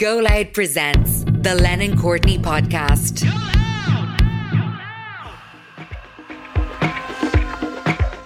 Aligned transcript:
Go 0.00 0.16
Loud 0.16 0.54
presents 0.54 1.24
the 1.24 1.54
Lennon 1.60 1.94
Courtney 1.94 2.38
podcast. 2.38 3.22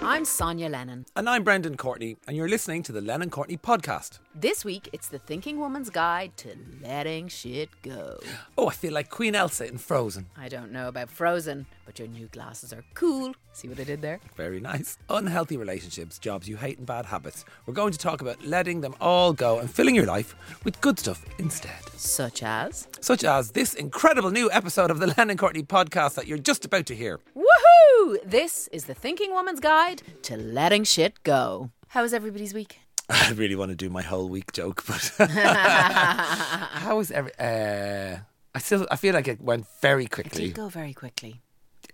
I'm 0.01 0.23
Sonya 0.23 0.69
Lennon. 0.69 1.05
And 1.17 1.29
I'm 1.29 1.43
Brendan 1.43 1.75
Courtney, 1.75 2.15
and 2.29 2.37
you're 2.37 2.47
listening 2.47 2.81
to 2.83 2.93
the 2.93 3.01
Lennon 3.01 3.29
Courtney 3.29 3.57
podcast. 3.57 4.19
This 4.33 4.63
week, 4.63 4.87
it's 4.93 5.09
the 5.09 5.19
Thinking 5.19 5.59
Woman's 5.59 5.89
Guide 5.89 6.37
to 6.37 6.55
Letting 6.81 7.27
Shit 7.27 7.69
Go. 7.81 8.19
Oh, 8.57 8.69
I 8.69 8.73
feel 8.73 8.93
like 8.93 9.09
Queen 9.09 9.35
Elsa 9.35 9.67
in 9.67 9.77
Frozen. 9.77 10.27
I 10.37 10.47
don't 10.47 10.71
know 10.71 10.87
about 10.87 11.09
Frozen, 11.09 11.65
but 11.85 11.99
your 11.99 12.07
new 12.07 12.27
glasses 12.27 12.73
are 12.73 12.83
cool. 12.93 13.33
See 13.53 13.67
what 13.67 13.79
I 13.79 13.83
did 13.83 14.01
there? 14.01 14.19
Very 14.35 14.59
nice. 14.59 14.97
Unhealthy 15.09 15.57
relationships, 15.57 16.17
jobs 16.19 16.47
you 16.49 16.57
hate, 16.57 16.77
and 16.77 16.85
bad 16.87 17.05
habits. 17.05 17.45
We're 17.65 17.73
going 17.73 17.91
to 17.93 17.97
talk 17.99 18.21
about 18.21 18.43
letting 18.43 18.81
them 18.81 18.95
all 18.99 19.33
go 19.33 19.59
and 19.59 19.69
filling 19.69 19.95
your 19.95 20.05
life 20.05 20.35
with 20.63 20.81
good 20.81 20.99
stuff 20.99 21.23
instead. 21.37 21.71
Such 21.95 22.43
as. 22.43 22.87
Such 23.01 23.23
as 23.23 23.51
this 23.51 23.73
incredible 23.73 24.31
new 24.31 24.49
episode 24.51 24.91
of 24.91 24.99
the 24.99 25.13
Lennon 25.17 25.37
Courtney 25.37 25.63
podcast 25.63 26.15
that 26.15 26.27
you're 26.27 26.37
just 26.37 26.65
about 26.65 26.85
to 26.87 26.95
hear. 26.95 27.19
Woohoo! 27.35 28.17
This 28.25 28.67
is 28.71 28.85
the 28.85 28.93
Thinking 28.95 29.31
Woman's 29.33 29.59
Guide 29.59 30.01
to 30.23 30.35
Letting 30.37 30.83
Shit 30.83 31.23
Go. 31.23 31.71
How 31.89 32.01
was 32.01 32.13
everybody's 32.13 32.53
week? 32.53 32.79
I 33.09 33.31
really 33.33 33.55
want 33.55 33.69
to 33.69 33.75
do 33.75 33.89
my 33.89 34.01
whole 34.01 34.27
week 34.27 34.51
joke, 34.51 34.83
but 34.87 35.13
how 35.29 36.97
was 36.97 37.11
every? 37.11 37.31
Uh, 37.39 38.17
I 38.53 38.59
still 38.59 38.87
I 38.89 38.95
feel 38.95 39.13
like 39.13 39.27
it 39.27 39.41
went 39.41 39.65
very 39.81 40.05
It 40.05 40.11
quickly. 40.11 40.45
did 40.47 40.55
go 40.55 40.69
very 40.69 40.93
quickly. 40.93 41.41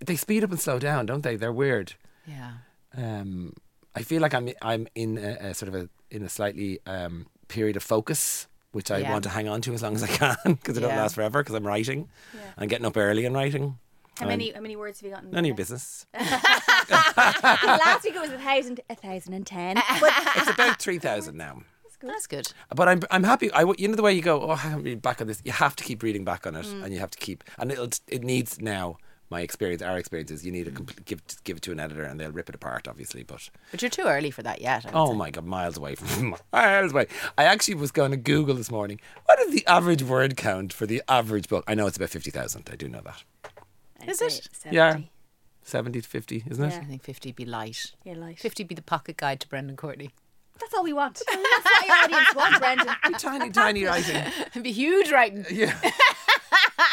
They 0.06 0.16
speed 0.16 0.44
up 0.44 0.50
and 0.50 0.60
slow 0.60 0.78
down, 0.78 1.06
don't 1.06 1.22
they? 1.22 1.36
They're 1.36 1.52
weird. 1.52 1.94
Yeah. 2.26 2.52
um, 2.96 3.54
I 3.94 4.02
feel 4.02 4.20
like 4.22 4.34
I'm 4.34 4.48
I'm 4.62 4.86
in 4.94 5.18
a, 5.18 5.48
a 5.50 5.54
sort 5.54 5.68
of 5.68 5.74
a 5.74 5.88
in 6.10 6.22
a 6.22 6.28
slightly 6.28 6.78
um, 6.86 7.26
period 7.48 7.76
of 7.76 7.82
focus, 7.82 8.46
which 8.72 8.90
I 8.90 8.98
Yeah. 8.98 9.10
want 9.12 9.24
to 9.24 9.30
hang 9.30 9.48
on 9.48 9.60
to 9.62 9.74
as 9.74 9.82
long 9.82 9.94
as 9.94 10.02
I 10.02 10.06
can 10.08 10.36
because 10.44 10.76
it 10.78 10.80
don't 10.80 10.96
last 10.96 11.14
forever. 11.14 11.42
Because 11.42 11.54
I'm 11.54 11.66
writing, 11.66 12.08
I'm 12.56 12.68
getting 12.68 12.86
up 12.86 12.96
early 12.96 13.24
and 13.26 13.34
writing. 13.34 13.78
How 14.18 14.26
many 14.26 14.50
how 14.52 14.60
many 14.60 14.76
words 14.76 15.00
have 15.00 15.08
you 15.08 15.14
gotten? 15.14 15.30
None 15.30 15.40
of 15.40 15.46
your 15.46 15.56
business. 15.56 16.06
Last 16.92 18.04
week 18.04 18.14
it 18.14 18.20
was 18.20 18.30
a 18.30 18.38
thousand, 18.38 18.80
a 18.90 18.94
thousand 18.94 19.32
and 19.34 19.46
ten. 19.46 19.76
It's 20.36 20.50
about 20.50 20.78
three 20.80 20.98
thousand 20.98 21.36
now. 21.36 21.62
That's 21.84 21.96
good. 21.96 22.10
That's 22.10 22.26
good. 22.26 22.52
But 22.74 22.88
I'm 22.88 23.00
I'm 23.10 23.24
happy. 23.24 23.52
I 23.52 23.60
w- 23.60 23.76
you 23.78 23.88
know 23.88 23.94
the 23.96 24.02
way 24.02 24.12
you 24.12 24.22
go. 24.22 24.40
Oh, 24.42 24.50
I 24.50 24.56
haven't 24.56 24.84
read 24.84 25.02
back 25.02 25.20
on 25.20 25.26
this. 25.26 25.40
You 25.44 25.52
have 25.52 25.76
to 25.76 25.84
keep 25.84 26.02
reading 26.02 26.24
back 26.24 26.46
on 26.46 26.54
it, 26.56 26.66
Mm. 26.66 26.84
and 26.84 26.92
you 26.94 27.00
have 27.00 27.10
to 27.10 27.18
keep. 27.18 27.44
And 27.58 27.70
it'll 27.72 27.88
it 28.08 28.22
needs 28.22 28.60
now. 28.60 28.98
My 29.32 29.40
experience, 29.40 29.80
our 29.80 29.96
experience 29.96 30.30
is 30.30 30.44
you 30.44 30.52
need 30.52 30.64
to 30.66 30.70
Mm. 30.70 30.84
compl- 30.84 31.04
give 31.06 31.22
give 31.44 31.56
it 31.56 31.62
to 31.62 31.72
an 31.72 31.80
editor, 31.80 32.02
and 32.02 32.20
they'll 32.20 32.30
rip 32.30 32.48
it 32.50 32.54
apart, 32.54 32.86
obviously. 32.86 33.22
But 33.22 33.48
But 33.70 33.80
you're 33.80 33.88
too 33.90 34.02
early 34.06 34.30
for 34.30 34.42
that 34.42 34.60
yet. 34.60 34.84
Oh 34.92 35.12
say. 35.12 35.16
my 35.16 35.30
god, 35.30 35.46
miles 35.46 35.76
away 35.78 35.94
from 35.94 36.36
miles 36.52 36.92
away. 36.92 37.06
I 37.38 37.44
actually 37.44 37.76
was 37.76 37.90
going 37.90 38.10
to 38.10 38.16
Google 38.18 38.54
this 38.56 38.70
morning. 38.70 39.00
What 39.24 39.40
is 39.40 39.50
the 39.52 39.66
average 39.66 40.02
word 40.02 40.36
count 40.36 40.72
for 40.74 40.84
the 40.86 41.02
average 41.08 41.48
book? 41.48 41.64
I 41.66 41.74
know 41.74 41.86
it's 41.86 41.96
about 41.96 42.10
fifty 42.10 42.30
thousand. 42.30 42.68
I 42.70 42.76
do 42.76 42.88
know 42.88 43.00
that. 43.00 43.24
Is 44.06 44.20
it? 44.20 44.48
Yeah, 44.70 44.98
seventy 45.62 46.00
to 46.02 46.08
fifty, 46.08 46.44
isn't 46.50 46.62
it? 46.64 46.72
Yeah. 46.74 46.80
I 46.80 46.84
think 46.84 47.02
50 47.02 47.32
be 47.32 47.44
light. 47.46 47.92
Yeah, 48.04 48.14
light. 48.14 48.38
50 48.38 48.64
be 48.64 48.74
the 48.74 48.82
pocket 48.82 49.16
guide 49.16 49.40
to 49.40 49.48
Brendan 49.48 49.76
Courtney. 49.76 50.10
That's 50.60 50.74
all 50.74 50.84
we 50.84 50.92
want. 50.92 51.22
That's 51.26 51.64
what 51.64 51.86
your 51.86 51.96
audience 52.04 52.34
want, 52.36 52.58
Brendan. 52.60 52.88
Be 53.08 53.14
tiny, 53.14 53.50
tiny 53.50 53.84
writing. 53.84 54.16
It'd 54.48 54.62
be 54.70 54.70
huge 54.72 55.10
writing. 55.10 55.46
Yeah. 55.50 55.74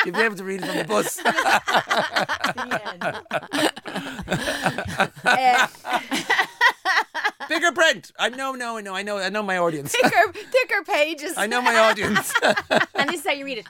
You'll 0.06 0.16
be 0.16 0.22
able 0.22 0.36
to 0.36 0.44
read 0.44 0.62
it 0.64 0.70
on 0.70 0.78
the 0.78 0.84
bus. 0.86 1.20
Bigger 7.50 7.72
print. 7.72 8.12
I 8.20 8.30
know, 8.30 8.54
no, 8.54 8.78
I 8.78 8.82
know, 8.82 8.94
I 8.96 9.02
know, 9.02 9.18
I 9.18 9.30
know 9.30 9.42
my 9.42 9.58
audience. 9.58 9.92
thicker, 9.92 10.32
thicker 10.34 10.84
pages. 10.86 11.34
I 11.36 11.48
know 11.48 11.62
my 11.62 11.76
audience. 11.78 12.32
and 12.44 13.10
this 13.10 13.22
is 13.22 13.28
how 13.28 13.34
you 13.34 13.46
read 13.46 13.60
it. 13.60 13.66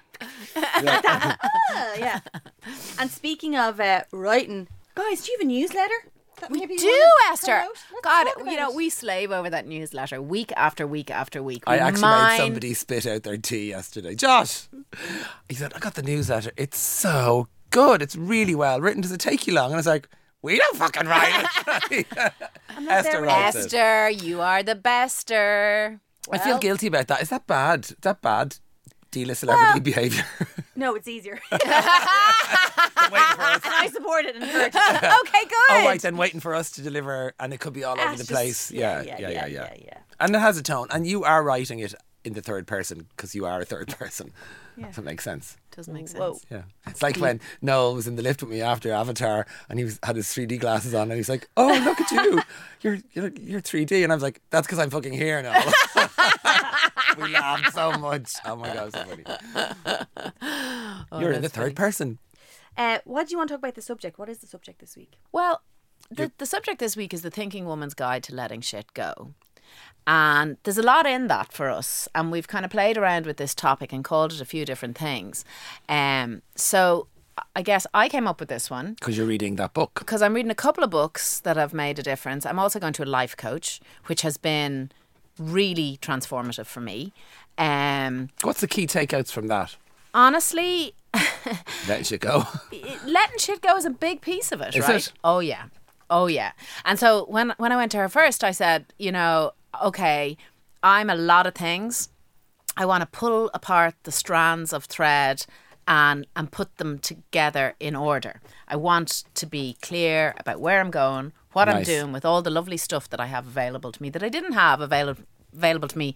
Ah, 0.56 1.38
yeah. 1.98 2.20
And 3.00 3.10
speaking 3.10 3.56
of 3.56 3.80
uh, 3.80 4.02
writing, 4.12 4.68
guys, 4.96 5.22
do 5.26 5.32
you 5.32 5.38
have 5.40 5.48
a 5.48 5.52
newsletter? 5.52 5.94
That 6.42 6.52
We 6.52 6.60
maybe 6.60 6.74
you 6.74 6.80
do, 6.80 6.88
wanna 6.88 7.34
Esther. 7.34 7.52
out? 7.54 7.68
Let's 7.70 7.84
God, 8.04 8.24
talk 8.26 8.38
you 8.46 8.56
know, 8.58 8.70
it. 8.72 8.76
we 8.76 8.90
slave 8.90 9.32
over 9.32 9.50
that 9.50 9.66
newsletter 9.68 10.22
week 10.22 10.52
after 10.58 10.86
week 10.88 11.10
after 11.12 11.42
week. 11.44 11.64
We 11.68 11.74
I 11.74 11.78
actually 11.78 12.02
mine- 12.02 12.38
made 12.38 12.44
somebody 12.46 12.74
spit 12.74 13.06
out 13.06 13.24
their 13.24 13.38
tea 13.38 13.70
yesterday. 13.70 14.16
Josh, 14.16 14.68
he 15.48 15.56
said, 15.56 15.74
I 15.76 15.80
got 15.80 15.96
the 15.96 16.02
newsletter. 16.04 16.52
It's 16.58 16.78
so 16.78 17.48
good. 17.70 18.02
It's 18.02 18.16
really 18.16 18.56
well 18.56 18.82
written. 18.82 19.02
Does 19.02 19.12
it 19.12 19.20
take 19.20 19.48
you 19.48 19.54
long? 19.54 19.68
And 19.68 19.76
I 19.76 19.78
was 19.78 19.88
like, 19.88 20.08
we 20.42 20.58
don't 20.58 20.78
fucking 20.78 21.08
write 21.08 21.46
it. 21.92 22.08
Esther 22.90 23.12
there 23.12 23.22
writes 23.22 23.56
it. 23.56 23.66
Esther, 23.74 24.10
you 24.10 24.42
are 24.42 24.64
the 24.64 24.76
bester. 24.76 26.00
I 26.32 26.38
feel 26.38 26.54
Well- 26.54 26.60
guilty 26.60 26.88
about 26.88 27.08
that. 27.08 27.22
Is 27.22 27.30
that 27.30 27.46
bad? 27.48 27.86
Is 27.86 27.96
that 28.02 28.22
bad? 28.22 28.58
Dealer 29.12 29.34
celebrity 29.36 29.80
behaviour. 29.80 30.24
No, 30.76 30.96
it's 30.96 31.10
easier. 31.10 31.38
waiting 31.52 31.66
for 33.36 33.42
us. 33.42 33.62
and 33.66 33.74
I 33.74 33.90
support 33.92 34.24
it 34.24 34.36
and 34.36 34.44
encourage 34.46 34.74
it. 34.74 34.78
okay, 35.22 35.44
good. 35.44 35.56
Oh, 35.72 35.86
right, 35.86 36.02
then 36.02 36.16
waiting 36.16 36.40
for 36.40 36.56
us 36.56 36.72
to 36.72 36.82
deliver, 36.82 37.34
and 37.38 37.54
it 37.54 37.60
could 37.60 37.74
be 37.74 37.84
all 37.84 38.00
over 38.00 38.06
the 38.06 38.12
it's 38.14 38.20
just- 38.22 38.30
place. 38.32 38.72
Yeah 38.72 39.02
yeah 39.02 39.18
yeah, 39.20 39.30
yeah, 39.30 39.46
yeah, 39.48 39.74
yeah. 39.78 39.98
And 40.22 40.34
it 40.34 40.40
has 40.40 40.58
a 40.58 40.64
tone, 40.64 40.88
and 40.92 41.06
you 41.06 41.26
are 41.26 41.44
writing 41.44 41.80
it 41.80 41.94
in 42.24 42.32
the 42.34 42.42
third 42.42 42.66
person 42.66 43.08
because 43.10 43.36
you 43.36 43.46
are 43.46 43.60
a 43.60 43.66
third 43.66 43.90
person. 44.00 44.32
If 44.88 44.96
that 44.96 45.04
makes 45.04 45.24
sense. 45.24 45.58
Doesn't 45.76 45.94
make 45.94 46.08
sense. 46.08 46.20
Whoa. 46.20 46.40
Yeah, 46.50 46.64
it's 46.88 47.02
like 47.02 47.18
when 47.18 47.40
Noel 47.62 47.96
was 47.96 48.08
in 48.08 48.16
the 48.16 48.22
lift 48.22 48.42
with 48.42 48.52
me 48.52 48.62
after 48.62 48.92
Avatar, 48.92 49.46
and 49.70 49.80
he 49.80 49.86
was 49.86 50.00
had 50.04 50.16
his 50.16 50.28
3D 50.28 50.60
glasses 50.60 50.94
on, 50.94 51.10
and 51.10 51.18
he's 51.18 51.30
like, 51.30 51.50
"Oh, 51.58 51.68
look 51.84 52.00
at 52.00 52.12
you, 52.12 52.42
you're 52.82 52.98
you're, 53.14 53.32
you're 53.40 53.62
3D," 53.62 54.04
and 54.04 54.12
I 54.12 54.16
was 54.16 54.24
like, 54.24 54.42
"That's 54.50 54.68
because 54.68 54.80
I'm 54.80 54.90
fucking 54.90 55.14
here 55.14 55.42
now." 55.42 55.54
we 57.18 57.34
laughed 57.34 57.74
so 57.74 57.92
much. 57.94 58.34
Oh 58.46 58.56
my 58.56 58.74
god, 58.74 58.94
so 58.94 59.04
funny. 59.04 59.24
you're 61.22 61.32
in 61.32 61.42
the 61.42 61.48
that's 61.48 61.54
third 61.54 61.76
person. 61.76 62.20
Uh, 62.78 63.00
what 63.04 63.28
do 63.28 63.32
you 63.32 63.38
want 63.38 63.50
to 63.50 63.54
talk 63.54 63.60
about 63.60 63.76
the 63.76 63.82
subject? 63.82 64.18
What 64.18 64.30
is 64.30 64.40
the 64.40 64.48
subject 64.48 64.80
this 64.80 64.96
week? 64.96 65.18
Well, 65.32 65.62
the, 66.10 66.32
the 66.38 66.46
subject 66.46 66.80
this 66.80 66.96
week 66.96 67.14
is 67.14 67.22
the 67.22 67.30
Thinking 67.30 67.66
Woman's 67.66 67.94
Guide 67.94 68.24
to 68.24 68.36
Letting 68.36 68.62
Shit 68.62 68.94
Go. 68.94 69.34
And 70.08 70.58
there's 70.64 70.78
a 70.80 70.84
lot 70.84 71.06
in 71.06 71.28
that 71.28 71.52
for 71.54 71.70
us. 71.70 72.08
And 72.16 72.32
we've 72.32 72.48
kind 72.48 72.66
of 72.66 72.72
played 72.72 72.98
around 72.98 73.26
with 73.28 73.38
this 73.38 73.54
topic 73.54 73.94
and 73.94 74.04
called 74.04 74.34
it 74.34 74.42
a 74.42 74.46
few 74.46 74.66
different 74.66 74.98
things. 74.98 75.46
Um, 75.88 76.42
so 76.56 77.08
I 77.56 77.62
guess 77.62 77.86
I 77.94 78.10
came 78.10 78.28
up 78.28 78.40
with 78.40 78.50
this 78.50 78.70
one 78.72 78.94
Because 78.96 79.18
you're 79.18 79.28
reading 79.28 79.56
that 79.58 79.74
book. 79.74 79.92
because 80.00 80.22
I'm 80.24 80.34
reading 80.34 80.52
a 80.52 80.56
couple 80.56 80.84
of 80.84 80.90
books 80.90 81.40
that 81.42 81.58
have 81.58 81.74
made 81.74 82.00
a 82.00 82.04
difference. 82.04 82.46
I'm 82.46 82.58
also 82.60 82.80
going 82.80 82.94
to 82.94 83.04
a 83.04 83.06
life 83.06 83.38
coach, 83.38 83.80
which 84.08 84.24
has 84.24 84.38
been 84.38 84.92
really 85.38 86.00
transformative 86.02 86.66
for 86.66 86.82
me. 86.82 87.14
Um, 87.58 88.30
What's 88.42 88.62
the 88.62 88.68
key 88.68 88.88
takeouts 88.88 89.32
from 89.32 89.48
that? 89.48 89.76
honestly, 90.14 90.96
Letting 91.88 92.04
shit 92.04 92.22
go. 92.22 92.46
letting 93.06 93.38
shit 93.38 93.62
go 93.62 93.76
is 93.78 93.86
a 93.86 93.90
big 93.92 94.22
piece 94.22 94.52
of 94.52 94.60
it, 94.62 94.76
Is 94.76 94.88
right? 94.88 94.96
it? 95.08 95.14
Oh 95.24 95.40
yeah, 95.40 95.66
oh 96.10 96.28
yeah. 96.28 96.52
And 96.86 96.98
so 97.00 97.26
when 97.30 97.54
when 97.58 97.72
I 97.72 97.76
went 97.76 97.92
to 97.94 97.98
her 98.00 98.10
first, 98.10 98.44
I 98.44 98.52
said, 98.52 98.86
you 98.98 99.12
know, 99.12 99.52
okay, 99.84 100.38
I'm 100.84 101.10
a 101.10 101.16
lot 101.16 101.48
of 101.48 101.56
things. 101.56 102.10
I 102.78 102.86
want 102.86 103.02
to 103.02 103.08
pull 103.08 103.50
apart 103.54 103.96
the 104.04 104.12
strands 104.12 104.72
of 104.74 104.86
thread 104.86 105.46
and 105.88 106.28
and 106.36 106.52
put 106.52 106.78
them 106.78 107.00
together 107.00 107.76
in 107.80 107.96
order. 107.96 108.42
I 108.68 108.76
want 108.76 109.24
to 109.34 109.46
be 109.46 109.76
clear 109.82 110.36
about 110.38 110.62
where 110.62 110.80
I'm 110.80 110.92
going, 110.92 111.34
what 111.54 111.68
I'm 111.68 111.84
doing 111.84 112.14
with 112.14 112.24
all 112.24 112.42
the 112.42 112.52
lovely 112.52 112.78
stuff 112.78 113.10
that 113.10 113.20
I 113.20 113.26
have 113.26 113.48
available 113.48 113.92
to 113.92 114.02
me 114.02 114.10
that 114.12 114.24
I 114.24 114.30
didn't 114.30 114.54
have 114.54 114.82
available 114.82 115.24
available 115.52 115.88
to 115.88 115.98
me 115.98 116.16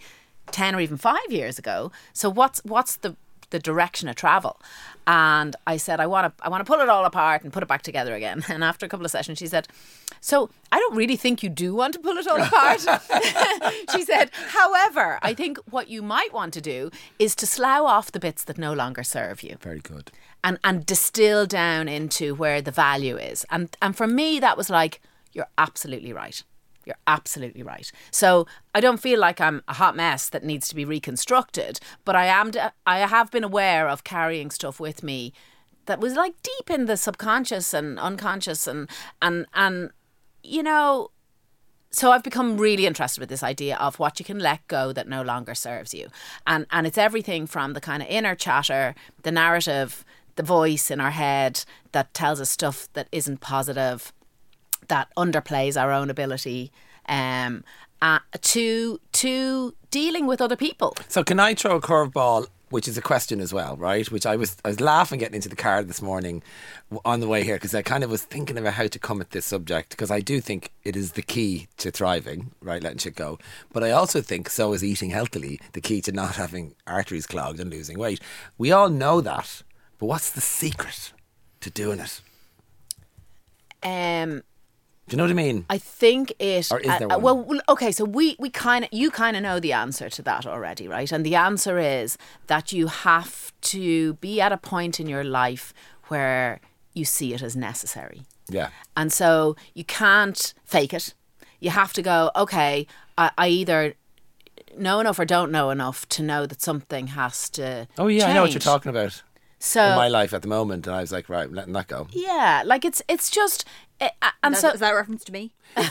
10 0.51 0.75
or 0.75 0.79
even 0.79 0.97
5 0.97 1.17
years 1.29 1.57
ago. 1.57 1.91
So 2.13 2.29
what's 2.29 2.61
what's 2.63 2.95
the 2.97 3.15
the 3.53 3.59
direction 3.59 4.09
of 4.09 4.15
travel. 4.15 4.59
And 5.05 5.55
I 5.67 5.77
said, 5.77 5.99
I 5.99 6.07
want 6.07 6.25
to, 6.37 6.43
I 6.45 6.49
want 6.49 6.65
to 6.65 6.69
pull 6.69 6.81
it 6.81 6.89
all 6.89 7.05
apart 7.05 7.43
and 7.43 7.53
put 7.53 7.61
it 7.63 7.69
back 7.69 7.83
together 7.83 8.13
again. 8.15 8.43
And 8.49 8.63
after 8.63 8.85
a 8.85 8.89
couple 8.89 9.05
of 9.05 9.11
sessions, 9.11 9.37
she 9.37 9.47
said, 9.47 9.67
so 10.21 10.49
I 10.71 10.79
don't 10.79 10.95
really 10.95 11.15
think 11.17 11.43
you 11.43 11.49
do 11.49 11.75
want 11.75 11.93
to 11.93 11.99
pull 11.99 12.17
it 12.17 12.27
all 12.27 12.41
apart. 12.49 12.81
she 13.93 14.03
said, 14.03 14.31
however, 14.33 15.19
I 15.21 15.33
think 15.33 15.59
what 15.69 15.87
you 15.87 16.01
might 16.01 16.33
want 16.33 16.53
to 16.55 16.61
do 16.61 16.89
is 17.19 17.35
to 17.35 17.45
slough 17.45 17.85
off 17.85 18.11
the 18.11 18.19
bits 18.19 18.43
that 18.45 18.57
no 18.57 18.73
longer 18.73 19.03
serve 19.03 19.43
you 19.43 19.57
Very 19.61 19.79
good. 19.79 20.11
and, 20.43 20.57
and 20.63 20.85
distill 20.85 21.45
down 21.45 21.87
into 21.87 22.33
where 22.35 22.61
the 22.61 22.71
value 22.71 23.17
is. 23.17 23.45
And, 23.49 23.75
and 23.81 23.95
for 23.95 24.07
me, 24.07 24.39
that 24.39 24.57
was 24.57 24.69
like, 24.69 24.99
you're 25.31 25.47
absolutely 25.57 26.13
right. 26.13 26.43
You're 26.85 26.95
absolutely 27.07 27.63
right. 27.63 27.91
So 28.11 28.47
I 28.75 28.81
don't 28.81 28.99
feel 28.99 29.19
like 29.19 29.39
I'm 29.39 29.63
a 29.67 29.73
hot 29.73 29.95
mess 29.95 30.29
that 30.29 30.43
needs 30.43 30.67
to 30.69 30.75
be 30.75 30.85
reconstructed, 30.85 31.79
but 32.05 32.15
I 32.15 32.25
am. 32.25 32.51
I 32.85 32.99
have 32.99 33.31
been 33.31 33.43
aware 33.43 33.87
of 33.87 34.03
carrying 34.03 34.51
stuff 34.51 34.79
with 34.79 35.03
me 35.03 35.33
that 35.85 35.99
was 35.99 36.15
like 36.15 36.33
deep 36.41 36.69
in 36.69 36.85
the 36.85 36.97
subconscious 36.97 37.73
and 37.73 37.99
unconscious, 37.99 38.67
and 38.67 38.89
and 39.21 39.45
and 39.53 39.91
you 40.43 40.63
know. 40.63 41.09
So 41.91 42.11
I've 42.11 42.23
become 42.23 42.57
really 42.57 42.87
interested 42.87 43.19
with 43.19 43.29
this 43.29 43.43
idea 43.43 43.77
of 43.77 43.99
what 43.99 44.17
you 44.19 44.25
can 44.25 44.39
let 44.39 44.67
go 44.67 44.91
that 44.93 45.07
no 45.07 45.21
longer 45.21 45.53
serves 45.53 45.93
you, 45.93 46.09
and 46.45 46.65
and 46.71 46.87
it's 46.87 46.97
everything 46.97 47.47
from 47.47 47.73
the 47.73 47.81
kind 47.81 48.01
of 48.01 48.09
inner 48.09 48.35
chatter, 48.35 48.95
the 49.21 49.31
narrative, 49.31 50.03
the 50.35 50.43
voice 50.43 50.89
in 50.89 50.99
our 50.99 51.11
head 51.11 51.63
that 51.91 52.13
tells 52.13 52.41
us 52.41 52.49
stuff 52.49 52.89
that 52.93 53.07
isn't 53.11 53.39
positive 53.39 54.11
that 54.87 55.09
underplays 55.17 55.79
our 55.81 55.91
own 55.91 56.09
ability 56.09 56.71
um, 57.07 57.63
uh, 58.01 58.19
to 58.41 58.99
to 59.11 59.75
dealing 59.91 60.27
with 60.27 60.41
other 60.41 60.55
people. 60.55 60.95
So 61.07 61.23
can 61.23 61.39
I 61.39 61.53
throw 61.53 61.75
a 61.75 61.81
curveball 61.81 62.47
which 62.73 62.87
is 62.87 62.97
a 62.97 63.03
question 63.03 63.39
as 63.39 63.53
well, 63.53 63.77
right? 63.77 64.09
Which 64.09 64.25
I 64.25 64.35
was 64.35 64.57
I 64.65 64.69
was 64.69 64.81
laughing 64.81 65.19
getting 65.19 65.35
into 65.35 65.47
the 65.47 65.55
car 65.55 65.83
this 65.83 66.01
morning 66.01 66.41
on 67.05 67.19
the 67.19 67.27
way 67.27 67.43
here 67.43 67.55
because 67.55 67.75
I 67.75 67.83
kind 67.83 68.03
of 68.03 68.09
was 68.09 68.23
thinking 68.23 68.57
about 68.57 68.73
how 68.73 68.87
to 68.87 68.97
come 68.97 69.21
at 69.21 69.29
this 69.29 69.45
subject 69.45 69.91
because 69.91 70.09
I 70.09 70.21
do 70.21 70.41
think 70.41 70.71
it 70.83 70.95
is 70.95 71.11
the 71.11 71.21
key 71.21 71.67
to 71.77 71.91
thriving, 71.91 72.49
right? 72.61 72.81
Letting 72.81 72.97
shit 72.97 73.15
go. 73.15 73.37
But 73.71 73.83
I 73.83 73.91
also 73.91 74.21
think 74.21 74.49
so 74.49 74.73
is 74.73 74.83
eating 74.83 75.11
healthily 75.11 75.61
the 75.73 75.81
key 75.81 76.01
to 76.01 76.11
not 76.11 76.35
having 76.37 76.73
arteries 76.87 77.27
clogged 77.27 77.59
and 77.59 77.69
losing 77.69 77.99
weight. 77.99 78.19
We 78.57 78.71
all 78.71 78.89
know 78.89 79.21
that, 79.21 79.61
but 79.99 80.07
what's 80.07 80.31
the 80.31 80.41
secret 80.41 81.13
to 81.61 81.69
doing 81.69 81.99
it? 81.99 82.21
Um, 83.83 84.41
Do 85.07 85.15
you 85.15 85.17
know 85.17 85.25
what 85.25 85.31
I 85.31 85.33
mean? 85.33 85.65
I 85.69 85.77
think 85.77 86.33
it. 86.39 86.71
Or 86.71 86.79
is 86.79 86.89
uh, 86.89 86.99
there 86.99 87.11
uh, 87.11 87.17
one? 87.17 87.21
well, 87.21 87.43
well, 87.43 87.61
okay. 87.69 87.91
So 87.91 88.05
we 88.05 88.35
we 88.39 88.49
kind 88.49 88.85
of 88.85 88.89
you 88.93 89.11
kind 89.11 89.35
of 89.35 89.43
know 89.43 89.59
the 89.59 89.73
answer 89.73 90.09
to 90.09 90.21
that 90.23 90.45
already, 90.45 90.87
right? 90.87 91.11
And 91.11 91.25
the 91.25 91.35
answer 91.35 91.77
is 91.77 92.17
that 92.47 92.71
you 92.71 92.87
have 92.87 93.51
to 93.61 94.13
be 94.15 94.39
at 94.39 94.51
a 94.51 94.57
point 94.57 94.99
in 94.99 95.07
your 95.07 95.23
life 95.23 95.73
where 96.07 96.61
you 96.93 97.05
see 97.05 97.33
it 97.33 97.41
as 97.41 97.55
necessary. 97.55 98.21
yeah. 98.49 98.69
And 98.95 99.11
so 99.11 99.55
you 99.73 99.83
can't 99.83 100.53
fake 100.63 100.93
it. 100.93 101.13
You 101.59 101.71
have 101.71 101.91
to 101.93 102.01
go, 102.01 102.29
okay, 102.35 102.87
I, 103.17 103.31
I 103.37 103.47
either 103.47 103.95
know 104.77 104.99
enough 104.99 105.19
or 105.19 105.25
don't 105.25 105.51
know 105.51 105.69
enough 105.69 106.07
to 106.09 106.23
know 106.23 106.45
that 106.45 106.61
something 106.61 107.07
has 107.07 107.49
to. 107.51 107.87
Oh 107.97 108.07
yeah, 108.07 108.27
I 108.27 108.33
know 108.33 108.41
what 108.41 108.53
you're 108.53 108.59
talking 108.59 108.89
about. 108.89 109.21
So 109.65 109.81
in 109.81 109.95
my 109.95 110.09
life 110.09 110.33
at 110.33 110.41
the 110.41 110.49
moment, 110.49 110.87
and 110.87 110.95
I 110.95 110.99
was 110.99 111.13
like, 111.13 111.29
right, 111.29 111.47
I'm 111.47 111.53
letting 111.53 111.71
that 111.73 111.87
go. 111.87 112.07
yeah, 112.11 112.63
like 112.65 112.83
it's 112.83 113.01
it's 113.07 113.29
just, 113.29 113.63
eh, 114.01 114.09
uh, 114.21 114.31
and 114.43 114.55
Is 114.55 114.59
so 114.61 114.67
that, 114.67 114.73
is 114.75 114.79
that 114.81 114.91
a 114.91 114.95
reference 114.95 115.23
to 115.23 115.31
me? 115.31 115.53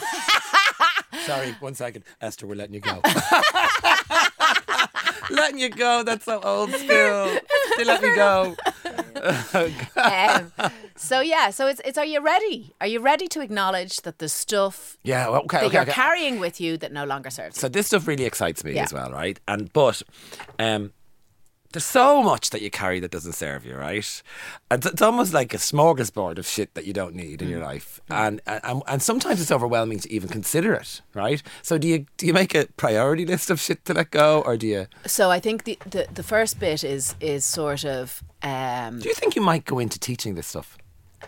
Sorry, 1.26 1.52
one 1.60 1.74
second, 1.74 2.04
Esther, 2.20 2.46
we're 2.46 2.54
letting 2.54 2.74
you 2.74 2.80
go. 2.80 3.00
letting 5.30 5.58
you 5.58 5.70
go. 5.70 6.02
That's 6.02 6.24
so 6.26 6.38
old 6.42 6.70
school. 6.70 7.38
They 7.78 7.84
let 7.84 8.02
me 8.02 8.14
go. 8.14 8.56
um, 9.96 10.52
so 10.96 11.20
yeah, 11.20 11.50
so 11.50 11.66
it's 11.66 11.80
it's 11.84 11.96
are 11.96 12.04
you 12.04 12.20
ready? 12.20 12.74
Are 12.80 12.86
you 12.86 13.00
ready 13.00 13.28
to 13.28 13.40
acknowledge 13.40 13.96
that 14.02 14.18
the 14.18 14.28
stuff 14.28 14.98
Yeah. 15.02 15.28
Well, 15.28 15.42
okay. 15.42 15.58
that 15.58 15.64
Okay. 15.66 15.74
you're 15.74 15.82
okay. 15.82 15.92
carrying 15.92 16.40
with 16.40 16.60
you 16.60 16.76
that 16.78 16.92
no 16.92 17.04
longer 17.04 17.30
serves? 17.30 17.58
so 17.58 17.68
this 17.68 17.86
stuff 17.86 18.06
really 18.06 18.24
excites 18.24 18.64
me 18.64 18.74
Yeah. 18.74 18.84
as 18.84 18.92
well, 18.92 19.10
right? 19.10 19.38
And 19.48 19.72
but, 19.72 20.02
um, 20.58 20.92
there's 21.72 21.84
so 21.84 22.22
much 22.22 22.50
that 22.50 22.62
you 22.62 22.70
carry 22.70 23.00
that 23.00 23.10
doesn't 23.10 23.32
serve 23.32 23.64
you, 23.66 23.74
right? 23.76 24.22
And 24.70 24.84
it's 24.86 25.02
almost 25.02 25.32
like 25.32 25.54
a 25.54 25.58
smorgasbord 25.58 26.38
of 26.38 26.46
shit 26.46 26.74
that 26.74 26.84
you 26.86 26.92
don't 26.92 27.14
need 27.14 27.42
in 27.42 27.48
Mm. 27.48 27.50
your 27.50 27.60
life, 27.60 28.00
and, 28.10 28.40
and 28.46 28.82
and 28.86 29.02
sometimes 29.02 29.40
it's 29.40 29.50
overwhelming 29.52 29.98
to 30.00 30.12
even 30.12 30.28
consider 30.28 30.72
it, 30.74 31.00
right? 31.14 31.42
So 31.62 31.78
do 31.78 31.88
you 31.88 32.06
do 32.16 32.26
you 32.26 32.32
make 32.34 32.54
a 32.54 32.66
priority 32.76 33.24
list 33.26 33.50
of 33.50 33.60
shit 33.60 33.84
to 33.86 33.94
let 33.94 34.10
go, 34.10 34.42
or 34.46 34.56
do 34.56 34.66
you 34.66 34.86
So 35.06 35.30
I 35.30 35.40
think 35.40 35.64
the, 35.64 35.78
the 35.86 36.06
the 36.14 36.22
first 36.22 36.58
bit 36.60 36.84
is 36.84 37.14
is 37.20 37.44
sort 37.44 37.84
of 37.84 38.22
um, 38.42 38.98
do 39.00 39.08
you 39.08 39.14
think 39.14 39.36
you 39.36 39.42
might 39.42 39.64
go 39.64 39.78
into 39.78 39.98
teaching 39.98 40.34
this 40.34 40.46
stuff? 40.48 40.76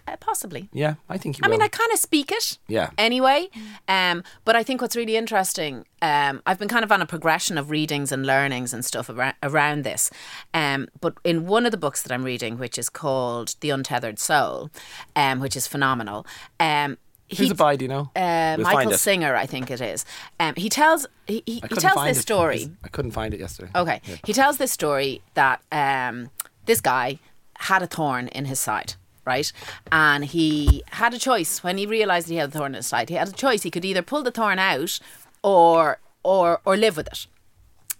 Uh, 0.08 0.16
possibly. 0.18 0.68
Yeah, 0.72 0.94
I 1.08 1.18
think 1.18 1.38
you 1.38 1.42
I 1.44 1.48
will. 1.48 1.52
mean, 1.52 1.62
I 1.62 1.68
kind 1.68 1.92
of 1.92 1.98
speak 1.98 2.30
it. 2.32 2.58
Yeah. 2.68 2.90
Anyway, 2.98 3.48
um, 3.88 4.22
but 4.44 4.56
I 4.56 4.62
think 4.62 4.80
what's 4.80 4.96
really 4.96 5.16
interesting, 5.16 5.84
um, 6.02 6.42
I've 6.46 6.58
been 6.58 6.68
kind 6.68 6.84
of 6.84 6.92
on 6.92 7.00
a 7.02 7.06
progression 7.06 7.58
of 7.58 7.70
readings 7.70 8.12
and 8.12 8.24
learnings 8.26 8.72
and 8.74 8.84
stuff 8.84 9.08
around, 9.08 9.34
around 9.42 9.84
this. 9.84 10.10
Um, 10.52 10.88
but 11.00 11.14
in 11.24 11.46
one 11.46 11.64
of 11.66 11.70
the 11.72 11.78
books 11.78 12.02
that 12.02 12.12
I'm 12.12 12.24
reading, 12.24 12.58
which 12.58 12.78
is 12.78 12.88
called 12.88 13.56
The 13.60 13.70
Untethered 13.70 14.18
Soul, 14.18 14.70
um, 15.16 15.40
which 15.40 15.56
is 15.56 15.66
phenomenal. 15.66 16.26
Um, 16.60 16.98
Who's 17.30 17.38
he- 17.38 17.50
it 17.52 17.56
by? 17.56 17.76
Do 17.76 17.86
you 17.86 17.88
know? 17.88 18.10
uh, 18.14 18.54
We'll 18.58 18.66
find 18.66 18.76
Michael 18.76 18.92
it. 18.92 18.98
Singer, 18.98 19.34
I 19.34 19.46
think 19.46 19.70
it 19.70 19.80
is. 19.80 20.04
Um, 20.38 20.54
he 20.56 20.68
tells 20.68 21.06
he, 21.26 21.42
he, 21.46 21.52
I 21.52 21.54
he 21.54 21.60
couldn't 21.62 21.78
tells 21.78 21.94
find 21.94 22.10
this 22.10 22.18
it. 22.18 22.22
story. 22.22 22.70
I 22.84 22.88
couldn't 22.88 23.12
find 23.12 23.32
it 23.32 23.40
yesterday. 23.40 23.70
Okay. 23.74 24.00
Yeah. 24.04 24.16
He 24.26 24.32
tells 24.34 24.58
this 24.58 24.70
story 24.72 25.22
that 25.32 25.62
um, 25.72 26.30
this 26.66 26.80
guy 26.82 27.18
had 27.60 27.82
a 27.82 27.86
thorn 27.86 28.28
in 28.28 28.44
his 28.44 28.60
side, 28.60 28.94
right? 29.24 29.52
And 29.90 30.24
he 30.24 30.82
had 30.92 31.14
a 31.14 31.18
choice 31.18 31.62
when 31.62 31.78
he 31.78 31.86
realized 31.86 32.28
he 32.28 32.36
had 32.36 32.50
a 32.50 32.52
thorn 32.52 32.72
in 32.72 32.76
his 32.76 32.86
side. 32.86 33.08
He 33.08 33.14
had 33.16 33.28
a 33.28 33.32
choice. 33.32 33.62
He 33.62 33.70
could 33.70 33.84
either 33.84 34.02
pull 34.02 34.22
the 34.22 34.30
thorn 34.30 34.58
out 34.58 34.98
or 35.42 35.98
or 36.22 36.60
or 36.64 36.76
live 36.76 36.96
with 36.96 37.06
it. 37.06 37.26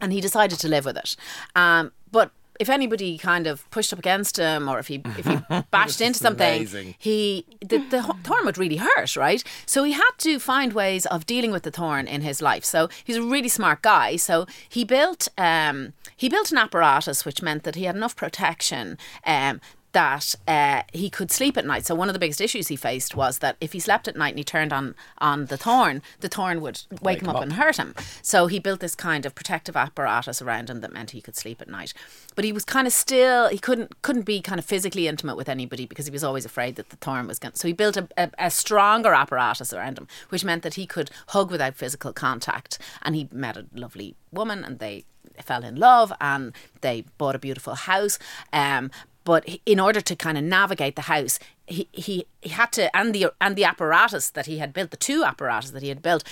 And 0.01 0.13
he 0.13 0.21
decided 0.21 0.59
to 0.59 0.69
live 0.69 0.85
with 0.85 0.97
it. 0.97 1.17
Um, 1.55 1.93
but 2.11 2.33
if 2.61 2.69
anybody 2.69 3.19
kind 3.19 3.47
of 3.47 3.69
pushed 3.71 3.93
up 3.93 3.99
against 3.99 4.37
him 4.37 4.69
or 4.69 4.79
if 4.79 4.89
he 4.89 5.03
if 5.19 5.27
he 5.27 5.39
bashed 5.71 6.01
into 6.01 6.19
something 6.19 6.57
amazing. 6.57 6.95
he 6.99 7.45
the, 7.61 7.79
the 7.79 8.03
thorn 8.23 8.45
would 8.45 8.59
really 8.59 8.77
hurt 8.77 9.17
right 9.17 9.43
so 9.67 9.85
he 9.85 9.93
had 9.93 10.11
to 10.19 10.39
find 10.39 10.73
ways 10.73 11.07
of 11.07 11.27
dealing 11.27 11.51
with 11.51 11.63
the 11.65 11.71
thorn 11.71 12.07
in 12.07 12.21
his 12.21 12.41
life 12.41 12.65
so 12.65 12.89
he's 13.03 13.17
a 13.17 13.23
really 13.23 13.49
smart 13.49 13.83
guy 13.83 14.17
so 14.17 14.47
he 14.69 14.85
built 14.85 15.29
um 15.37 15.93
he 16.17 16.29
built 16.29 16.53
an 16.53 16.59
apparatus 16.59 17.25
which 17.25 17.43
meant 17.43 17.65
that 17.65 17.75
he 17.75 17.85
had 17.85 17.97
enough 17.97 18.15
protection 18.15 18.99
um 19.27 19.61
that 19.95 20.35
uh, 20.47 20.83
he 20.93 21.09
could 21.09 21.31
sleep 21.31 21.57
at 21.57 21.65
night. 21.65 21.87
So 21.87 21.95
one 21.95 22.09
of 22.09 22.13
the 22.13 22.19
biggest 22.19 22.41
issues 22.41 22.69
he 22.69 22.77
faced 22.77 23.15
was 23.15 23.39
that 23.39 23.57
if 23.61 23.73
he 23.73 23.81
slept 23.81 24.07
at 24.07 24.17
night 24.17 24.31
and 24.31 24.39
he 24.39 24.45
turned 24.45 24.73
on 24.73 24.95
on 25.19 25.47
the 25.47 25.57
thorn, 25.57 26.03
the 26.21 26.29
thorn 26.29 26.61
would 26.61 26.83
wake, 27.01 27.23
him 27.23 27.29
up, 27.29 27.41
and 27.41 27.55
hurt 27.55 27.77
him. 27.77 27.95
So 28.21 28.47
he 28.49 28.59
built 28.59 28.81
this 28.81 28.95
kind 28.95 29.25
of 29.25 29.35
protective 29.35 29.77
apparatus 29.77 30.43
around 30.43 30.69
him 30.69 30.81
that 30.81 30.93
meant 30.93 31.13
he 31.13 31.21
could 31.21 31.37
sleep 31.37 31.63
at 31.63 31.69
night. 31.69 31.95
But 32.35 32.45
he 32.45 32.53
was 32.53 32.65
kind 32.65 32.87
of 32.87 32.93
still 32.93 33.49
he 33.49 33.59
couldn't 33.59 34.03
couldn't 34.03 34.27
be 34.27 34.41
kind 34.41 34.59
of 34.59 34.65
physically 34.65 35.09
intimate 35.09 35.37
with 35.37 35.49
anybody 35.49 35.87
because 35.87 36.07
he 36.07 36.13
was 36.13 36.25
always 36.25 36.45
afraid 36.45 36.77
that 36.77 36.91
the 36.91 36.97
thorn 36.97 37.27
was 37.27 37.39
going. 37.39 37.55
So 37.55 37.69
he 37.69 37.73
built 37.75 37.97
a, 37.97 38.09
a, 38.19 38.31
a 38.39 38.51
stronger 38.51 39.15
apparatus 39.15 39.73
around 39.73 39.99
him, 39.99 40.09
which 40.29 40.45
meant 40.45 40.63
that 40.65 40.75
he 40.75 40.87
could 40.87 41.11
hug 41.29 41.51
without 41.51 41.77
physical 41.77 42.13
contact. 42.13 42.79
And 43.03 43.15
he 43.15 43.29
met 43.33 43.57
a 43.57 43.67
lovely 43.73 44.17
woman, 44.33 44.65
and 44.65 44.81
they 44.81 45.05
fell 45.43 45.65
in 45.65 45.77
love, 45.77 46.13
and 46.21 46.53
they 46.81 47.05
bought 47.19 47.35
a 47.35 47.39
beautiful 47.39 47.75
house. 47.75 48.19
Um, 48.53 48.91
but 49.25 49.49
in 49.65 49.81
order 49.81 50.01
to 50.01 50.15
kind 50.15 50.39
of 50.39 50.45
navigate 50.45 50.97
the 50.97 51.03
house, 51.03 51.39
he, 51.67 51.89
he, 51.93 52.27
he 52.43 52.51
had 52.51 52.73
to 52.73 52.95
and 52.97 53.15
the 53.15 53.33
and 53.41 53.57
the 53.57 53.65
apparatus 53.65 54.31
that 54.31 54.47
he 54.47 54.59
had 54.59 54.73
built, 54.73 54.91
the 54.91 54.97
two 54.97 55.25
apparatus 55.25 55.71
that 55.71 55.83
he 55.83 55.89
had 55.89 56.03
built, 56.03 56.25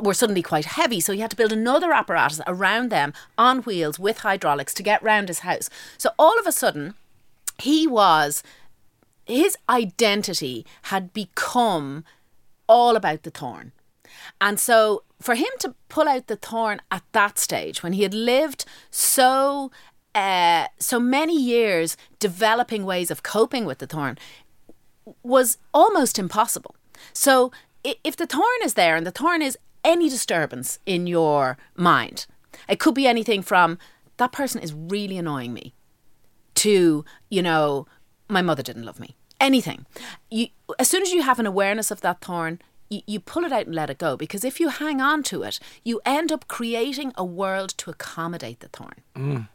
were 0.00 0.14
suddenly 0.14 0.42
quite 0.42 0.64
heavy. 0.64 1.00
So 1.00 1.12
he 1.12 1.20
had 1.20 1.30
to 1.30 1.36
build 1.36 1.52
another 1.52 1.92
apparatus 1.92 2.40
around 2.46 2.90
them 2.90 3.12
on 3.36 3.62
wheels 3.62 3.98
with 3.98 4.18
hydraulics 4.18 4.72
to 4.74 4.82
get 4.82 5.02
round 5.02 5.28
his 5.28 5.40
house. 5.40 5.68
So 5.98 6.10
all 6.18 6.38
of 6.38 6.46
a 6.46 6.52
sudden, 6.52 6.94
he 7.58 7.86
was 7.86 8.42
his 9.26 9.56
identity 9.68 10.64
had 10.82 11.12
become 11.12 12.04
all 12.66 12.96
about 12.96 13.22
the 13.24 13.30
thorn. 13.30 13.72
And 14.40 14.58
so 14.58 15.02
for 15.20 15.34
him 15.34 15.50
to 15.60 15.74
pull 15.88 16.08
out 16.08 16.26
the 16.28 16.36
thorn 16.36 16.80
at 16.90 17.02
that 17.12 17.38
stage, 17.38 17.82
when 17.82 17.92
he 17.92 18.02
had 18.02 18.14
lived 18.14 18.64
so 18.90 19.70
uh, 20.18 20.66
so 20.78 20.98
many 20.98 21.40
years 21.40 21.96
developing 22.18 22.84
ways 22.84 23.10
of 23.10 23.22
coping 23.22 23.64
with 23.64 23.78
the 23.78 23.86
thorn, 23.86 24.18
was 25.22 25.58
almost 25.72 26.18
impossible. 26.18 26.74
So 27.12 27.52
if 27.84 28.16
the 28.16 28.26
thorn 28.26 28.60
is 28.64 28.74
there 28.74 28.96
and 28.96 29.06
the 29.06 29.12
thorn 29.12 29.42
is 29.42 29.56
any 29.84 30.08
disturbance 30.08 30.80
in 30.84 31.06
your 31.06 31.56
mind, 31.76 32.26
it 32.68 32.80
could 32.80 32.94
be 32.94 33.06
anything 33.06 33.42
from 33.42 33.78
that 34.16 34.32
person 34.32 34.60
is 34.60 34.74
really 34.74 35.16
annoying 35.16 35.54
me 35.54 35.72
to, 36.56 37.04
you 37.30 37.42
know, 37.42 37.86
my 38.28 38.42
mother 38.42 38.64
didn't 38.64 38.84
love 38.84 38.98
me. 38.98 39.14
Anything. 39.40 39.86
You 40.30 40.48
as 40.80 40.88
soon 40.88 41.02
as 41.02 41.12
you 41.12 41.22
have 41.22 41.38
an 41.38 41.46
awareness 41.46 41.92
of 41.92 42.00
that 42.00 42.20
thorn, 42.20 42.60
you, 42.90 43.02
you 43.06 43.20
pull 43.20 43.44
it 43.44 43.52
out 43.52 43.66
and 43.66 43.74
let 43.74 43.88
it 43.88 43.98
go 43.98 44.16
because 44.16 44.42
if 44.44 44.58
you 44.58 44.68
hang 44.68 45.00
on 45.00 45.22
to 45.24 45.44
it, 45.44 45.60
you 45.84 46.00
end 46.04 46.32
up 46.32 46.48
creating 46.48 47.12
a 47.16 47.24
world 47.24 47.70
to 47.78 47.90
accommodate 47.90 48.58
the 48.58 48.68
thorn. 48.68 49.48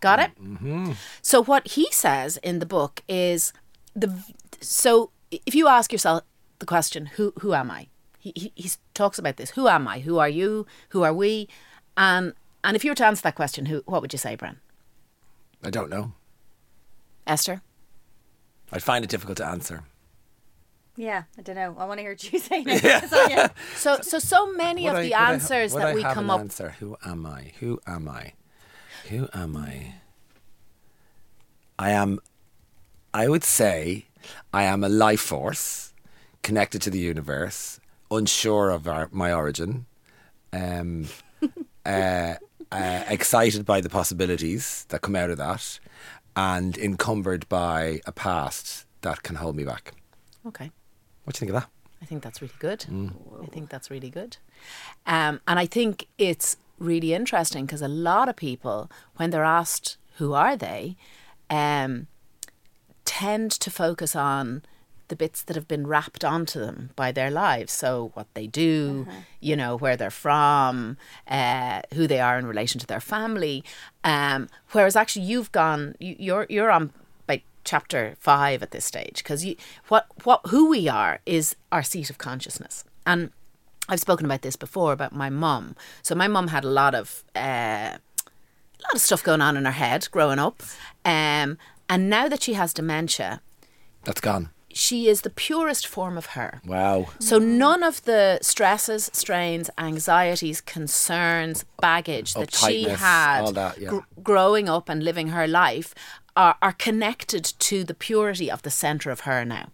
Got 0.00 0.20
it? 0.20 0.30
Mm-hmm. 0.42 0.92
So 1.22 1.42
what 1.42 1.68
he 1.68 1.90
says 1.92 2.36
in 2.38 2.58
the 2.58 2.66
book 2.66 3.02
is 3.08 3.52
the 3.94 4.12
so 4.60 5.10
if 5.30 5.54
you 5.54 5.68
ask 5.68 5.92
yourself 5.92 6.22
the 6.58 6.66
question 6.66 7.06
who 7.06 7.32
who 7.40 7.54
am 7.54 7.70
I? 7.70 7.88
He, 8.18 8.32
he 8.34 8.52
he 8.54 8.70
talks 8.94 9.18
about 9.18 9.36
this. 9.36 9.50
Who 9.50 9.68
am 9.68 9.86
I? 9.88 10.00
Who 10.00 10.18
are 10.18 10.28
you? 10.28 10.66
Who 10.90 11.02
are 11.02 11.14
we? 11.14 11.48
And 11.96 12.34
and 12.64 12.76
if 12.76 12.84
you 12.84 12.90
were 12.90 12.96
to 12.96 13.06
answer 13.06 13.22
that 13.22 13.34
question, 13.36 13.66
who 13.66 13.82
what 13.86 14.02
would 14.02 14.12
you 14.12 14.18
say, 14.18 14.36
Bren? 14.36 14.56
I 15.62 15.70
don't 15.70 15.90
know. 15.90 16.12
Esther? 17.26 17.62
I'd 18.72 18.82
find 18.82 19.04
it 19.04 19.10
difficult 19.10 19.38
to 19.38 19.46
answer. 19.46 19.84
Yeah, 20.96 21.22
I 21.38 21.42
don't 21.42 21.54
know. 21.54 21.76
I 21.78 21.84
want 21.84 21.98
to 21.98 22.02
hear 22.02 22.12
what 22.12 22.32
you 22.32 22.38
say 22.40 22.62
next. 22.64 23.10
So, 23.10 23.26
yeah. 23.28 23.48
So 23.76 24.00
so 24.02 24.18
so 24.18 24.52
many 24.52 24.82
Would 24.84 24.90
of 24.90 24.96
I- 24.96 25.02
the 25.02 25.08
would 25.10 25.14
I 25.14 25.32
answers 25.32 25.72
that 25.74 25.86
I 25.88 25.94
we 25.94 26.02
come 26.02 26.24
an 26.24 26.30
up 26.30 26.40
Answer. 26.40 26.70
Who 26.80 26.96
am 27.04 27.24
I? 27.24 27.52
Who 27.60 27.78
am 27.86 28.08
I? 28.08 28.32
Who 29.08 29.28
am 29.32 29.56
I? 29.56 29.94
I 31.78 31.90
am. 31.90 32.18
I 33.14 33.28
would 33.28 33.44
say 33.44 34.06
I 34.52 34.64
am 34.64 34.84
a 34.84 34.88
life 34.88 35.20
force 35.20 35.94
connected 36.42 36.82
to 36.82 36.90
the 36.90 36.98
universe, 36.98 37.80
unsure 38.10 38.70
of 38.70 38.86
our, 38.86 39.08
my 39.12 39.32
origin, 39.32 39.86
um, 40.52 41.06
uh, 41.86 42.34
uh, 42.70 43.04
excited 43.08 43.64
by 43.64 43.80
the 43.80 43.88
possibilities 43.88 44.84
that 44.88 45.00
come 45.00 45.16
out 45.16 45.30
of 45.30 45.38
that, 45.38 45.78
and 46.36 46.76
encumbered 46.78 47.48
by 47.48 48.00
a 48.06 48.12
past 48.12 48.86
that 49.02 49.22
can 49.22 49.36
hold 49.36 49.56
me 49.56 49.64
back. 49.64 49.92
Okay. 50.46 50.70
What 51.24 51.34
do 51.34 51.38
you 51.38 51.40
think 51.40 51.56
of 51.56 51.62
that? 51.62 51.70
I 52.00 52.04
think 52.04 52.22
that's 52.22 52.40
really 52.40 52.54
good. 52.58 52.80
Mm. 52.88 53.12
I 53.42 53.46
think 53.46 53.70
that's 53.70 53.90
really 53.90 54.10
good. 54.10 54.36
Um, 55.06 55.40
and 55.48 55.58
I 55.58 55.66
think 55.66 56.06
it's 56.16 56.56
really 56.78 57.14
interesting 57.14 57.66
because 57.66 57.82
a 57.82 57.88
lot 57.88 58.28
of 58.28 58.36
people, 58.36 58.90
when 59.16 59.30
they're 59.30 59.44
asked 59.44 59.96
who 60.16 60.32
are 60.32 60.56
they, 60.56 60.96
um, 61.50 62.06
tend 63.04 63.50
to 63.50 63.70
focus 63.70 64.14
on 64.14 64.62
the 65.08 65.16
bits 65.16 65.42
that 65.42 65.56
have 65.56 65.66
been 65.66 65.86
wrapped 65.86 66.24
onto 66.24 66.60
them 66.60 66.90
by 66.94 67.10
their 67.10 67.30
lives. 67.30 67.72
So, 67.72 68.10
what 68.14 68.26
they 68.34 68.46
do, 68.46 69.06
you 69.40 69.56
know, 69.56 69.76
where 69.76 69.96
they're 69.96 70.10
from, 70.10 70.98
uh, 71.26 71.80
who 71.94 72.06
they 72.06 72.20
are 72.20 72.38
in 72.38 72.46
relation 72.46 72.78
to 72.80 72.86
their 72.86 73.00
family. 73.00 73.64
Um, 74.04 74.48
whereas, 74.72 74.96
actually, 74.96 75.24
you've 75.24 75.50
gone, 75.52 75.94
you, 75.98 76.14
you're 76.18 76.46
you're 76.50 76.70
on 76.70 76.92
like 77.26 77.44
chapter 77.64 78.14
five 78.18 78.62
at 78.62 78.70
this 78.70 78.84
stage 78.84 79.18
because 79.18 79.44
you 79.44 79.56
what 79.88 80.06
what 80.24 80.40
who 80.48 80.68
we 80.68 80.88
are 80.88 81.20
is 81.24 81.56
our 81.72 81.82
seat 81.82 82.10
of 82.10 82.18
consciousness 82.18 82.84
and. 83.06 83.30
I've 83.88 84.00
spoken 84.00 84.26
about 84.26 84.42
this 84.42 84.56
before 84.56 84.92
about 84.92 85.14
my 85.14 85.30
mum. 85.30 85.74
So 86.02 86.14
my 86.14 86.28
mum 86.28 86.48
had 86.48 86.64
a 86.64 86.68
lot 86.70 86.94
of 86.94 87.24
uh, 87.34 87.38
a 87.40 88.82
lot 88.82 88.94
of 88.94 89.00
stuff 89.00 89.22
going 89.22 89.40
on 89.40 89.56
in 89.56 89.64
her 89.64 89.70
head 89.72 90.08
growing 90.10 90.38
up, 90.38 90.62
um, 91.04 91.58
and 91.88 92.08
now 92.10 92.28
that 92.28 92.42
she 92.42 92.52
has 92.54 92.72
dementia, 92.72 93.40
That's 94.04 94.20
gone. 94.20 94.50
she 94.72 95.08
is 95.08 95.22
the 95.22 95.30
purest 95.30 95.86
form 95.86 96.16
of 96.16 96.26
her. 96.26 96.60
Wow. 96.66 97.08
So 97.18 97.38
none 97.38 97.82
of 97.82 98.04
the 98.04 98.38
stresses, 98.42 99.10
strains, 99.12 99.70
anxieties, 99.78 100.60
concerns, 100.60 101.64
baggage 101.80 102.34
that 102.34 102.54
she 102.54 102.84
had 102.84 103.54
that, 103.54 103.78
yeah. 103.78 103.88
gr- 103.88 103.98
growing 104.22 104.68
up 104.68 104.88
and 104.88 105.02
living 105.02 105.28
her 105.28 105.48
life 105.48 105.94
are, 106.36 106.56
are 106.62 106.72
connected 106.72 107.44
to 107.58 107.82
the 107.82 107.94
purity 107.94 108.48
of 108.50 108.62
the 108.62 108.70
center 108.70 109.10
of 109.10 109.20
her 109.20 109.44
now. 109.44 109.68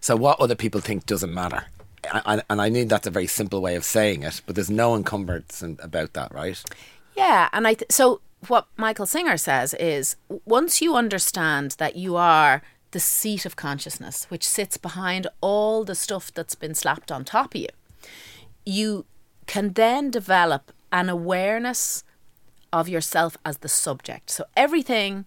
So 0.00 0.16
what 0.16 0.40
other 0.40 0.56
people 0.56 0.80
think 0.80 1.06
doesn't 1.06 1.32
matter. 1.32 1.66
I, 2.12 2.42
and 2.50 2.60
I 2.60 2.70
mean 2.70 2.88
that's 2.88 3.06
a 3.06 3.10
very 3.10 3.26
simple 3.26 3.60
way 3.60 3.76
of 3.76 3.84
saying 3.84 4.22
it, 4.22 4.42
but 4.46 4.54
there's 4.54 4.70
no 4.70 4.94
encumbrance 4.94 5.62
about 5.62 6.12
that, 6.14 6.32
right? 6.32 6.62
Yeah, 7.16 7.48
and 7.52 7.66
I 7.66 7.74
th- 7.74 7.90
so 7.90 8.20
what 8.48 8.66
Michael 8.76 9.06
Singer 9.06 9.36
says 9.36 9.74
is 9.74 10.16
once 10.44 10.82
you 10.82 10.96
understand 10.96 11.72
that 11.78 11.96
you 11.96 12.16
are 12.16 12.62
the 12.90 13.00
seat 13.00 13.44
of 13.44 13.56
consciousness, 13.56 14.26
which 14.28 14.46
sits 14.46 14.76
behind 14.76 15.26
all 15.40 15.84
the 15.84 15.94
stuff 15.94 16.32
that's 16.32 16.54
been 16.54 16.74
slapped 16.74 17.10
on 17.10 17.24
top 17.24 17.54
of 17.54 17.60
you, 17.60 17.68
you 18.64 19.04
can 19.46 19.72
then 19.72 20.10
develop 20.10 20.72
an 20.92 21.08
awareness 21.08 22.04
of 22.72 22.88
yourself 22.88 23.36
as 23.44 23.58
the 23.58 23.68
subject. 23.68 24.30
So 24.30 24.44
everything 24.56 25.26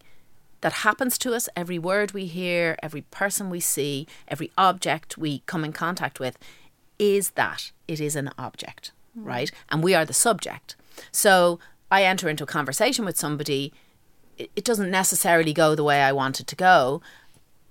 that 0.62 0.74
happens 0.74 1.18
to 1.20 1.34
us, 1.34 1.50
every 1.56 1.78
word 1.78 2.14
we 2.14 2.26
hear, 2.26 2.78
every 2.82 3.02
person 3.02 3.50
we 3.50 3.60
see, 3.60 4.08
every 4.28 4.52
object 4.58 5.18
we 5.18 5.40
come 5.46 5.64
in 5.64 5.74
contact 5.74 6.20
with, 6.20 6.38
is 7.00 7.32
that 7.32 7.72
it 7.88 8.00
is 8.00 8.16
an 8.16 8.32
object, 8.38 8.92
right? 9.16 9.52
And 9.70 9.84
we 9.84 9.94
are 9.94 10.06
the 10.06 10.14
subject. 10.14 10.76
So 11.12 11.60
I 11.92 12.04
enter 12.04 12.30
into 12.30 12.44
a 12.44 12.48
conversation 12.48 13.06
with 13.06 13.18
somebody, 13.18 13.74
it, 14.38 14.52
it 14.56 14.64
doesn't 14.64 14.92
necessarily 14.92 15.54
go 15.54 15.76
the 15.76 15.84
way 15.84 16.02
I 16.02 16.12
want 16.12 16.40
it 16.40 16.48
to 16.48 16.56
go. 16.56 17.02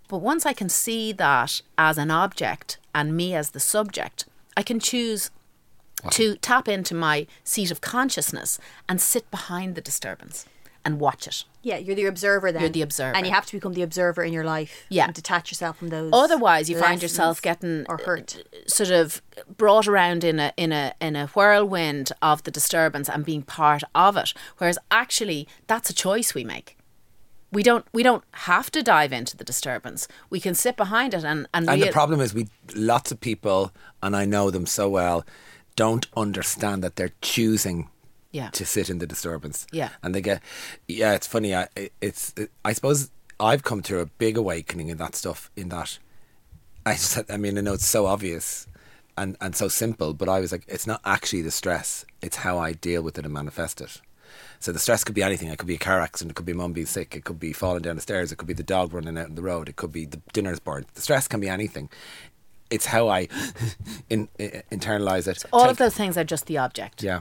But 0.09 0.19
once 0.19 0.47
I 0.47 0.53
can 0.53 0.69
see 0.69 1.13
that 1.13 1.63
as 1.77 1.99
an 1.99 2.11
object 2.11 2.79
and 2.95 3.17
me 3.17 3.35
as 3.35 3.51
the 3.51 3.61
subject, 3.61 4.25
I 4.57 4.63
can 4.63 4.79
choose 4.79 5.31
to 6.11 6.37
tap 6.37 6.69
into 6.69 6.95
my 6.95 7.27
seat 7.43 7.71
of 7.71 7.81
consciousness 7.81 8.59
and 8.89 9.01
sit 9.01 9.31
behind 9.31 9.75
the 9.75 9.81
disturbance 9.81 10.47
and 10.87 11.01
watch 11.01 11.27
it. 11.27 11.45
Yeah, 11.63 11.79
you're 11.79 11.97
the 11.97 12.07
observer 12.07 12.53
then. 12.53 12.63
You're 12.63 12.71
the 12.71 12.81
observer. 12.83 13.17
And 13.17 13.27
you 13.27 13.33
have 13.33 13.45
to 13.47 13.53
become 13.53 13.75
the 13.75 13.83
observer 13.83 14.23
in 14.23 14.33
your 14.33 14.45
life. 14.45 14.85
Yeah. 14.89 15.07
And 15.07 15.15
detach 15.15 15.51
yourself 15.51 15.77
from 15.79 15.89
those. 15.89 16.11
Otherwise, 16.15 16.71
you 16.71 16.79
find 16.79 17.03
yourself 17.03 17.43
getting 17.43 17.85
Or 17.89 17.99
hurt. 17.99 18.43
sort 18.69 18.91
of 18.91 19.21
brought 19.57 19.89
around 19.89 20.23
in 20.25 20.39
a 20.39 20.53
in 20.57 20.71
a 20.73 20.95
in 21.01 21.17
a 21.17 21.27
whirlwind 21.29 22.13
of 22.23 22.45
the 22.45 22.51
disturbance 22.53 23.09
and 23.11 23.25
being 23.25 23.43
part 23.43 23.83
of 23.95 24.17
it. 24.17 24.33
Whereas 24.59 24.79
actually, 24.91 25.49
that's 25.67 25.91
a 25.91 25.95
choice 25.95 26.35
we 26.35 26.45
make. 26.45 26.77
We 27.53 27.63
don't 27.63 27.85
we 27.93 28.03
don't 28.05 28.25
have 28.51 28.71
to 28.71 28.83
dive 28.83 29.13
into 29.13 29.37
the 29.37 29.45
disturbance. 29.45 30.07
We 30.31 30.41
can 30.41 30.55
sit 30.55 30.77
behind 30.77 31.15
it 31.15 31.25
and 31.25 31.49
and, 31.53 31.69
And 31.69 31.79
real- 31.81 31.87
the 31.87 31.93
problem 31.93 32.21
is, 32.21 32.33
we 32.33 32.47
lots 32.75 33.11
of 33.11 33.21
people, 33.21 33.73
and 34.03 34.15
I 34.15 34.25
know 34.25 34.51
them 34.51 34.67
so 34.67 34.89
well, 34.89 35.25
don't 35.75 36.07
understand 36.17 36.83
that 36.85 36.95
they're 36.97 37.15
choosing 37.23 37.89
Yeah. 38.37 38.51
to 38.51 38.65
sit 38.67 38.91
in 38.91 38.99
the 38.99 39.07
disturbance. 39.07 39.67
Yeah. 39.73 39.91
and 40.03 40.15
they 40.15 40.21
get, 40.21 40.43
yeah, 40.89 41.13
it's 41.15 41.27
funny. 41.27 41.55
I 41.55 41.69
it- 41.75 41.93
it's 42.01 42.35
I 42.65 42.73
suppose 42.73 43.11
I've 43.39 43.63
come 43.63 43.83
through 43.83 44.01
a 44.01 44.07
big 44.07 44.37
awakening 44.37 44.89
in 44.89 44.99
that 44.99 45.15
stuff. 45.15 45.51
In 45.57 45.69
that, 45.71 45.99
I 46.85 46.93
just, 47.03 47.31
I 47.31 47.37
mean, 47.37 47.57
I 47.59 47.61
know 47.61 47.75
it's 47.75 47.87
so 47.99 48.07
obvious. 48.07 48.67
And, 49.19 49.35
and 49.41 49.57
so 49.57 49.69
simple, 49.69 50.13
but 50.13 50.29
I 50.29 50.41
was 50.41 50.53
like, 50.53 50.65
it's 50.69 50.87
not 50.87 51.01
actually 51.07 51.41
the 51.41 51.51
stress; 51.51 52.05
it's 52.21 52.37
how 52.45 52.59
I 52.59 52.75
deal 52.75 53.01
with 53.03 53.17
it 53.19 53.25
and 53.25 53.33
manifest 53.33 53.81
it. 53.81 54.03
So 54.61 54.73
the 54.73 54.79
stress 54.79 55.05
could 55.05 55.15
be 55.15 55.23
anything. 55.23 55.49
It 55.49 55.57
could 55.59 55.67
be 55.69 55.77
a 55.77 55.79
car 55.91 56.01
accident. 56.01 56.33
It 56.33 56.35
could 56.35 56.45
be 56.45 56.53
mum 56.53 56.75
being 56.75 56.87
sick. 56.87 57.17
It 57.17 57.25
could 57.25 57.41
be 57.41 57.55
falling 57.55 57.81
down 57.81 57.97
the 57.97 58.03
stairs. 58.03 58.31
It 58.31 58.37
could 58.37 58.47
be 58.49 58.53
the 58.63 58.63
dog 58.75 58.93
running 58.93 59.17
out 59.17 59.29
on 59.31 59.35
the 59.35 59.43
road. 59.43 59.71
It 59.71 59.77
could 59.77 59.91
be 59.93 60.05
the 60.05 60.21
dinner's 60.35 60.61
burnt. 60.61 60.93
The 60.95 61.01
stress 61.01 61.29
can 61.29 61.41
be 61.41 61.49
anything. 61.49 61.89
It's 62.69 62.87
how 62.87 63.09
I 63.09 63.29
in, 64.11 64.29
in, 64.39 64.63
internalize 64.71 65.27
it. 65.29 65.43
all 65.51 65.63
Take- 65.63 65.71
of 65.73 65.77
those 65.79 65.95
things 65.95 66.19
are 66.19 66.25
just 66.25 66.45
the 66.45 66.59
object. 66.59 67.03
yeah. 67.03 67.21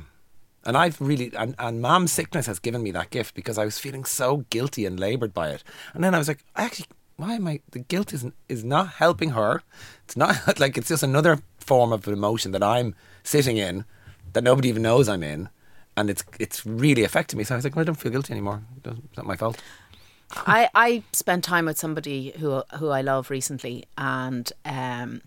And 0.66 0.76
I've 0.76 1.00
really, 1.00 1.32
and, 1.36 1.56
and 1.60 1.82
mom's 1.82 2.12
sickness 2.12 2.48
has 2.48 2.60
given 2.60 2.82
me 2.82 2.92
that 2.92 3.12
gift 3.12 3.36
because 3.36 3.58
I 3.58 3.66
was 3.66 3.78
feeling 3.78 4.04
so 4.04 4.46
guilty 4.50 4.86
and 4.86 5.00
laboured 5.00 5.34
by 5.34 5.50
it. 5.50 5.64
And 5.94 6.04
then 6.04 6.16
I 6.16 6.18
was 6.18 6.28
like, 6.28 6.44
actually, 6.56 6.88
why 7.18 7.36
am 7.36 7.48
I, 7.48 7.60
the 7.72 7.80
guilt 7.80 8.14
is, 8.14 8.26
is 8.50 8.64
not 8.64 8.90
helping 8.94 9.32
her. 9.32 9.62
It's 10.06 10.18
not 10.18 10.60
like, 10.60 10.78
it's 10.78 10.90
just 10.90 11.04
another 11.04 11.40
form 11.60 11.94
of 11.94 12.08
emotion 12.08 12.52
that 12.52 12.64
I'm 12.64 12.96
sitting 13.24 13.58
in 13.58 13.86
that 14.34 14.44
nobody 14.44 14.70
even 14.70 14.82
knows 14.82 15.10
I'm 15.10 15.24
in. 15.24 15.50
And 15.98 16.10
it's 16.10 16.26
it's 16.40 16.66
really 16.66 17.06
affecting 17.06 17.38
me. 17.38 17.46
So 17.46 17.56
I 17.56 17.58
was 17.58 17.64
like, 17.64 17.74
well, 17.74 17.84
I 17.84 17.86
don't 17.86 17.96
feel 17.96 18.12
guilty 18.12 18.34
anymore. 18.34 18.62
It's 18.84 19.16
not 19.16 19.26
my 19.26 19.38
fault. 19.38 19.62
I, 20.36 20.70
I 20.76 21.04
spent 21.14 21.44
time 21.46 21.66
with 21.66 21.78
somebody 21.78 22.34
who 22.38 22.64
who 22.80 22.90
I 22.90 23.00
love 23.00 23.30
recently, 23.30 23.86
and 23.98 24.52
um, 24.66 25.22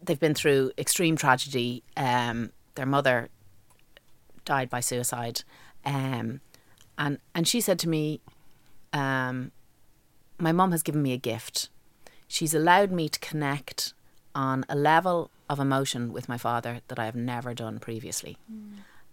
they've 0.00 0.20
been 0.20 0.34
through 0.34 0.70
extreme 0.78 1.16
tragedy. 1.16 1.82
Um, 1.96 2.52
their 2.76 2.86
mother 2.86 3.28
died 4.44 4.68
by 4.70 4.80
suicide, 4.80 5.42
um, 5.84 6.40
and 6.98 7.18
and 7.34 7.46
she 7.48 7.60
said 7.60 7.78
to 7.80 7.88
me, 7.88 8.20
um, 8.92 9.52
"My 10.38 10.52
mum 10.52 10.72
has 10.72 10.82
given 10.82 11.02
me 11.02 11.12
a 11.12 11.18
gift. 11.18 11.68
She's 12.28 12.54
allowed 12.54 12.90
me 12.92 13.08
to 13.08 13.18
connect 13.20 13.92
on 14.34 14.64
a 14.68 14.76
level 14.76 15.30
of 15.48 15.58
emotion 15.58 16.12
with 16.12 16.28
my 16.28 16.38
father 16.38 16.80
that 16.88 16.98
I 16.98 17.04
have 17.06 17.16
never 17.16 17.54
done 17.54 17.78
previously." 17.78 18.36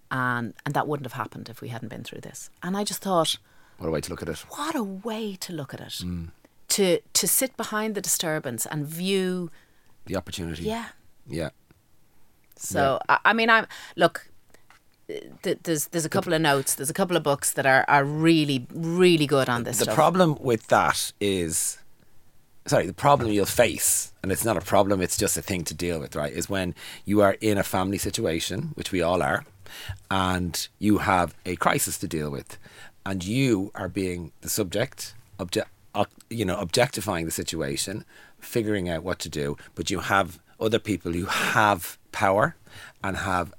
And 0.10 0.54
and 0.66 0.74
that 0.74 0.88
wouldn't 0.88 1.06
have 1.06 1.14
happened 1.24 1.50
if 1.50 1.60
we 1.62 1.70
hadn't 1.70 1.90
been 1.90 2.04
through 2.04 2.22
this. 2.22 2.50
And 2.64 2.78
I 2.78 2.84
just 2.86 3.02
thought, 3.02 3.38
What 3.78 3.88
a 3.88 3.92
way 3.92 4.02
to 4.02 4.10
look 4.10 4.22
at 4.22 4.30
it. 4.30 4.40
what 4.50 4.76
a 4.76 4.84
way 4.84 5.36
to 5.36 5.52
look 5.54 5.74
at 5.74 5.82
it. 5.82 6.02
To 6.70 7.00
to 7.14 7.28
sit 7.28 7.58
behind 7.58 7.96
the 7.96 8.02
disturbance 8.02 8.66
and 8.66 8.86
view, 8.86 9.52
The 10.06 10.16
opportunity. 10.16 10.64
yeah. 10.64 10.90
Yeah. 11.28 11.50
So 12.56 13.00
I, 13.10 13.20
I 13.26 13.34
mean, 13.34 13.50
I'm 13.50 13.68
look. 13.96 14.30
Th- 15.08 15.60
there's 15.64 15.88
there's 15.88 16.06
a 16.06 16.10
couple 16.10 16.34
of 16.34 16.42
notes. 16.42 16.76
There's 16.76 16.90
a 16.90 16.94
couple 16.94 17.16
of 17.16 17.24
books 17.24 17.52
that 17.54 17.66
are, 17.66 17.86
are 17.88 18.04
really 18.04 18.68
really 18.74 19.26
good 19.26 19.48
on 19.48 19.64
this 19.64 19.78
the 19.80 19.86
stuff. 19.86 19.96
problem 19.96 20.38
with 20.42 20.68
that 20.68 21.14
is 21.22 21.78
sorry 22.66 22.86
the 22.86 22.94
problem 22.94 23.32
you'll 23.32 23.46
face 23.46 24.12
and 24.22 24.30
it's 24.30 24.44
not 24.44 24.58
a 24.58 24.62
problem 24.62 25.02
it's 25.02 25.16
just 25.16 25.38
a 25.38 25.42
thing 25.42 25.64
to 25.64 25.74
deal 25.74 26.02
with 26.02 26.18
right 26.18 26.34
is 26.34 26.50
when 26.50 26.76
you 27.06 27.22
are 27.22 27.38
in 27.40 27.58
a 27.58 27.64
family 27.64 27.98
situation 27.98 28.72
which 28.76 28.92
we 28.92 29.02
all 29.02 29.24
are 29.24 29.46
and 30.12 30.68
you 30.78 30.98
have 30.98 31.34
a 31.46 31.56
crisis 31.56 31.98
to 31.98 32.08
deal 32.10 32.30
with 32.30 32.58
and 33.06 33.24
you 33.24 33.72
are 33.74 33.88
being 33.88 34.34
the 34.42 34.50
subject 34.50 35.14
obje- 35.40 35.64
ob- 35.96 36.10
you 36.30 36.44
know 36.44 36.60
objectifying 36.60 37.24
the 37.26 37.32
situation 37.32 38.04
figuring 38.40 38.90
out 38.90 39.02
what 39.02 39.20
to 39.20 39.30
do 39.30 39.56
but 39.76 39.90
you 39.90 40.00
have 40.02 40.38
other 40.60 40.80
people 40.80 41.14
who 41.14 41.26
have 41.26 41.98
power 42.12 42.58
and 43.02 43.16
have 43.18 43.54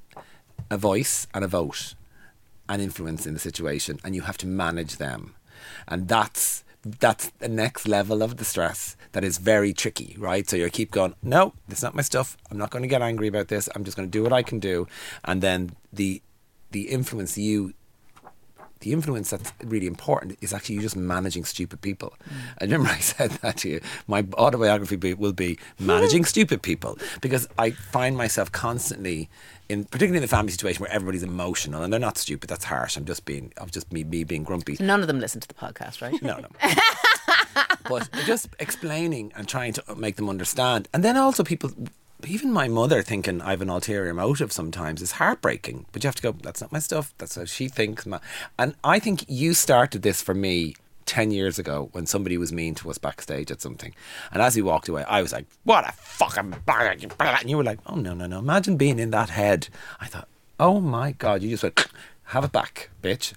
a 0.70 0.76
voice 0.76 1.26
and 1.34 1.44
a 1.44 1.48
vote 1.48 1.94
and 2.68 2.82
influence 2.82 3.26
in 3.26 3.34
the 3.34 3.40
situation 3.40 3.98
and 4.04 4.14
you 4.14 4.22
have 4.22 4.38
to 4.38 4.46
manage 4.46 4.96
them. 4.96 5.34
And 5.86 6.08
that's 6.08 6.64
that's 6.84 7.30
the 7.40 7.48
next 7.48 7.88
level 7.88 8.22
of 8.22 8.36
the 8.36 8.44
stress 8.44 8.96
that 9.12 9.24
is 9.24 9.38
very 9.38 9.72
tricky 9.72 10.14
right? 10.18 10.48
So 10.48 10.56
you 10.56 10.68
keep 10.70 10.90
going 10.90 11.14
no 11.22 11.54
it's 11.68 11.82
not 11.82 11.94
my 11.94 12.02
stuff. 12.02 12.36
I'm 12.50 12.58
not 12.58 12.70
going 12.70 12.82
to 12.82 12.88
get 12.88 13.02
angry 13.02 13.28
about 13.28 13.48
this. 13.48 13.68
I'm 13.74 13.84
just 13.84 13.96
going 13.96 14.08
to 14.08 14.18
do 14.18 14.22
what 14.22 14.32
i 14.32 14.42
can 14.42 14.58
do. 14.58 14.86
And 15.24 15.42
then 15.42 15.72
the 15.92 16.22
the 16.70 16.88
influence 16.88 17.36
you 17.38 17.74
the 18.80 18.92
influence 18.92 19.30
that's 19.30 19.52
really 19.64 19.86
important 19.86 20.38
is 20.40 20.52
actually 20.52 20.76
you 20.76 20.82
just 20.82 20.96
managing 20.96 21.44
stupid 21.44 21.80
people. 21.80 22.14
I 22.60 22.64
remember 22.64 22.88
I 22.90 22.98
said 22.98 23.30
that 23.42 23.58
to 23.58 23.68
you. 23.68 23.80
My 24.06 24.24
autobiography 24.34 25.14
will 25.14 25.32
be 25.32 25.58
managing 25.78 26.24
stupid 26.34 26.62
people 26.62 26.98
because 27.20 27.48
I 27.58 27.70
find 27.70 28.16
myself 28.16 28.52
constantly 28.52 29.28
in, 29.68 29.84
particularly 29.84 30.18
in 30.18 30.22
the 30.22 30.28
family 30.28 30.50
situation 30.50 30.82
where 30.82 30.92
everybody's 30.92 31.22
emotional 31.22 31.82
and 31.82 31.92
they're 31.92 32.00
not 32.00 32.18
stupid. 32.18 32.48
That's 32.48 32.64
harsh. 32.64 32.96
I'm 32.96 33.04
just 33.04 33.24
being, 33.24 33.52
I'm 33.58 33.70
just 33.70 33.92
me, 33.92 34.04
me 34.04 34.24
being 34.24 34.44
grumpy. 34.44 34.76
None 34.80 35.00
of 35.00 35.06
them 35.06 35.20
listen 35.20 35.40
to 35.40 35.48
the 35.48 35.54
podcast, 35.54 36.00
right? 36.02 36.20
No, 36.22 36.38
no. 36.38 36.48
but 37.88 38.08
just 38.26 38.48
explaining 38.58 39.32
and 39.36 39.48
trying 39.48 39.72
to 39.74 39.94
make 39.96 40.16
them 40.16 40.28
understand, 40.28 40.88
and 40.92 41.04
then 41.04 41.16
also 41.16 41.44
people 41.44 41.72
even 42.26 42.52
my 42.52 42.66
mother 42.66 43.02
thinking 43.02 43.40
I 43.40 43.50
have 43.50 43.62
an 43.62 43.70
ulterior 43.70 44.12
motive 44.12 44.50
sometimes 44.52 45.02
is 45.02 45.12
heartbreaking. 45.12 45.86
But 45.92 46.02
you 46.02 46.08
have 46.08 46.16
to 46.16 46.22
go, 46.22 46.32
that's 46.32 46.60
not 46.60 46.72
my 46.72 46.80
stuff. 46.80 47.14
That's 47.18 47.36
how 47.36 47.44
she 47.44 47.68
thinks. 47.68 48.06
Ma-" 48.06 48.18
And 48.58 48.74
I 48.82 48.98
think 48.98 49.24
you 49.28 49.54
started 49.54 50.02
this 50.02 50.20
for 50.20 50.34
me 50.34 50.74
10 51.08 51.30
years 51.30 51.58
ago 51.58 51.88
when 51.92 52.06
somebody 52.06 52.36
was 52.38 52.52
mean 52.52 52.74
to 52.76 52.90
us 52.90 52.98
backstage 52.98 53.50
at 53.50 53.60
something. 53.60 53.94
And 54.30 54.42
as 54.42 54.54
he 54.54 54.62
walked 54.62 54.88
away, 54.88 55.04
I 55.04 55.22
was 55.22 55.32
like, 55.32 55.46
what 55.64 55.88
a 55.88 55.92
fucking. 55.92 56.54
And 56.68 57.50
you 57.50 57.56
were 57.56 57.64
like, 57.64 57.80
oh, 57.86 57.96
no, 57.96 58.14
no, 58.14 58.26
no. 58.26 58.38
Imagine 58.38 58.76
being 58.76 58.98
in 58.98 59.10
that 59.10 59.30
head. 59.30 59.68
I 60.00 60.06
thought, 60.06 60.28
oh 60.60 60.80
my 60.80 61.12
God, 61.12 61.42
you 61.42 61.48
just 61.48 61.62
went, 61.62 61.86
have 62.24 62.44
it 62.44 62.52
back, 62.52 62.90
bitch. 63.02 63.32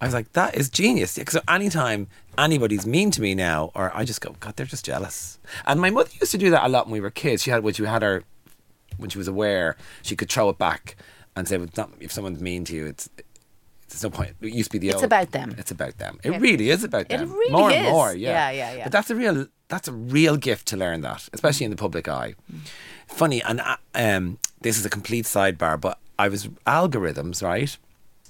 I 0.00 0.04
was 0.04 0.14
like, 0.14 0.32
that 0.34 0.54
is 0.54 0.68
genius. 0.68 1.16
Because 1.16 1.38
anytime 1.48 2.08
anybody's 2.36 2.86
mean 2.86 3.10
to 3.12 3.22
me 3.22 3.34
now, 3.34 3.72
or 3.74 3.90
I 3.96 4.04
just 4.04 4.20
go, 4.20 4.36
God, 4.38 4.54
they're 4.56 4.66
just 4.66 4.84
jealous. 4.84 5.38
And 5.66 5.80
my 5.80 5.88
mother 5.88 6.10
used 6.20 6.32
to 6.32 6.38
do 6.38 6.50
that 6.50 6.66
a 6.66 6.68
lot 6.68 6.86
when 6.86 6.92
we 6.92 7.00
were 7.00 7.10
kids. 7.10 7.42
She 7.42 7.50
had, 7.50 7.64
when 7.64 7.72
she 7.72 7.84
had 7.84 8.02
her, 8.02 8.22
when 8.98 9.08
she 9.08 9.18
was 9.18 9.28
aware, 9.28 9.76
she 10.02 10.14
could 10.14 10.30
throw 10.30 10.50
it 10.50 10.58
back 10.58 10.96
and 11.34 11.48
say, 11.48 11.58
if 12.00 12.12
someone's 12.12 12.42
mean 12.42 12.64
to 12.66 12.76
you, 12.76 12.86
it's, 12.86 13.08
there's 13.94 14.02
no 14.02 14.10
point. 14.10 14.34
It 14.40 14.52
used 14.52 14.70
to 14.70 14.78
be 14.78 14.86
the 14.86 14.88
It's 14.88 14.96
old, 14.96 15.04
about 15.04 15.30
them. 15.30 15.54
It's 15.56 15.70
about 15.70 15.98
them. 15.98 16.18
It 16.24 16.40
really 16.40 16.70
is 16.70 16.82
about 16.82 17.08
them. 17.08 17.22
It 17.22 17.32
really 17.32 17.52
more 17.52 17.70
is. 17.70 17.76
and 17.76 17.86
more. 17.86 18.14
Yeah. 18.14 18.30
Yeah, 18.30 18.50
yeah, 18.50 18.76
yeah. 18.76 18.84
But 18.84 18.92
that's 18.92 19.10
a 19.10 19.14
real 19.14 19.46
that's 19.68 19.88
a 19.88 19.92
real 19.92 20.36
gift 20.36 20.66
to 20.68 20.76
learn 20.76 21.00
that, 21.02 21.28
especially 21.32 21.64
in 21.64 21.70
the 21.70 21.76
public 21.76 22.08
eye. 22.08 22.34
Funny, 23.06 23.42
and 23.42 23.60
uh, 23.60 23.76
um, 23.94 24.38
this 24.62 24.78
is 24.78 24.84
a 24.84 24.90
complete 24.90 25.26
sidebar, 25.26 25.80
but 25.80 25.98
I 26.18 26.28
was 26.28 26.48
algorithms 26.66 27.42
right. 27.42 27.76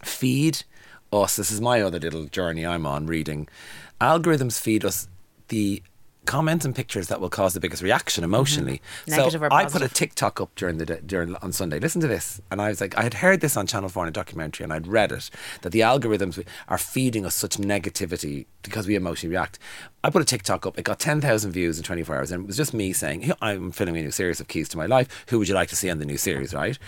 Feed 0.03 0.65
us. 1.13 1.37
This 1.37 1.51
is 1.51 1.61
my 1.61 1.81
other 1.81 1.99
little 1.99 2.27
journey 2.27 2.67
I'm 2.67 2.87
on 2.87 3.07
reading. 3.07 3.49
Algorithms 4.01 4.61
feed 4.61 4.85
us 4.85 5.09
the 5.49 5.83
comments 6.27 6.65
and 6.65 6.75
pictures 6.75 7.09
that 7.09 7.21
will 7.21 7.31
cause 7.31 7.55
the 7.55 7.61
biggest 7.61 7.83
reaction 7.83 8.23
mm-hmm. 8.23 8.35
emotionally. 8.35 8.83
Negative 9.07 9.41
so 9.41 9.49
I 9.51 9.65
put 9.67 9.83
a. 9.83 9.89
TikTok 9.89 10.41
up 10.41 10.55
during 10.57 10.79
the 10.79 10.87
during 10.87 11.37
on 11.37 11.53
Sunday. 11.53 11.79
Listen 11.79 12.01
to 12.01 12.09
this, 12.09 12.41
and 12.51 12.61
I 12.61 12.69
was 12.69 12.81
like, 12.81 12.97
I 12.99 13.03
had 13.03 13.15
heard 13.15 13.41
this 13.41 13.57
on 13.57 13.67
Channel 13.67 13.89
Four 13.89 14.05
in 14.05 14.09
a 14.09 14.13
documentary, 14.13 14.65
and 14.65 14.73
I'd 14.73 14.87
read 14.87 15.13
it 15.13 15.31
that 15.63 15.71
the 15.71 15.81
algorithms 15.81 16.45
are 16.69 16.79
feeding 16.79 17.25
us 17.25 17.35
such 17.35 17.57
negativity 17.59 18.47
because 18.63 18.87
we 18.87 18.97
emotionally 18.97 19.35
react. 19.35 19.59
I 20.03 20.11
put 20.11 20.23
a 20.23 20.25
TikTok 20.25 20.67
up. 20.67 20.79
It 20.79 20.83
got 20.85 20.99
ten 20.99 21.21
thousand 21.21 21.53
views 21.53 21.79
in 21.79 21.85
twenty 21.85 22.03
four 22.03 22.17
hours, 22.17 22.33
and 22.33 22.45
it 22.45 22.47
was 22.47 22.57
just 22.57 22.75
me 22.75 22.93
saying, 22.93 23.33
"I'm 23.41 23.71
filming 23.71 23.97
a 23.97 24.03
new 24.03 24.11
series 24.11 24.41
of 24.41 24.49
Keys 24.49 24.69
to 24.71 24.77
My 24.77 24.87
Life. 24.87 25.25
Who 25.29 25.39
would 25.39 25.49
you 25.49 25.55
like 25.55 25.69
to 25.69 25.77
see 25.77 25.91
on 25.91 25.99
the 25.99 26.07
new 26.07 26.19
series?" 26.19 26.53
Right, 26.53 26.79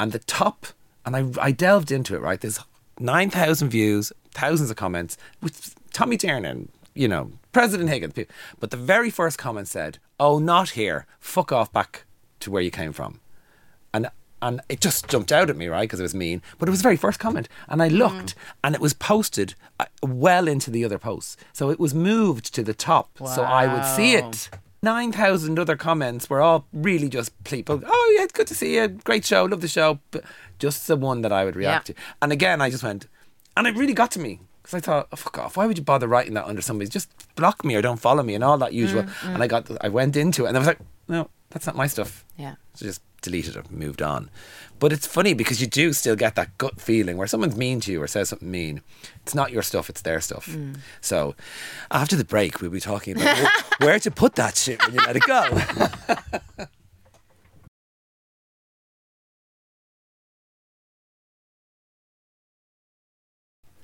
and 0.00 0.12
the 0.12 0.18
top, 0.18 0.66
and 1.06 1.14
I 1.16 1.30
I 1.40 1.52
delved 1.52 1.92
into 1.92 2.16
it. 2.16 2.20
Right, 2.20 2.40
there's 2.40 2.60
nine 2.98 3.30
thousand 3.30 3.70
views, 3.70 4.12
thousands 4.32 4.70
of 4.70 4.76
comments 4.76 5.16
with 5.40 5.74
Tommy 5.92 6.16
Tiernan, 6.16 6.68
you 6.94 7.08
know, 7.08 7.30
President 7.52 7.88
Higgins. 7.90 8.14
But 8.60 8.70
the 8.70 8.76
very 8.76 9.10
first 9.10 9.38
comment 9.38 9.68
said, 9.68 9.98
"Oh, 10.20 10.38
not 10.38 10.70
here. 10.70 11.06
Fuck 11.20 11.52
off 11.52 11.72
back 11.72 12.04
to 12.40 12.50
where 12.50 12.62
you 12.62 12.70
came 12.70 12.92
from." 12.92 13.20
And 13.92 14.08
and 14.40 14.60
it 14.68 14.80
just 14.80 15.08
jumped 15.08 15.32
out 15.32 15.50
at 15.50 15.56
me, 15.56 15.66
right? 15.66 15.82
Because 15.82 15.98
it 15.98 16.04
was 16.04 16.14
mean. 16.14 16.42
But 16.58 16.68
it 16.68 16.70
was 16.70 16.78
the 16.80 16.84
very 16.84 16.96
first 16.96 17.18
comment, 17.18 17.48
and 17.68 17.82
I 17.82 17.88
looked, 17.88 18.34
and 18.62 18.74
it 18.74 18.80
was 18.80 18.92
posted 18.94 19.54
uh, 19.80 19.86
well 20.02 20.46
into 20.46 20.70
the 20.70 20.84
other 20.84 20.98
posts, 20.98 21.36
so 21.52 21.70
it 21.70 21.80
was 21.80 21.92
moved 21.94 22.54
to 22.54 22.62
the 22.62 22.74
top, 22.74 23.10
so 23.18 23.42
I 23.42 23.66
would 23.72 23.84
see 23.84 24.14
it. 24.14 24.48
Nine 24.80 25.10
thousand 25.10 25.58
other 25.58 25.74
comments 25.76 26.30
were 26.30 26.40
all 26.40 26.66
really 26.72 27.08
just 27.08 27.32
people. 27.42 27.82
Oh 27.84 28.14
yeah, 28.16 28.22
it's 28.22 28.32
good 28.32 28.46
to 28.46 28.54
see 28.54 28.76
you. 28.76 28.86
Great 28.86 29.24
show, 29.24 29.44
love 29.44 29.60
the 29.60 29.66
show. 29.66 29.98
But 30.12 30.22
just 30.60 30.86
the 30.86 30.94
one 30.96 31.22
that 31.22 31.32
I 31.32 31.44
would 31.44 31.56
react 31.56 31.88
Yeah. 31.88 31.94
to. 31.96 32.00
And 32.22 32.30
again, 32.32 32.60
I 32.60 32.70
just 32.70 32.84
went, 32.84 33.08
and 33.56 33.66
it 33.66 33.74
really 33.74 33.92
got 33.92 34.12
to 34.12 34.20
me 34.20 34.38
because 34.68 34.82
I 34.82 34.84
thought, 34.84 35.08
oh, 35.12 35.16
fuck 35.16 35.38
off. 35.38 35.56
Why 35.56 35.66
would 35.66 35.78
you 35.78 35.84
bother 35.84 36.06
writing 36.06 36.34
that 36.34 36.44
under 36.44 36.60
somebody? 36.60 36.90
Just 36.90 37.10
block 37.36 37.64
me 37.64 37.74
or 37.74 37.80
don't 37.80 37.98
follow 37.98 38.22
me 38.22 38.34
and 38.34 38.44
all 38.44 38.58
that 38.58 38.74
usual. 38.74 39.04
Mm, 39.04 39.24
and 39.24 39.36
mm. 39.38 39.42
I 39.42 39.46
got, 39.46 39.70
I 39.80 39.88
went 39.88 40.14
into 40.14 40.44
it 40.44 40.48
and 40.48 40.58
I 40.58 40.60
was 40.60 40.66
like, 40.66 40.80
no, 41.08 41.30
that's 41.48 41.66
not 41.66 41.74
my 41.74 41.86
stuff. 41.86 42.26
Yeah. 42.36 42.56
So 42.74 42.84
just 42.84 43.00
deleted 43.22 43.56
it, 43.56 43.66
and 43.66 43.78
moved 43.78 44.02
on. 44.02 44.28
But 44.78 44.92
it's 44.92 45.06
funny 45.06 45.32
because 45.32 45.62
you 45.62 45.66
do 45.66 45.94
still 45.94 46.16
get 46.16 46.34
that 46.34 46.58
gut 46.58 46.82
feeling 46.82 47.16
where 47.16 47.26
someone's 47.26 47.56
mean 47.56 47.80
to 47.80 47.92
you 47.92 48.02
or 48.02 48.06
says 48.06 48.28
something 48.28 48.50
mean. 48.50 48.82
It's 49.22 49.34
not 49.34 49.52
your 49.52 49.62
stuff, 49.62 49.88
it's 49.88 50.02
their 50.02 50.20
stuff. 50.20 50.46
Mm. 50.46 50.76
So 51.00 51.34
after 51.90 52.14
the 52.14 52.24
break, 52.24 52.60
we'll 52.60 52.70
be 52.70 52.78
talking 52.78 53.18
about 53.18 53.48
where 53.78 53.98
to 53.98 54.10
put 54.10 54.34
that 54.34 54.58
shit 54.58 54.84
when 54.84 54.94
you 54.94 55.00
let 55.00 55.16
it 55.16 55.22
go. 55.22 56.66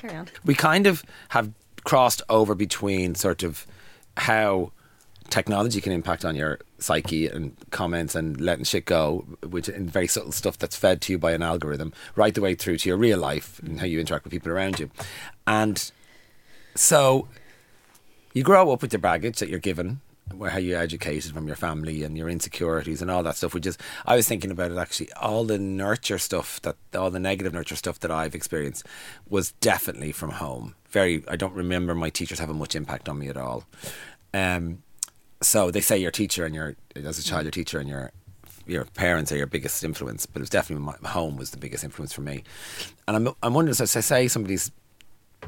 Carry 0.05 0.19
on. 0.19 0.29
we 0.45 0.55
kind 0.55 0.87
of 0.87 1.03
have 1.31 1.51
crossed 1.85 2.21
over 2.29 2.55
between 2.55 3.15
sort 3.15 3.43
of 3.43 3.67
how 4.19 4.71
technology 5.31 5.81
can 5.81 5.93
impact 5.93 6.25
on 6.25 6.37
your 6.37 6.61
psyche 6.79 7.27
and 7.27 7.57
comments 7.71 8.15
and 8.15 8.39
letting 8.41 8.65
shit 8.65 8.85
go, 8.85 9.25
which 9.49 9.69
in 9.69 9.89
very 9.89 10.07
subtle 10.07 10.33
stuff 10.33 10.59
that's 10.59 10.77
fed 10.77 11.01
to 11.03 11.13
you 11.13 11.19
by 11.19 11.33
an 11.33 11.43
algorithm, 11.43 11.93
right 12.17 12.35
the 12.35 12.43
way 12.43 12.55
through 12.55 12.77
to 12.79 12.89
your 12.89 12.99
real 12.99 13.19
life 13.19 13.59
and 13.61 13.81
how 13.81 13.87
you 13.87 13.99
interact 13.99 14.25
with 14.25 14.33
people 14.33 14.53
around 14.53 14.79
you. 14.79 14.91
And 15.47 15.91
so 16.75 17.29
you 18.35 18.43
grow 18.43 18.73
up 18.73 18.83
with 18.83 18.91
the 18.91 18.99
baggage 18.99 19.39
that 19.39 19.49
you're 19.49 19.59
given, 19.59 20.01
how 20.51 20.59
you're 20.59 20.81
educated 20.81 21.33
from 21.33 21.47
your 21.47 21.57
family 21.57 22.03
and 22.03 22.17
your 22.17 22.29
insecurities 22.29 23.03
and 23.03 23.11
all 23.11 23.23
that 23.23 23.37
stuff. 23.37 23.55
Which 23.55 23.67
is, 23.67 23.79
I 24.07 24.17
was 24.17 24.27
thinking 24.27 24.51
about 24.51 24.71
it 24.71 24.79
actually. 24.79 25.13
All 25.13 25.45
the 25.45 25.59
nurture 25.59 26.19
stuff 26.19 26.61
that, 26.63 26.77
all 26.95 27.11
the 27.11 27.21
negative 27.21 27.53
nurture 27.53 27.77
stuff 27.77 28.01
that 28.01 28.11
I've 28.11 28.35
experienced, 28.35 28.87
was 29.29 29.53
definitely 29.53 30.13
from 30.13 30.31
home. 30.31 30.75
Very, 30.89 31.25
I 31.29 31.37
don't 31.37 31.55
remember 31.55 31.95
my 31.95 32.11
teachers 32.11 32.39
having 32.39 32.59
much 32.59 32.75
impact 32.75 33.09
on 33.09 33.19
me 33.19 33.29
at 33.29 33.37
all. 33.37 33.65
Um, 34.33 34.83
so 35.41 35.71
they 35.71 35.81
say 35.81 35.99
your 35.99 36.11
teacher 36.11 36.45
and 36.45 36.55
your 36.55 36.77
as 36.97 37.19
a 37.19 37.23
child, 37.23 37.45
your 37.45 37.51
teacher 37.51 37.79
and 37.79 37.89
your 37.89 38.11
your 38.67 38.87
parents 38.87 39.31
are 39.31 39.37
your 39.37 39.47
biggest 39.47 39.85
influence, 39.85 40.25
but 40.25 40.41
it 40.41 40.43
was 40.43 40.51
definitely 40.51 40.97
my 41.03 41.11
home 41.11 41.37
was 41.37 41.51
the 41.51 41.59
biggest 41.59 41.85
influence 41.85 42.13
for 42.13 42.23
me. 42.23 42.45
And 43.07 43.17
I'm 43.17 43.35
I'm 43.43 43.55
wondering, 43.55 43.75
so 43.75 43.85
say 43.85 44.27
somebody's 44.29 44.73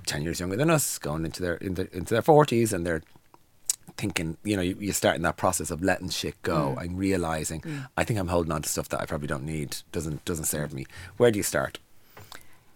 ten 0.05 0.23
years 0.23 0.39
younger 0.39 0.57
than 0.57 0.71
us, 0.71 0.99
going 0.99 1.25
into 1.25 1.43
their 1.43 1.55
into, 1.55 1.91
into 1.97 2.13
their 2.15 2.23
forties, 2.23 2.73
and 2.73 2.87
they're 2.87 3.03
thinking, 3.97 4.37
you 4.45 4.57
know, 4.57 4.63
you, 4.63 4.77
you're 4.79 4.95
starting 4.95 5.23
that 5.23 5.37
process 5.37 5.71
of 5.71 5.83
letting 5.83 6.09
shit 6.09 6.41
go 6.43 6.77
and 6.81 6.99
realizing, 6.99 7.63
I 7.97 8.05
think 8.05 8.19
I'm 8.19 8.29
holding 8.29 8.53
on 8.53 8.63
to 8.63 8.69
stuff 8.69 8.89
that 8.91 9.01
I 9.01 9.07
probably 9.07 9.29
don't 9.29 9.45
need, 9.45 9.79
doesn't 9.93 10.25
doesn't 10.25 10.45
serve 10.45 10.73
me. 10.73 10.87
Where 11.17 11.31
do 11.31 11.39
you 11.39 11.43
start? 11.43 11.79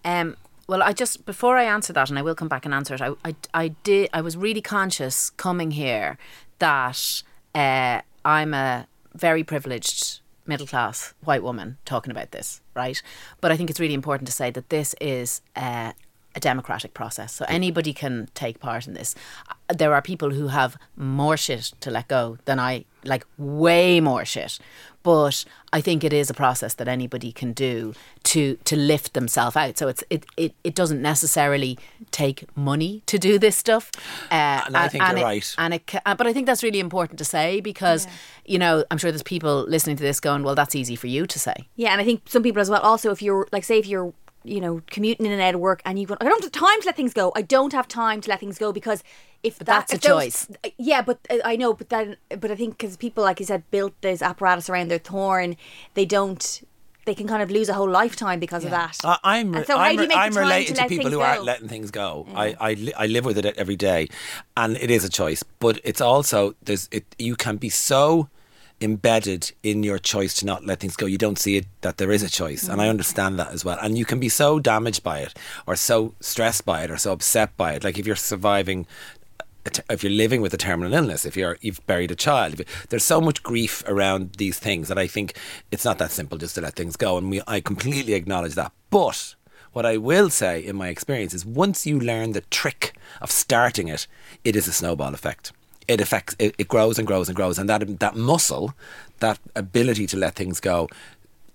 Um, 0.04 0.36
well, 0.66 0.82
I 0.82 0.92
just 0.92 1.26
before 1.26 1.56
I 1.56 1.64
answer 1.64 1.92
that, 1.92 2.10
and 2.10 2.18
I 2.18 2.22
will 2.22 2.34
come 2.34 2.48
back 2.48 2.64
and 2.64 2.72
answer 2.72 2.94
it. 2.94 3.00
I, 3.00 3.12
I, 3.24 3.34
I 3.52 3.68
did. 3.82 4.08
I 4.12 4.20
was 4.20 4.36
really 4.36 4.62
conscious 4.62 5.30
coming 5.30 5.72
here 5.72 6.16
that 6.58 7.22
uh, 7.54 8.00
I'm 8.24 8.54
a 8.54 8.86
very 9.14 9.44
privileged 9.44 10.20
middle 10.46 10.66
class 10.66 11.14
white 11.24 11.42
woman 11.42 11.78
talking 11.84 12.10
about 12.10 12.30
this, 12.30 12.60
right? 12.74 13.02
But 13.40 13.52
I 13.52 13.56
think 13.56 13.70
it's 13.70 13.80
really 13.80 13.94
important 13.94 14.26
to 14.28 14.32
say 14.32 14.50
that 14.50 14.68
this 14.70 14.94
is. 15.00 15.42
Uh, 15.56 15.92
a 16.34 16.40
democratic 16.40 16.94
process, 16.94 17.32
so 17.32 17.44
anybody 17.48 17.92
can 17.92 18.28
take 18.34 18.60
part 18.60 18.86
in 18.86 18.94
this. 18.94 19.16
There 19.76 19.94
are 19.94 20.02
people 20.02 20.30
who 20.30 20.48
have 20.48 20.76
more 20.96 21.36
shit 21.36 21.72
to 21.80 21.90
let 21.90 22.08
go 22.08 22.38
than 22.44 22.58
I, 22.58 22.84
like 23.04 23.24
way 23.38 24.00
more 24.00 24.24
shit. 24.24 24.58
But 25.02 25.46
I 25.72 25.80
think 25.80 26.04
it 26.04 26.12
is 26.12 26.28
a 26.28 26.34
process 26.34 26.74
that 26.74 26.86
anybody 26.86 27.32
can 27.32 27.54
do 27.54 27.94
to 28.24 28.56
to 28.64 28.76
lift 28.76 29.14
themselves 29.14 29.56
out. 29.56 29.78
So 29.78 29.88
it's 29.88 30.04
it, 30.10 30.26
it, 30.36 30.54
it 30.62 30.74
doesn't 30.74 31.00
necessarily 31.00 31.78
take 32.10 32.44
money 32.54 33.02
to 33.06 33.18
do 33.18 33.38
this 33.38 33.56
stuff. 33.56 33.90
Uh, 34.30 34.60
And 34.66 34.76
I 34.76 34.88
think 34.88 35.02
you're 35.02 35.18
it- 35.18 35.22
right. 35.22 35.54
And 35.56 35.74
it, 35.74 35.94
uh, 36.04 36.14
but 36.14 36.26
I 36.26 36.34
think 36.34 36.44
that's 36.46 36.62
really 36.62 36.80
important 36.80 37.18
to 37.18 37.24
say 37.24 37.60
because 37.62 38.06
you 38.44 38.58
know 38.58 38.84
I'm 38.90 38.98
sure 38.98 39.10
there's 39.10 39.22
people 39.22 39.64
listening 39.68 39.96
to 39.96 40.02
this 40.02 40.20
going, 40.20 40.42
well, 40.42 40.54
that's 40.54 40.74
easy 40.74 40.96
for 40.96 41.06
you 41.06 41.26
to 41.26 41.38
say. 41.38 41.54
Yeah, 41.76 41.92
and 41.92 42.00
I 42.00 42.04
think 42.04 42.20
some 42.28 42.42
people 42.42 42.60
as 42.60 42.68
well. 42.68 42.82
Also, 42.82 43.10
if 43.10 43.22
you're 43.22 43.46
like, 43.52 43.64
say, 43.64 43.78
if 43.78 43.86
you're 43.86 44.12
you 44.44 44.60
know 44.60 44.82
commuting 44.90 45.26
in 45.26 45.32
and 45.32 45.40
out 45.42 45.54
of 45.54 45.60
work, 45.60 45.82
and 45.84 45.98
you 45.98 46.06
go, 46.06 46.16
I 46.20 46.24
don't 46.24 46.42
have 46.42 46.52
time 46.52 46.80
to 46.80 46.86
let 46.86 46.96
things 46.96 47.12
go. 47.12 47.32
I 47.34 47.42
don't 47.42 47.72
have 47.72 47.88
time 47.88 48.20
to 48.22 48.30
let 48.30 48.40
things 48.40 48.58
go 48.58 48.72
because 48.72 49.02
if 49.42 49.58
that, 49.58 49.66
that's 49.66 49.92
a 49.92 49.96
if 49.96 50.00
those- 50.02 50.22
choice. 50.22 50.48
Yeah, 50.78 51.02
but 51.02 51.18
uh, 51.30 51.38
I 51.44 51.56
know, 51.56 51.72
but 51.74 51.88
then, 51.88 52.16
but 52.38 52.50
I 52.50 52.56
think 52.56 52.78
because 52.78 52.96
people, 52.96 53.24
like 53.24 53.40
you 53.40 53.46
said, 53.46 53.62
built 53.70 53.94
this 54.02 54.22
apparatus 54.22 54.68
around 54.70 54.88
their 54.88 54.98
thorn, 54.98 55.56
they 55.94 56.04
don't. 56.04 56.62
They 57.06 57.14
can 57.14 57.26
kind 57.26 57.42
of 57.42 57.50
lose 57.50 57.70
a 57.70 57.74
whole 57.74 57.88
lifetime 57.88 58.38
because 58.40 58.62
of 58.62 58.70
that. 58.72 58.98
I, 59.02 59.16
I'm 59.24 59.54
And 59.54 59.66
so 59.66 59.76
how 59.78 59.84
I'm, 59.84 59.96
do 59.96 60.02
you 60.02 60.08
make 60.08 60.18
I'm 60.18 60.36
related 60.36 60.76
to 60.76 60.82
to, 60.82 60.88
people 60.88 61.10
who 61.10 61.20
aren't 61.20 61.40
go? 61.40 61.44
letting 61.44 61.66
things 61.66 61.90
go. 61.90 62.26
I 62.34 62.54
I, 62.60 62.74
li- 62.74 62.92
I 62.96 63.06
live 63.06 63.24
with 63.24 63.38
it 63.38 63.46
every 63.56 63.74
day, 63.74 64.08
and 64.54 64.76
it 64.76 64.90
is 64.90 65.02
a 65.02 65.08
choice. 65.08 65.42
But 65.58 65.80
it's 65.82 66.02
also 66.02 66.54
there's 66.62 66.88
it. 66.92 67.06
You 67.18 67.36
can 67.36 67.56
be 67.56 67.70
so 67.70 68.28
embedded 68.80 69.52
in 69.62 69.82
your 69.82 69.98
choice 69.98 70.34
to 70.34 70.46
not 70.46 70.64
let 70.64 70.80
things 70.80 70.96
go. 70.96 71.06
You 71.06 71.18
don't 71.18 71.38
see 71.38 71.56
it 71.56 71.66
that 71.82 71.98
there 71.98 72.10
is 72.10 72.22
a 72.22 72.30
choice, 72.30 72.66
and 72.68 72.80
I 72.80 72.86
Mm. 72.86 72.90
understand 72.90 73.38
that 73.38 73.52
as 73.52 73.64
well. 73.64 73.78
And 73.82 73.98
you 73.98 74.04
can 74.04 74.18
be 74.18 74.28
so 74.28 74.58
damaged 74.58 75.02
by 75.02 75.18
it, 75.20 75.34
or 75.66 75.76
so 75.76 76.14
stressed 76.20 76.64
by 76.64 76.82
it, 76.84 76.90
or 76.90 76.96
so 76.96 77.12
upset 77.12 77.56
by 77.56 77.74
it. 77.74 77.84
Like 77.84 77.98
if 77.98 78.06
you're 78.06 78.16
surviving 78.16 78.86
if 79.90 80.02
you're 80.02 80.10
living 80.10 80.40
with 80.40 80.54
a 80.54 80.56
terminal 80.56 80.94
illness, 80.94 81.26
if 81.26 81.36
you're 81.36 81.58
you've 81.60 81.84
buried 81.86 82.10
a 82.10 82.16
child, 82.16 82.62
there's 82.88 83.04
so 83.04 83.20
much 83.20 83.42
grief 83.42 83.84
around 83.86 84.32
these 84.38 84.58
things 84.58 84.88
that 84.88 84.96
I 84.98 85.06
think 85.06 85.34
it's 85.70 85.84
not 85.84 85.98
that 85.98 86.10
simple 86.10 86.38
just 86.38 86.54
to 86.54 86.62
let 86.62 86.76
things 86.76 86.96
go, 86.96 87.18
and 87.18 87.30
we 87.30 87.42
I 87.46 87.60
completely 87.60 88.14
acknowledge 88.14 88.54
that. 88.54 88.72
But 88.88 89.34
what 89.72 89.84
I 89.86 89.98
will 89.98 90.30
say 90.30 90.64
in 90.64 90.76
my 90.76 90.88
experience 90.88 91.34
is 91.34 91.44
once 91.44 91.86
you 91.86 92.00
learn 92.00 92.32
the 92.32 92.40
trick 92.40 92.94
of 93.20 93.30
starting 93.30 93.88
it, 93.88 94.06
it 94.44 94.56
is 94.56 94.66
a 94.66 94.72
snowball 94.72 95.12
effect. 95.14 95.52
It 95.88 96.00
affects 96.00 96.36
it, 96.38 96.54
it 96.58 96.68
grows 96.68 96.98
and 96.98 97.06
grows 97.06 97.28
and 97.28 97.36
grows, 97.36 97.58
and 97.58 97.68
that 97.68 98.00
that 98.00 98.16
muscle, 98.16 98.74
that 99.20 99.38
ability 99.54 100.06
to 100.08 100.16
let 100.16 100.34
things 100.34 100.60
go, 100.60 100.88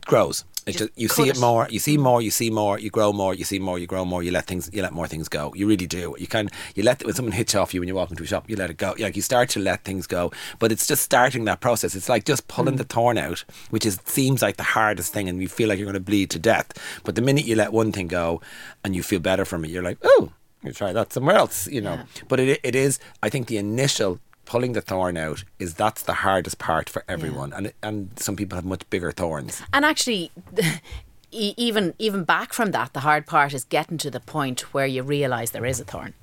grows. 0.05 0.45
It 0.65 0.71
Just 0.71 0.79
just, 0.79 0.99
you 0.99 1.07
see 1.09 1.29
it 1.29 1.37
it. 1.37 1.39
more, 1.39 1.67
you 1.69 1.77
see 1.77 1.95
more, 1.95 2.23
you 2.23 2.31
see 2.31 2.49
more, 2.49 2.79
you 2.79 2.89
grow 2.89 3.13
more, 3.13 3.35
you 3.35 3.43
see 3.43 3.59
more, 3.59 3.77
you 3.77 3.85
grow 3.85 4.03
more. 4.03 4.23
You 4.23 4.31
let 4.31 4.47
things, 4.47 4.67
you 4.73 4.81
let 4.81 4.93
more 4.93 5.05
things 5.05 5.29
go. 5.29 5.53
You 5.55 5.67
really 5.67 5.85
do. 5.85 6.15
You 6.17 6.25
can, 6.25 6.49
you 6.73 6.81
let 6.81 7.01
it 7.01 7.05
when 7.05 7.13
someone 7.13 7.33
hits 7.33 7.53
off 7.53 7.71
you 7.71 7.79
when 7.79 7.87
you 7.87 7.93
walk 7.93 8.09
into 8.09 8.23
a 8.23 8.25
shop, 8.25 8.49
you 8.49 8.55
let 8.55 8.71
it 8.71 8.77
go. 8.77 8.95
Like 8.97 9.15
you 9.15 9.21
start 9.21 9.49
to 9.49 9.59
let 9.59 9.83
things 9.83 10.07
go, 10.07 10.31
but 10.57 10.71
it's 10.71 10.87
just 10.87 11.03
starting 11.03 11.45
that 11.45 11.61
process. 11.61 11.93
It's 11.93 12.09
like 12.09 12.25
just 12.25 12.47
pulling 12.47 12.75
mm. 12.75 12.77
the 12.79 12.83
thorn 12.83 13.19
out, 13.19 13.43
which 13.69 13.85
is 13.85 13.99
seems 14.05 14.41
like 14.41 14.57
the 14.57 14.63
hardest 14.63 15.13
thing, 15.13 15.29
and 15.29 15.39
you 15.39 15.47
feel 15.47 15.69
like 15.69 15.77
you're 15.77 15.85
going 15.85 15.93
to 15.93 15.99
bleed 15.99 16.31
to 16.31 16.39
death. 16.39 16.71
But 17.03 17.13
the 17.13 17.21
minute 17.21 17.45
you 17.45 17.55
let 17.55 17.71
one 17.71 17.91
thing 17.91 18.07
go, 18.07 18.41
and 18.83 18.95
you 18.95 19.03
feel 19.03 19.19
better 19.19 19.45
from 19.45 19.65
it, 19.65 19.69
you're 19.69 19.83
like, 19.83 19.99
oh, 20.03 20.31
you 20.63 20.71
try 20.71 20.93
that 20.93 21.13
somewhere 21.13 21.35
else, 21.35 21.67
you 21.67 21.81
know. 21.81 21.95
Yeah. 21.95 22.05
But 22.27 22.39
it 22.39 22.59
it 22.63 22.75
is. 22.75 22.99
I 23.21 23.29
think 23.29 23.47
the 23.47 23.57
initial 23.57 24.19
pulling 24.45 24.73
the 24.73 24.81
thorn 24.81 25.17
out 25.17 25.43
is 25.59 25.73
that's 25.73 26.03
the 26.03 26.13
hardest 26.13 26.57
part 26.57 26.89
for 26.89 27.03
everyone, 27.07 27.53
and 27.53 27.73
and 27.81 28.17
some 28.19 28.35
people 28.35 28.55
have 28.55 28.65
much 28.65 28.89
bigger 28.89 29.11
thorns. 29.11 29.61
And 29.73 29.85
actually, 29.85 30.31
even 31.31 31.93
even 31.99 32.23
back 32.23 32.53
from 32.53 32.71
that, 32.71 32.93
the 32.93 33.01
hard 33.01 33.25
part 33.25 33.53
is 33.53 33.63
getting 33.65 33.97
to 33.99 34.11
the 34.11 34.19
point 34.19 34.73
where 34.73 34.85
you 34.85 35.03
realise 35.03 35.51
there 35.51 35.65
is 35.65 35.79
a 35.79 35.85
thorn, 35.85 36.13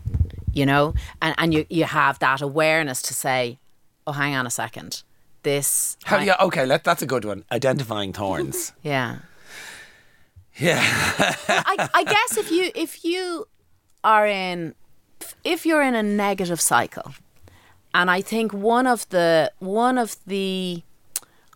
you 0.52 0.66
know, 0.66 0.94
and 1.20 1.34
and 1.38 1.54
you 1.54 1.66
you 1.68 1.84
have 1.84 2.18
that 2.20 2.40
awareness 2.40 3.02
to 3.02 3.14
say, 3.14 3.58
oh, 4.06 4.12
hang 4.12 4.34
on 4.34 4.46
a 4.46 4.50
second, 4.50 5.02
this. 5.42 5.96
How 6.04 6.18
do 6.18 6.24
you? 6.24 6.34
Okay, 6.40 6.66
let, 6.66 6.84
that's 6.84 7.02
a 7.02 7.06
good 7.06 7.24
one. 7.24 7.44
Identifying 7.50 8.12
thorns. 8.12 8.72
Yeah. 8.82 9.18
yeah. 10.56 10.82
I, 11.48 11.88
I 11.94 12.04
guess 12.04 12.36
if 12.36 12.50
you 12.50 12.70
if 12.74 13.04
you 13.04 13.48
are 14.04 14.26
in 14.26 14.74
if 15.44 15.64
you're 15.64 15.82
in 15.82 15.94
a 15.94 16.02
negative 16.02 16.60
cycle, 16.60 17.14
and 17.94 18.10
I 18.10 18.20
think 18.20 18.52
one 18.52 18.86
of 18.86 19.08
the 19.10 19.52
one 19.58 19.98
of 19.98 20.16
the 20.26 20.82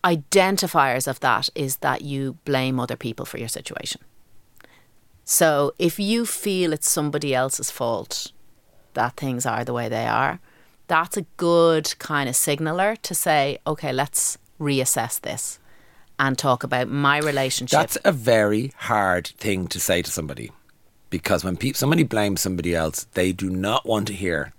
identifiers 0.03 1.07
of 1.07 1.19
that 1.19 1.49
is 1.55 1.77
that 1.77 2.01
you 2.01 2.37
blame 2.45 2.79
other 2.79 2.95
people 2.95 3.25
for 3.25 3.37
your 3.37 3.47
situation. 3.47 4.01
So 5.25 5.73
if 5.77 5.99
you 5.99 6.25
feel 6.25 6.71
it's 6.71 6.89
somebody 6.89 7.35
else's 7.35 7.69
fault 7.69 8.31
that 8.93 9.17
things 9.17 9.45
are 9.45 9.65
the 9.65 9.73
way 9.73 9.89
they 9.89 10.07
are, 10.07 10.39
that's 10.87 11.17
a 11.17 11.23
good 11.35 11.97
kind 11.99 12.29
of 12.29 12.35
signaler 12.35 12.95
to 12.95 13.13
say, 13.13 13.57
okay, 13.67 13.91
let's 13.91 14.37
reassess 14.59 15.19
this 15.19 15.59
and 16.17 16.37
talk 16.37 16.63
about 16.63 16.87
my 16.87 17.17
relationship. 17.17 17.77
That's 17.77 17.97
a 18.05 18.11
very 18.13 18.71
hard 18.77 19.27
thing 19.27 19.67
to 19.67 19.79
say 19.79 20.01
to 20.01 20.09
somebody 20.09 20.51
because 21.09 21.43
when 21.43 21.57
pe- 21.57 21.73
somebody 21.73 22.03
blames 22.03 22.41
somebody 22.41 22.75
else, 22.75 23.05
they 23.13 23.31
do 23.31 23.49
not 23.49 23.85
want 23.85 24.07
to 24.07 24.13
hear 24.13 24.53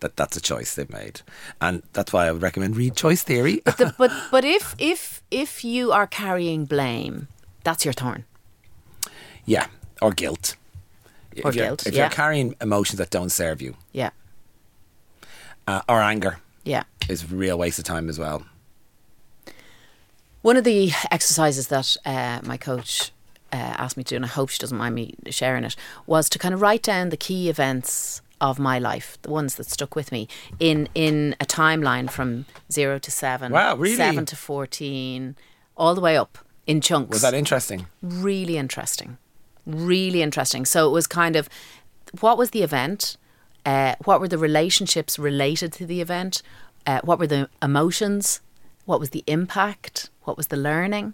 that 0.00 0.16
that's 0.16 0.36
a 0.36 0.40
choice 0.40 0.74
they've 0.74 0.88
made, 0.92 1.22
and 1.60 1.82
that's 1.92 2.12
why 2.12 2.26
I 2.28 2.32
would 2.32 2.42
recommend 2.42 2.76
read 2.76 2.94
Choice 2.96 3.22
Theory. 3.24 3.62
the, 3.64 3.94
but 3.98 4.12
but 4.30 4.44
if 4.44 4.74
if 4.78 5.22
if 5.30 5.64
you 5.64 5.90
are 5.92 6.06
carrying 6.06 6.64
blame, 6.66 7.26
that's 7.64 7.84
your 7.84 7.92
thorn. 7.94 8.24
yeah, 9.44 9.66
or 10.00 10.12
guilt. 10.12 10.54
Or 11.44 11.50
if 11.50 11.56
you're, 11.56 11.66
guilt, 11.66 11.86
If 11.86 11.94
yeah. 11.94 12.02
you're 12.02 12.10
carrying 12.10 12.54
emotions 12.60 12.98
that 12.98 13.10
don't 13.10 13.30
serve 13.30 13.60
you, 13.62 13.76
Yeah, 13.92 14.10
uh, 15.66 15.82
or 15.88 16.00
anger, 16.00 16.38
yeah. 16.64 16.82
is 17.08 17.22
a 17.24 17.26
real 17.26 17.56
waste 17.58 17.78
of 17.78 17.84
time 17.84 18.08
as 18.08 18.18
well. 18.18 18.42
One 20.42 20.56
of 20.56 20.64
the 20.64 20.90
exercises 21.10 21.68
that 21.68 21.96
uh, 22.04 22.40
my 22.44 22.56
coach 22.56 23.12
uh, 23.52 23.56
asked 23.56 23.96
me 23.96 24.04
to 24.04 24.10
do, 24.10 24.16
and 24.16 24.24
I 24.24 24.28
hope 24.28 24.48
she 24.50 24.58
doesn't 24.58 24.76
mind 24.78 24.94
me 24.94 25.14
sharing 25.30 25.64
it, 25.64 25.76
was 26.06 26.28
to 26.30 26.38
kind 26.38 26.54
of 26.54 26.60
write 26.60 26.82
down 26.82 27.08
the 27.10 27.16
key 27.16 27.48
events 27.48 28.20
of 28.40 28.58
my 28.58 28.78
life, 28.78 29.18
the 29.22 29.30
ones 29.30 29.56
that 29.56 29.68
stuck 29.68 29.96
with 29.96 30.12
me, 30.12 30.28
in 30.60 30.88
in 30.94 31.34
a 31.40 31.44
timeline 31.44 32.08
from 32.10 32.46
zero 32.70 32.98
to 33.00 33.10
seven, 33.10 33.52
Wow, 33.52 33.76
really? 33.76 33.96
seven 33.96 34.26
to 34.26 34.36
fourteen, 34.36 35.34
all 35.76 35.94
the 35.94 36.00
way 36.00 36.16
up 36.16 36.38
in 36.66 36.80
chunks. 36.80 37.10
Was 37.10 37.22
that 37.22 37.34
interesting? 37.34 37.86
really 38.02 38.56
interesting. 38.56 39.18
Really 39.66 40.22
interesting. 40.22 40.64
So 40.64 40.88
it 40.88 40.92
was 40.92 41.06
kind 41.06 41.36
of 41.36 41.48
what 42.20 42.38
was 42.38 42.50
the 42.50 42.62
event? 42.62 43.16
Uh, 43.66 43.94
what 44.04 44.20
were 44.20 44.28
the 44.28 44.38
relationships 44.38 45.18
related 45.18 45.72
to 45.74 45.84
the 45.84 46.00
event? 46.00 46.42
Uh, 46.86 47.00
what 47.04 47.18
were 47.18 47.26
the 47.26 47.50
emotions? 47.60 48.40
What 48.86 48.98
was 49.00 49.10
the 49.10 49.24
impact? 49.26 50.08
What 50.24 50.36
was 50.38 50.46
the 50.46 50.56
learning? 50.56 51.12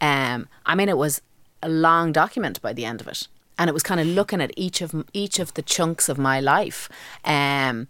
Um, 0.00 0.48
I 0.64 0.76
mean, 0.76 0.88
it 0.88 0.96
was 0.96 1.22
a 1.62 1.68
long 1.68 2.12
document 2.12 2.60
by 2.62 2.72
the 2.72 2.84
end 2.84 3.00
of 3.00 3.08
it, 3.08 3.28
and 3.58 3.68
it 3.68 3.72
was 3.72 3.82
kind 3.82 4.00
of 4.00 4.06
looking 4.06 4.40
at 4.40 4.50
each 4.56 4.80
of 4.80 5.04
each 5.12 5.38
of 5.38 5.54
the 5.54 5.62
chunks 5.62 6.08
of 6.08 6.18
my 6.18 6.40
life, 6.40 6.88
um, 7.24 7.88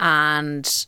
and 0.00 0.86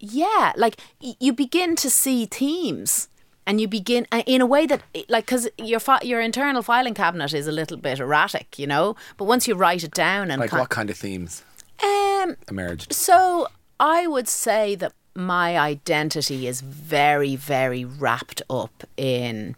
yeah, 0.00 0.52
like 0.56 0.76
y- 1.02 1.16
you 1.20 1.32
begin 1.32 1.76
to 1.76 1.90
see 1.90 2.26
themes. 2.26 3.08
And 3.46 3.60
you 3.60 3.68
begin 3.68 4.06
in 4.26 4.40
a 4.40 4.46
way 4.46 4.64
that, 4.64 4.80
like, 5.10 5.26
because 5.26 5.46
your 5.58 5.78
fi- 5.78 6.00
your 6.02 6.18
internal 6.22 6.62
filing 6.62 6.94
cabinet 6.94 7.34
is 7.34 7.46
a 7.46 7.52
little 7.52 7.76
bit 7.76 8.00
erratic, 8.00 8.58
you 8.58 8.66
know. 8.66 8.96
But 9.18 9.26
once 9.26 9.46
you 9.46 9.54
write 9.54 9.84
it 9.84 9.90
down 9.92 10.30
and 10.30 10.40
Like 10.40 10.50
ki- 10.50 10.56
what 10.56 10.70
kind 10.70 10.88
of 10.88 10.96
themes 10.96 11.42
um, 11.82 12.36
emerged? 12.48 12.94
so 12.94 13.48
I 13.78 14.06
would 14.06 14.28
say 14.28 14.74
that 14.76 14.94
my 15.14 15.58
identity 15.58 16.46
is 16.46 16.62
very, 16.62 17.36
very 17.36 17.84
wrapped 17.84 18.40
up 18.48 18.84
in. 18.96 19.56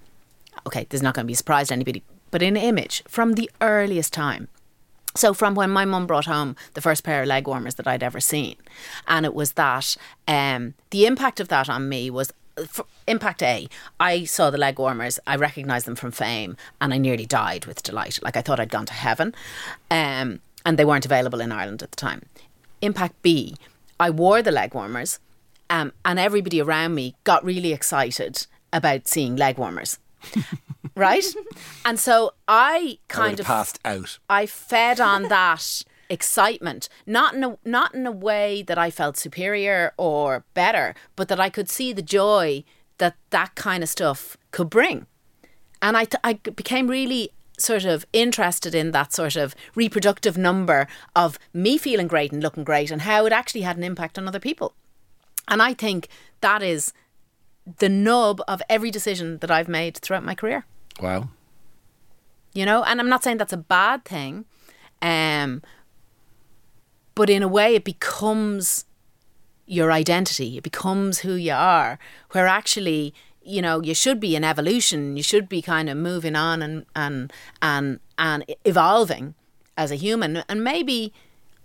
Okay, 0.66 0.86
this 0.88 0.98
is 0.98 1.02
not 1.02 1.14
going 1.14 1.24
to 1.24 1.28
be 1.28 1.34
a 1.34 1.36
surprise 1.36 1.68
to 1.68 1.74
anybody, 1.74 2.02
but 2.30 2.42
in 2.42 2.56
image 2.56 3.02
from 3.06 3.34
the 3.34 3.50
earliest 3.60 4.12
time. 4.12 4.48
So 5.14 5.32
from 5.32 5.54
when 5.54 5.70
my 5.70 5.84
mum 5.84 6.06
brought 6.06 6.26
home 6.26 6.56
the 6.74 6.82
first 6.82 7.04
pair 7.04 7.22
of 7.22 7.28
leg 7.28 7.46
warmers 7.46 7.76
that 7.76 7.86
I'd 7.86 8.02
ever 8.02 8.20
seen, 8.20 8.56
and 9.06 9.24
it 9.24 9.34
was 9.34 9.52
that 9.52 9.96
um, 10.28 10.74
the 10.90 11.06
impact 11.06 11.40
of 11.40 11.48
that 11.48 11.70
on 11.70 11.88
me 11.88 12.10
was. 12.10 12.32
impact 13.06 13.42
A, 13.42 13.68
I 14.00 14.24
saw 14.24 14.50
the 14.50 14.58
leg 14.58 14.78
warmers, 14.78 15.20
I 15.26 15.36
recognised 15.36 15.86
them 15.86 15.94
from 15.94 16.10
fame, 16.10 16.56
and 16.80 16.92
I 16.92 16.98
nearly 16.98 17.26
died 17.26 17.66
with 17.66 17.82
delight. 17.82 18.18
Like 18.22 18.36
I 18.36 18.42
thought 18.42 18.60
I'd 18.60 18.70
gone 18.70 18.86
to 18.86 18.94
heaven, 18.94 19.34
um, 19.90 20.40
and 20.64 20.76
they 20.76 20.84
weren't 20.84 21.04
available 21.06 21.40
in 21.40 21.52
Ireland 21.52 21.82
at 21.82 21.90
the 21.90 21.96
time. 21.96 22.22
Impact 22.80 23.14
B, 23.22 23.56
I 24.00 24.10
wore 24.10 24.42
the 24.42 24.50
leg 24.50 24.74
warmers, 24.74 25.18
um, 25.70 25.92
and 26.04 26.18
everybody 26.18 26.60
around 26.60 26.94
me 26.94 27.14
got 27.24 27.44
really 27.44 27.72
excited 27.72 28.46
about 28.72 29.06
seeing 29.06 29.36
leg 29.36 29.58
warmers. 29.58 29.98
right? 30.94 31.24
And 31.84 31.98
so 31.98 32.34
I 32.48 32.66
I 32.66 32.98
kind 33.08 33.30
have 33.32 33.40
of 33.40 33.46
passed 33.46 33.78
out. 33.84 34.18
I 34.28 34.46
fed 34.46 35.00
on 35.00 35.24
that 35.24 35.82
excitement, 36.08 36.88
not 37.06 37.34
in 37.34 37.44
a 37.44 37.58
not 37.64 37.94
in 37.94 38.06
a 38.06 38.12
way 38.12 38.62
that 38.62 38.78
I 38.78 38.90
felt 38.90 39.16
superior 39.16 39.92
or 39.96 40.44
better, 40.54 40.94
but 41.14 41.28
that 41.28 41.40
I 41.40 41.50
could 41.50 41.68
see 41.68 41.92
the 41.92 42.02
joy 42.02 42.64
that 42.98 43.16
that 43.30 43.54
kind 43.54 43.82
of 43.82 43.88
stuff 43.88 44.36
could 44.50 44.70
bring, 44.70 45.06
and 45.82 45.96
I 45.96 46.04
th- 46.04 46.20
I 46.24 46.34
became 46.34 46.88
really 46.88 47.30
sort 47.58 47.84
of 47.84 48.04
interested 48.12 48.74
in 48.74 48.90
that 48.90 49.14
sort 49.14 49.34
of 49.34 49.54
reproductive 49.74 50.36
number 50.36 50.86
of 51.14 51.38
me 51.54 51.78
feeling 51.78 52.06
great 52.06 52.32
and 52.32 52.42
looking 52.42 52.64
great, 52.64 52.90
and 52.90 53.02
how 53.02 53.26
it 53.26 53.32
actually 53.32 53.62
had 53.62 53.76
an 53.76 53.84
impact 53.84 54.18
on 54.18 54.28
other 54.28 54.40
people, 54.40 54.74
and 55.48 55.62
I 55.62 55.74
think 55.74 56.08
that 56.40 56.62
is 56.62 56.92
the 57.78 57.88
nub 57.88 58.40
of 58.46 58.62
every 58.68 58.90
decision 58.90 59.38
that 59.38 59.50
I've 59.50 59.68
made 59.68 59.96
throughout 59.98 60.24
my 60.24 60.34
career. 60.34 60.64
Wow. 61.00 61.28
you 62.54 62.64
know 62.64 62.82
and 62.84 63.00
i'm 63.00 63.10
not 63.10 63.22
saying 63.22 63.36
that's 63.36 63.52
a 63.52 63.58
bad 63.58 64.02
thing 64.06 64.46
um 65.02 65.60
but 67.14 67.28
in 67.28 67.42
a 67.42 67.48
way 67.48 67.74
it 67.74 67.84
becomes 67.84 68.86
your 69.68 69.90
identity. 69.90 70.56
It 70.56 70.62
becomes 70.62 71.18
who 71.18 71.34
you 71.34 71.52
are 71.52 71.98
where 72.32 72.46
actually 72.46 73.12
you 73.42 73.60
know 73.60 73.82
you 73.82 73.94
should 73.94 74.20
be 74.20 74.36
in 74.36 74.44
evolution. 74.44 75.16
You 75.16 75.22
should 75.22 75.48
be 75.48 75.60
kind 75.60 75.88
of 75.90 75.96
moving 75.96 76.36
on 76.36 76.62
and 76.62 76.86
and 76.94 77.32
and 77.60 78.00
and 78.16 78.44
evolving 78.64 79.34
as 79.76 79.90
a 79.90 79.96
human. 79.96 80.42
And 80.48 80.62
maybe 80.64 81.12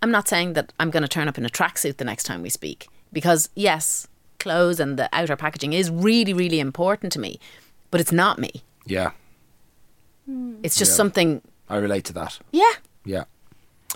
i'm 0.02 0.10
not 0.10 0.26
saying 0.28 0.54
that 0.54 0.72
i'm 0.80 0.90
going 0.90 1.02
to 1.02 1.08
turn 1.08 1.28
up 1.28 1.38
in 1.38 1.46
a 1.46 1.48
tracksuit 1.48 1.96
the 1.96 2.04
next 2.04 2.24
time 2.24 2.42
we 2.42 2.50
speak 2.50 2.88
because 3.12 3.48
yes 3.54 4.08
clothes 4.42 4.78
and 4.80 4.98
the 4.98 5.08
outer 5.12 5.36
packaging 5.36 5.72
is 5.72 5.90
really 5.90 6.34
really 6.42 6.60
important 6.60 7.12
to 7.12 7.18
me 7.20 7.38
but 7.90 8.00
it's 8.00 8.12
not 8.12 8.38
me 8.38 8.50
Yeah. 8.86 9.10
it's 10.62 10.76
just 10.76 10.92
Yeah. 10.92 10.96
something 10.96 11.42
I 11.68 11.76
relate 11.76 12.04
to 12.06 12.12
that. 12.14 12.38
yeah 12.50 12.72
Yeah. 13.04 13.24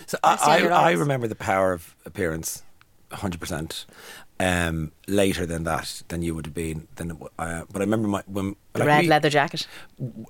So 0.06 0.18
I, 0.22 0.36
I, 0.68 0.68
I 0.68 0.90
remember 0.92 1.26
the 1.26 1.34
power 1.34 1.72
of 1.72 1.94
appearance, 2.04 2.62
hundred 3.12 3.40
percent. 3.40 3.86
Um, 4.38 4.92
later 5.08 5.46
than 5.46 5.64
that, 5.64 6.02
than 6.08 6.20
you 6.20 6.34
would 6.34 6.44
have 6.44 6.54
been. 6.54 6.86
Than 6.96 7.12
uh, 7.38 7.62
but 7.72 7.80
I 7.80 7.84
remember 7.84 8.06
my 8.08 8.22
when 8.26 8.56
the 8.74 8.80
like 8.80 8.88
red 8.88 9.02
we- 9.04 9.08
leather 9.08 9.30
jacket. 9.30 9.66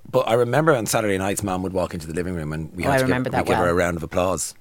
But 0.09 0.23
I 0.29 0.33
remember 0.35 0.73
on 0.73 0.85
Saturday 0.85 1.17
nights, 1.17 1.43
Mom 1.43 1.63
would 1.63 1.73
walk 1.73 1.93
into 1.93 2.07
the 2.07 2.13
living 2.13 2.33
room 2.33 2.53
and 2.53 2.73
we 2.73 2.85
Oh, 2.85 2.91
had 2.91 2.95
I 2.95 2.97
to 2.99 3.03
remember 3.03 3.29
give, 3.29 3.31
that 3.33 3.45
we'd 3.45 3.49
give 3.55 3.57
her 3.57 3.69
a 3.69 3.73
round 3.73 3.97
of 3.97 4.03
applause. 4.03 4.53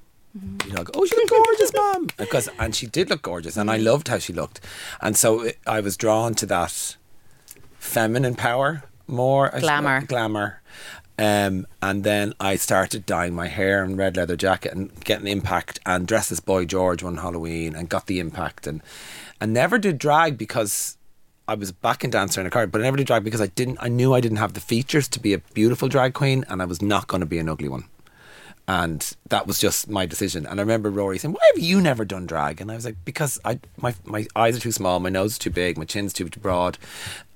You 0.66 0.72
know, 0.72 0.84
oh, 0.94 1.06
she 1.06 1.16
looked 1.16 1.30
gorgeous, 1.30 1.72
Mom. 1.74 2.08
Because 2.16 2.48
and 2.58 2.74
she 2.74 2.86
did 2.86 3.10
look 3.10 3.22
gorgeous, 3.22 3.56
and 3.56 3.70
I 3.70 3.76
loved 3.76 4.08
how 4.08 4.18
she 4.18 4.32
looked, 4.32 4.60
and 5.00 5.16
so 5.16 5.42
it, 5.42 5.58
I 5.66 5.80
was 5.80 5.96
drawn 5.96 6.34
to 6.34 6.46
that 6.46 6.96
feminine 7.78 8.34
power 8.34 8.82
more, 9.06 9.46
suppose, 9.48 9.60
Glamour. 9.60 10.00
glamour, 10.06 10.62
Um, 11.18 11.66
and 11.80 12.04
then 12.04 12.34
I 12.40 12.56
started 12.56 13.06
dyeing 13.06 13.34
my 13.34 13.46
hair 13.46 13.84
and 13.84 13.96
red 13.96 14.16
leather 14.16 14.36
jacket 14.36 14.72
and 14.72 14.92
getting 15.04 15.28
impact 15.28 15.78
and 15.86 16.06
dressed 16.06 16.32
as 16.32 16.40
Boy 16.40 16.64
George 16.64 17.02
one 17.02 17.18
Halloween 17.18 17.74
and 17.74 17.88
got 17.88 18.06
the 18.06 18.18
impact 18.18 18.66
and 18.66 18.82
and 19.40 19.52
never 19.52 19.78
did 19.78 19.98
drag 19.98 20.36
because 20.38 20.96
I 21.48 21.54
was 21.54 21.70
back 21.70 21.98
backing 21.98 22.10
dancer 22.10 22.40
in 22.40 22.46
a 22.46 22.50
car, 22.50 22.66
but 22.66 22.80
I 22.80 22.84
never 22.84 22.96
did 22.96 23.06
drag 23.06 23.22
because 23.22 23.40
I 23.40 23.46
didn't. 23.46 23.78
I 23.80 23.88
knew 23.88 24.12
I 24.14 24.20
didn't 24.20 24.38
have 24.38 24.54
the 24.54 24.60
features 24.60 25.06
to 25.08 25.20
be 25.20 25.32
a 25.32 25.38
beautiful 25.38 25.88
drag 25.88 26.12
queen, 26.12 26.44
and 26.48 26.60
I 26.60 26.64
was 26.64 26.82
not 26.82 27.06
going 27.06 27.20
to 27.20 27.26
be 27.26 27.38
an 27.38 27.48
ugly 27.48 27.68
one. 27.68 27.84
And 28.68 29.16
that 29.28 29.46
was 29.46 29.60
just 29.60 29.88
my 29.88 30.06
decision. 30.06 30.44
And 30.44 30.58
I 30.58 30.62
remember 30.62 30.90
Rory 30.90 31.18
saying, 31.18 31.34
"Why 31.34 31.50
have 31.54 31.62
you 31.62 31.80
never 31.80 32.04
done 32.04 32.26
drag?" 32.26 32.60
And 32.60 32.70
I 32.70 32.74
was 32.74 32.84
like, 32.84 32.96
"Because 33.04 33.38
I 33.44 33.60
my 33.76 33.94
my 34.04 34.26
eyes 34.34 34.56
are 34.56 34.60
too 34.60 34.72
small, 34.72 34.98
my 34.98 35.08
nose 35.08 35.32
is 35.32 35.38
too 35.38 35.50
big, 35.50 35.78
my 35.78 35.84
chin's 35.84 36.12
too 36.12 36.28
broad. 36.28 36.78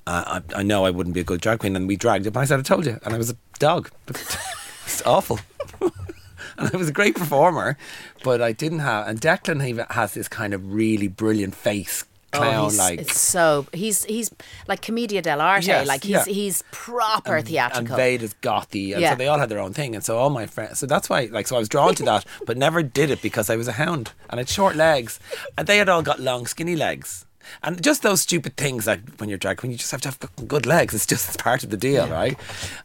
Uh, 0.07 0.41
I, 0.55 0.61
I 0.61 0.63
know 0.65 0.85
I 0.85 0.91
wouldn't 0.91 1.15
be 1.15 1.21
a 1.21 1.25
good 1.25 1.41
drag 1.41 1.61
queen." 1.61 1.77
And 1.77 1.87
we 1.87 1.97
dragged 1.97 2.27
it. 2.27 2.31
And 2.31 2.39
I 2.39 2.45
said, 2.45 2.59
"I 2.59 2.63
told 2.63 2.85
you," 2.85 2.99
and 3.05 3.15
I 3.15 3.19
was 3.19 3.31
a 3.31 3.37
dog. 3.61 3.91
it's 4.09 5.07
awful. 5.07 5.39
and 5.81 6.71
I 6.73 6.77
was 6.77 6.89
a 6.89 6.93
great 6.93 7.15
performer, 7.15 7.79
but 8.25 8.43
I 8.43 8.53
didn't 8.53 8.81
have. 8.81 9.07
And 9.07 9.21
Declan 9.21 9.65
even 9.67 9.87
has 9.91 10.15
this 10.15 10.29
kind 10.29 10.53
of 10.53 10.73
really 10.73 11.09
brilliant 11.09 11.55
face, 11.55 12.05
Oh, 12.33 12.39
clown 12.39 12.55
Oh, 12.55 12.63
he's- 12.65 12.79
like. 12.79 13.01
it's 13.01 13.21
so 13.21 13.67
he's 13.73 14.05
he's 14.05 14.31
like 14.69 14.83
commedia 14.83 15.21
dell'arte. 15.23 15.67
Yes, 15.67 15.87
like 15.89 16.03
he's 16.05 16.11
yeah. 16.13 16.25
he's 16.27 16.63
proper 16.71 17.37
and 17.37 17.47
theatrical. 17.49 17.97
Veda's 17.97 18.35
gothy, 18.41 18.93
and 18.93 19.01
Yeah. 19.03 19.11
so 19.11 19.17
they 19.17 19.27
all 19.27 19.39
had 19.39 19.49
their 19.49 19.59
own 19.59 19.73
thing. 19.73 19.95
And 19.97 20.05
so 20.05 20.17
all 20.17 20.31
my 20.31 20.47
friends, 20.47 20.79
so 20.79 20.87
that's 20.87 21.09
why, 21.11 21.29
like, 21.33 21.49
so 21.49 21.57
I 21.57 21.59
was 21.59 21.69
drawn 21.69 21.95
to 21.97 22.03
that, 22.05 22.25
but 22.47 22.57
never 22.57 22.83
did 22.83 23.11
it 23.11 23.21
because 23.21 23.51
I 23.51 23.57
was 23.57 23.67
a 23.69 23.73
hound 23.73 24.13
and 24.29 24.39
I 24.39 24.43
had 24.43 24.49
short 24.49 24.77
legs, 24.77 25.19
and 25.59 25.67
they 25.67 25.79
had 25.79 25.89
all 25.89 26.03
got 26.03 26.21
long, 26.21 26.47
skinny 26.47 26.77
legs. 26.77 27.27
And 27.65 27.83
just 27.83 28.03
those 28.03 28.21
stupid 28.21 28.57
things 28.57 28.87
like 28.87 29.01
when 29.17 29.29
you're 29.29 29.39
drag 29.39 29.57
queen, 29.57 29.73
you 29.73 29.79
just 29.79 29.91
have 29.91 30.03
to 30.03 30.09
have 30.11 30.47
good 30.47 30.67
legs. 30.67 30.95
It's 30.95 31.07
just 31.07 31.37
part 31.39 31.65
of 31.65 31.71
the 31.71 31.77
deal, 31.77 32.07
right? 32.07 32.39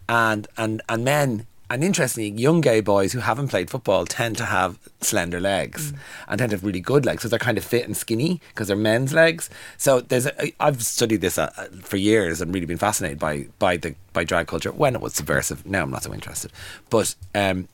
And 0.10 0.47
and 0.58 0.81
and 0.89 1.03
men. 1.05 1.45
And 1.69 1.84
interestingly, 1.84 2.30
young 2.30 2.62
gay 2.62 2.82
boys 2.82 3.13
who 3.13 3.19
haven't 3.19 3.47
played 3.47 3.69
football 3.69 4.06
tend 4.06 4.38
to 4.38 4.45
have 4.45 4.78
slender 5.01 5.39
legs 5.39 5.93
and 6.28 6.38
tend 6.38 6.51
to 6.51 6.58
have 6.58 6.63
really 6.63 6.80
good 6.80 7.06
legs. 7.06 7.23
So 7.23 7.30
they're 7.30 7.39
kind 7.39 7.58
of 7.58 7.63
fit 7.63 7.86
and 7.86 7.97
skinny 7.97 8.39
because 8.49 8.67
they're 8.67 8.78
men's 8.78 9.13
legs. 9.13 9.49
So 9.78 10.01
there's 10.01 10.28
a, 10.28 10.54
I've 10.60 10.84
studied 10.84 11.21
this 11.21 11.38
uh, 11.38 11.51
uh, 11.58 11.65
for 11.82 11.97
years 11.97 12.41
and 12.41 12.54
really 12.54 12.67
been 12.67 12.78
fascinated 12.78 13.19
by 13.19 13.47
by 13.60 13.78
the 13.78 13.95
by 14.13 14.23
drag 14.23 14.47
culture 14.47 14.71
when 14.71 14.95
it 14.95 15.01
was 15.01 15.13
subversive. 15.15 15.65
Now 15.65 15.84
I'm 15.84 15.91
not 15.91 16.04
so 16.04 16.13
interested, 16.13 16.51
but 16.89 17.15
um, 17.34 17.67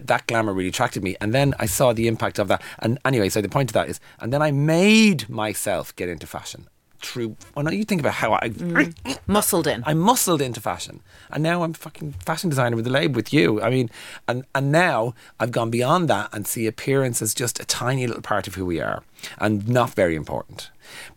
that 0.00 0.26
glamour 0.26 0.52
really 0.52 0.68
attracted 0.68 1.02
me. 1.02 1.16
And 1.20 1.34
then 1.34 1.54
I 1.58 1.66
saw 1.66 1.92
the 1.92 2.06
impact 2.06 2.38
of 2.38 2.48
that. 2.48 2.62
And 2.78 2.98
anyway, 3.04 3.28
so 3.28 3.40
the 3.40 3.48
point 3.48 3.70
of 3.70 3.74
that 3.74 3.88
is, 3.88 4.00
and 4.20 4.32
then 4.32 4.42
I 4.42 4.50
made 4.52 5.28
myself 5.28 5.94
get 5.96 6.08
into 6.08 6.26
fashion. 6.26 6.68
True. 7.00 7.36
Well, 7.54 7.64
now 7.64 7.70
you 7.70 7.84
think 7.84 8.00
about 8.00 8.14
how 8.14 8.34
I, 8.34 8.48
mm. 8.48 9.18
muscled 9.26 9.66
in. 9.66 9.82
I 9.86 9.94
muscled 9.94 10.40
into 10.40 10.60
fashion, 10.60 11.00
and 11.30 11.42
now 11.42 11.62
I'm 11.62 11.72
fucking 11.72 12.12
fashion 12.24 12.50
designer 12.50 12.76
with 12.76 12.84
the 12.84 12.90
lab 12.90 13.14
with 13.14 13.32
you. 13.32 13.60
I 13.60 13.70
mean, 13.70 13.90
and 14.26 14.44
and 14.54 14.72
now 14.72 15.14
I've 15.38 15.52
gone 15.52 15.70
beyond 15.70 16.08
that 16.08 16.30
and 16.32 16.46
see 16.46 16.66
appearance 16.66 17.20
as 17.20 17.34
just 17.34 17.60
a 17.60 17.64
tiny 17.64 18.06
little 18.06 18.22
part 18.22 18.46
of 18.46 18.54
who 18.54 18.64
we 18.64 18.80
are, 18.80 19.02
and 19.38 19.68
not 19.68 19.94
very 19.94 20.16
important. 20.16 20.70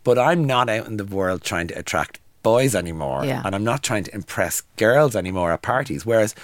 But 0.04 0.18
I'm 0.18 0.44
not 0.44 0.68
out 0.68 0.86
in 0.86 0.96
the 0.96 1.04
world 1.04 1.42
trying 1.42 1.68
to 1.68 1.78
attract 1.78 2.20
boys 2.42 2.74
anymore, 2.74 3.24
Yeah. 3.24 3.42
and 3.44 3.54
I'm 3.54 3.64
not 3.64 3.82
trying 3.82 4.04
to 4.04 4.14
impress 4.14 4.62
girls 4.76 5.14
anymore 5.14 5.52
at 5.52 5.62
parties. 5.62 6.06
Whereas 6.06 6.34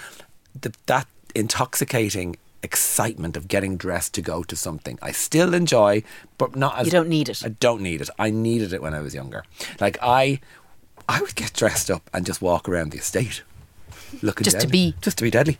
the, 0.59 0.73
that 0.85 1.07
intoxicating 1.35 2.37
excitement 2.63 3.37
of 3.37 3.47
getting 3.47 3.77
dressed 3.77 4.13
to 4.15 4.21
go 4.21 4.43
to 4.43 4.55
something, 4.55 4.97
I 5.01 5.11
still 5.11 5.53
enjoy, 5.53 6.03
but 6.37 6.55
not 6.55 6.77
as 6.77 6.87
You 6.87 6.91
don't 6.91 7.09
need 7.09 7.29
it. 7.29 7.41
I 7.45 7.49
don't 7.49 7.81
need 7.81 8.01
it. 8.01 8.09
I 8.19 8.29
needed 8.29 8.73
it 8.73 8.81
when 8.81 8.93
I 8.93 8.99
was 9.01 9.13
younger. 9.13 9.43
Like 9.79 9.97
I, 10.01 10.39
I 11.07 11.21
would 11.21 11.35
get 11.35 11.53
dressed 11.53 11.89
up 11.91 12.09
and 12.13 12.25
just 12.25 12.41
walk 12.41 12.67
around 12.67 12.91
the 12.91 12.97
estate, 12.97 13.43
looking 14.21 14.43
Just 14.43 14.59
to 14.59 14.65
deadly. 14.65 14.91
be. 14.91 14.95
just 15.01 15.17
to 15.19 15.23
be 15.23 15.31
deadly, 15.31 15.57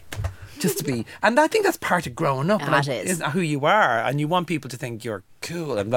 just 0.60 0.78
to 0.80 0.84
be. 0.84 1.06
And 1.22 1.40
I 1.40 1.48
think 1.48 1.64
that's 1.66 1.78
part 1.78 2.08
of 2.08 2.16
growing 2.16 2.50
up. 2.50 2.62
Ah, 2.62 2.66
and 2.66 2.74
That 2.74 2.90
I- 2.90 2.94
is. 2.94 3.12
isn't 3.12 3.32
who 3.32 3.42
you 3.42 3.66
are, 3.66 4.00
and 4.00 4.20
you 4.20 4.28
want 4.28 4.48
people 4.48 4.70
to 4.70 4.78
think 4.78 5.06
you're 5.06 5.24
cool. 5.42 5.78
And 5.78 5.94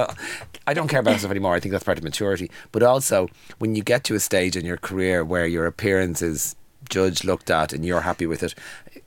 I 0.66 0.74
don't 0.74 0.88
care 0.88 1.00
about 1.00 1.12
myself 1.16 1.30
anymore. 1.30 1.54
I 1.54 1.60
think 1.60 1.72
that's 1.72 1.84
part 1.84 1.98
of 1.98 2.04
maturity. 2.04 2.50
But 2.72 2.82
also, 2.82 3.28
when 3.58 3.74
you 3.74 3.82
get 3.82 4.04
to 4.04 4.14
a 4.14 4.20
stage 4.20 4.54
in 4.56 4.64
your 4.66 4.76
career 4.76 5.24
where 5.24 5.46
your 5.46 5.66
appearance 5.66 6.20
is 6.22 6.54
judged, 6.90 7.24
looked 7.24 7.50
at, 7.50 7.72
and 7.72 7.84
you're 7.84 8.02
happy 8.02 8.26
with 8.26 8.42
it, 8.42 8.54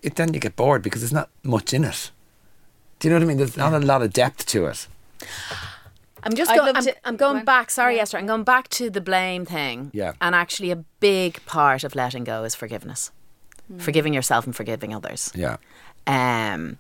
it 0.02 0.16
then 0.16 0.34
you 0.34 0.40
get 0.40 0.56
bored 0.56 0.82
because 0.82 1.02
there's 1.02 1.14
not 1.14 1.30
much 1.44 1.74
in 1.74 1.84
it. 1.84 2.12
Do 3.00 3.08
you 3.08 3.14
know 3.14 3.18
what 3.20 3.24
I 3.26 3.28
mean? 3.28 3.38
There's 3.38 3.58
not 3.58 3.74
a 3.74 3.80
lot 3.80 4.02
of 4.02 4.14
depth 4.14 4.46
to 4.48 4.66
it. 4.68 4.88
I'm 6.24 6.34
just 6.36 6.50
I'd 6.52 6.58
going. 6.58 6.68
love 6.74 6.78
I'm, 6.78 6.84
to- 6.84 7.08
I'm 7.08 7.18
going 7.18 7.38
on. 7.40 7.46
back. 7.46 7.70
Sorry, 7.70 7.98
Yeah. 7.98 8.04
Esther. 8.04 8.18
I'm 8.18 8.26
going 8.26 8.44
back 8.46 8.70
to 8.70 8.90
the 8.90 9.02
blame 9.02 9.46
thing. 9.46 9.92
Yeah. 9.94 10.14
And 10.22 10.34
actually, 10.34 10.72
a 10.72 10.78
big 11.02 11.46
part 11.46 11.84
of 11.84 11.96
letting 11.96 12.24
go 12.24 12.46
is 12.46 12.56
forgiveness, 12.56 13.12
forgiving 13.78 14.14
yourself 14.14 14.46
and 14.46 14.56
forgiving 14.56 14.96
others. 14.96 15.32
Yeah. 15.36 15.58
Um, 16.08 16.78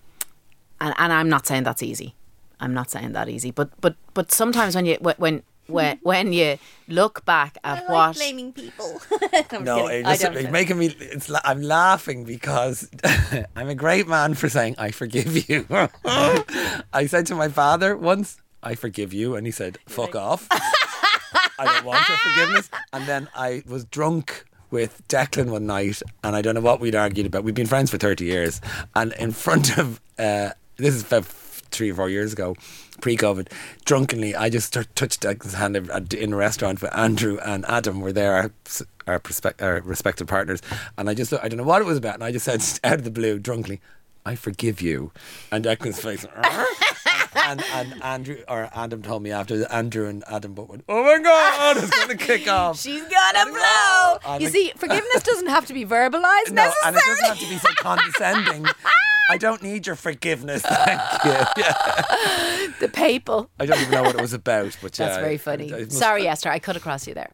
and 0.79 0.93
and 0.97 1.11
I'm 1.13 1.27
not 1.29 1.45
saying 1.45 1.63
that's 1.63 1.83
easy. 1.83 2.15
I'm 2.61 2.73
not 2.73 2.89
saying 2.89 3.11
that 3.13 3.27
easy. 3.27 3.51
But 3.51 3.69
but 3.81 3.95
but 4.13 4.31
sometimes 4.31 4.75
when 4.75 4.85
you 4.85 4.95
when 5.17 5.43
when 5.67 5.97
when, 6.01 6.27
when 6.27 6.33
you 6.33 6.57
look 6.87 7.23
back 7.25 7.57
at 7.63 7.87
what 7.89 8.15
blaming 8.15 8.53
people. 8.53 9.01
I'm 9.51 9.63
No, 9.63 9.87
kidding. 9.87 10.05
it 10.05 10.07
I 10.07 10.11
just, 10.13 10.21
don't. 10.23 10.35
it's 10.37 10.51
making 10.51 10.77
me. 10.77 10.95
It's. 10.99 11.31
I'm 11.43 11.61
laughing 11.61 12.23
because 12.25 12.89
I'm 13.55 13.69
a 13.69 13.75
great 13.75 14.07
man 14.07 14.33
for 14.33 14.49
saying 14.49 14.75
I 14.77 14.91
forgive 14.91 15.49
you. 15.49 15.65
I 16.05 17.05
said 17.07 17.25
to 17.27 17.35
my 17.35 17.47
father 17.49 17.95
once, 17.97 18.37
"I 18.61 18.75
forgive 18.75 19.13
you," 19.13 19.35
and 19.35 19.45
he 19.45 19.51
said, 19.51 19.77
"Fuck 19.87 20.15
off." 20.15 20.47
I 21.59 21.65
don't 21.65 21.85
want 21.85 22.07
your 22.09 22.17
forgiveness. 22.17 22.69
And 22.91 23.05
then 23.07 23.29
I 23.35 23.63
was 23.67 23.85
drunk 23.85 24.45
with 24.71 25.07
Declan 25.07 25.49
one 25.51 25.65
night, 25.67 26.01
and 26.23 26.35
I 26.35 26.41
don't 26.41 26.55
know 26.55 26.61
what 26.61 26.79
we'd 26.79 26.95
argued 26.95 27.27
about. 27.27 27.43
We've 27.43 27.53
been 27.53 27.67
friends 27.67 27.91
for 27.91 27.97
thirty 27.97 28.25
years, 28.25 28.59
and 28.95 29.13
in 29.13 29.31
front 29.31 29.77
of 29.77 30.01
uh, 30.17 30.51
this 30.77 30.95
is 30.95 31.03
about 31.03 31.25
three 31.73 31.91
or 31.91 31.95
four 31.95 32.09
years 32.09 32.31
ago, 32.33 32.55
pre-COVID, 33.01 33.49
drunkenly, 33.85 34.35
I 34.35 34.49
just 34.49 34.73
t- 34.73 34.81
touched 34.95 35.21
Declan's 35.21 35.55
hand 35.55 35.75
in 36.13 36.33
a 36.33 36.35
restaurant 36.37 36.81
with 36.81 36.95
Andrew 36.95 37.37
and 37.43 37.65
Adam 37.65 37.99
were 37.99 38.13
there, 38.13 38.33
our, 38.35 38.51
our, 39.07 39.19
perspe- 39.19 39.61
our 39.61 39.81
respective 39.81 40.27
partners, 40.27 40.61
and 40.97 41.09
I 41.09 41.13
just 41.13 41.33
I 41.33 41.47
don't 41.49 41.57
know 41.57 41.63
what 41.63 41.81
it 41.81 41.85
was 41.85 41.97
about, 41.97 42.13
and 42.15 42.23
I 42.23 42.31
just 42.31 42.45
said 42.45 42.61
out 42.89 42.99
of 42.99 43.03
the 43.03 43.11
blue, 43.11 43.39
drunkenly. 43.39 43.81
I 44.25 44.35
forgive 44.35 44.79
you, 44.81 45.11
and 45.51 45.65
Declan's 45.65 45.99
face, 45.99 46.25
and, 47.35 47.61
and 47.73 48.01
Andrew 48.01 48.37
or 48.47 48.69
Adam 48.73 49.01
told 49.01 49.21
me 49.21 49.31
after 49.31 49.65
Andrew 49.69 50.07
and 50.07 50.23
Adam 50.29 50.53
both 50.53 50.69
went, 50.69 50.85
"Oh 50.87 51.03
my 51.03 51.19
God, 51.21 51.75
it's 51.75 51.89
going 51.89 52.07
to 52.07 52.15
kick 52.15 52.47
off." 52.59 52.79
she's 52.79 53.01
gonna 53.03 53.51
blow. 53.51 54.37
You 54.39 54.45
like- 54.45 54.53
see, 54.53 54.71
forgiveness 54.77 55.23
doesn't 55.23 55.49
have 55.49 55.65
to 55.65 55.73
be 55.73 55.83
verbalized 55.85 56.51
No, 56.51 56.71
and 56.85 56.95
it 56.95 57.01
doesn't 57.05 57.25
have 57.25 57.39
to 57.39 57.49
be 57.49 57.57
so 57.57 57.69
condescending. 57.75 58.65
I 59.29 59.37
don't 59.37 59.63
need 59.63 59.87
your 59.87 59.95
forgiveness, 59.95 60.61
thank 60.61 61.01
you. 61.25 61.31
Yeah. 61.57 62.67
the 62.79 62.89
papal. 62.91 63.49
I 63.59 63.65
don't 63.65 63.79
even 63.79 63.91
know 63.91 64.03
what 64.03 64.15
it 64.15 64.21
was 64.21 64.33
about, 64.33 64.75
but 64.81 64.97
yeah, 64.99 65.05
That's 65.07 65.17
very 65.19 65.35
it- 65.35 65.41
funny. 65.41 65.69
it 65.69 65.85
must- 65.87 65.91
Sorry, 65.93 66.27
Esther. 66.27 66.49
I 66.49 66.59
cut 66.59 66.75
across 66.75 67.07
you 67.07 67.13
there. 67.13 67.31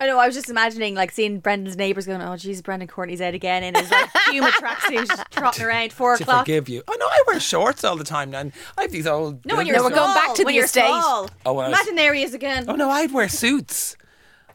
I 0.00 0.06
know. 0.06 0.18
I 0.18 0.26
was 0.26 0.34
just 0.34 0.50
imagining 0.50 0.94
like 0.96 1.12
seeing 1.12 1.38
Brendan's 1.38 1.76
neighbours 1.76 2.04
going, 2.06 2.20
"Oh, 2.20 2.36
Jesus, 2.36 2.60
Brendan 2.62 2.88
Courtney's 2.88 3.20
out 3.20 3.32
again 3.32 3.62
in 3.62 3.74
his 3.76 3.88
like 3.90 4.10
Puma 4.28 4.48
tracksuit, 4.60 5.30
trotting 5.30 5.64
around 5.64 5.92
four 5.92 6.16
to 6.16 6.22
o'clock." 6.24 6.40
forgive 6.46 6.68
you. 6.68 6.82
Oh 6.88 6.96
no, 6.98 7.06
I 7.06 7.22
wear 7.28 7.38
shorts 7.38 7.84
all 7.84 7.96
the 7.96 8.02
time, 8.04 8.34
and 8.34 8.52
I 8.76 8.82
have 8.82 8.90
these 8.92 9.06
old. 9.06 9.46
No, 9.46 9.56
when 9.56 9.66
builders 9.66 9.68
you're 9.68 9.76
No, 9.76 9.82
we're 9.84 9.90
shorts. 9.90 10.04
going 10.04 10.14
back 10.26 10.34
to 10.36 10.42
when 10.42 10.52
the 10.52 10.56
you're 10.56 10.64
estate. 10.64 10.80
small. 10.86 11.30
Oh, 11.46 11.52
when 11.54 11.66
I 11.66 11.68
was- 11.68 11.78
Imagine 11.78 11.94
there 11.94 12.12
he 12.12 12.22
is 12.24 12.34
again. 12.34 12.64
Oh 12.68 12.74
no, 12.74 12.90
I'd 12.90 13.12
wear 13.12 13.28
suits. 13.28 13.96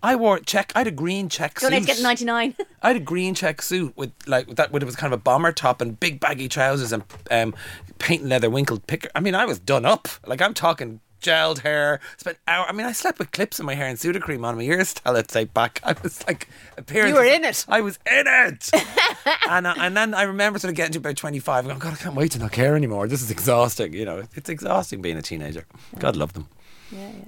I 0.02 0.16
wore 0.16 0.38
a 0.38 0.42
check. 0.42 0.72
I 0.76 0.80
had 0.80 0.88
a 0.88 0.92
green 0.92 1.30
check 1.30 1.60
Don't 1.60 1.72
suit. 1.72 1.80
need 1.80 1.88
to 1.88 1.94
get 1.94 2.02
ninety 2.02 2.26
nine. 2.26 2.56
I 2.82 2.88
had 2.90 2.96
a 2.96 3.02
green 3.02 3.36
check 3.36 3.62
suit 3.62 3.96
with 3.98 4.12
like 4.28 4.48
with 4.48 4.58
that. 4.58 4.72
With 4.72 4.84
it 4.84 4.86
was 4.86 4.96
kind 4.96 5.14
of 5.14 5.20
a 5.20 5.22
bomber 5.22 5.52
top 5.52 5.82
and 5.82 6.00
big 6.00 6.20
baggy 6.20 6.48
trousers 6.48 6.92
and 6.92 7.04
um, 7.32 7.54
paint 8.00 8.22
and 8.22 8.30
leather 8.30 8.50
winklepicker. 8.50 9.08
I 9.16 9.20
mean, 9.20 9.36
I 9.36 9.46
was 9.46 9.60
done 9.60 9.86
up. 9.86 10.08
Like 10.26 10.42
I'm 10.42 10.54
talking 10.54 11.02
gelled 11.22 11.60
hair. 11.60 12.00
Spent 12.18 12.38
hour. 12.48 12.66
I 12.68 12.72
mean, 12.72 12.86
I 12.86 12.92
slept 12.92 13.20
with 13.20 13.32
clips 13.32 13.60
in 13.60 13.66
my 13.66 13.76
hair 13.76 13.88
and 13.88 13.98
Sudocreme 13.98 14.44
on 14.46 14.56
my 14.56 14.64
ears 14.64 14.94
till 14.94 15.16
it 15.16 15.30
say 15.32 15.46
back. 15.46 15.82
I 15.84 15.96
was 16.02 16.26
like, 16.28 16.48
appearance. 16.78 17.10
You 17.10 17.16
were 17.16 17.26
in 17.26 17.44
it. 17.44 17.66
I 17.68 17.82
was 17.82 18.00
in 18.10 18.26
it. 18.26 18.70
and 19.50 19.68
and 19.68 19.96
then 19.96 20.14
I 20.14 20.24
remember 20.24 20.60
sort 20.60 20.70
of 20.70 20.76
getting 20.76 20.94
to 20.94 21.00
about 21.00 21.18
twenty 21.18 21.40
five. 21.40 21.66
Going, 21.66 21.80
God, 21.80 21.94
I 21.94 21.98
can't 21.98 22.16
wait 22.16 22.32
to 22.32 22.40
not 22.40 22.52
care 22.52 22.76
anymore. 22.76 23.08
This 23.08 23.22
is 23.22 23.32
exhausting. 23.32 23.94
You 23.94 24.06
know, 24.06 24.24
it's 24.36 24.50
exhausting 24.50 25.02
being 25.02 25.18
a 25.18 25.22
teenager. 25.22 25.66
God 25.98 26.16
love 26.16 26.34
them. 26.34 26.48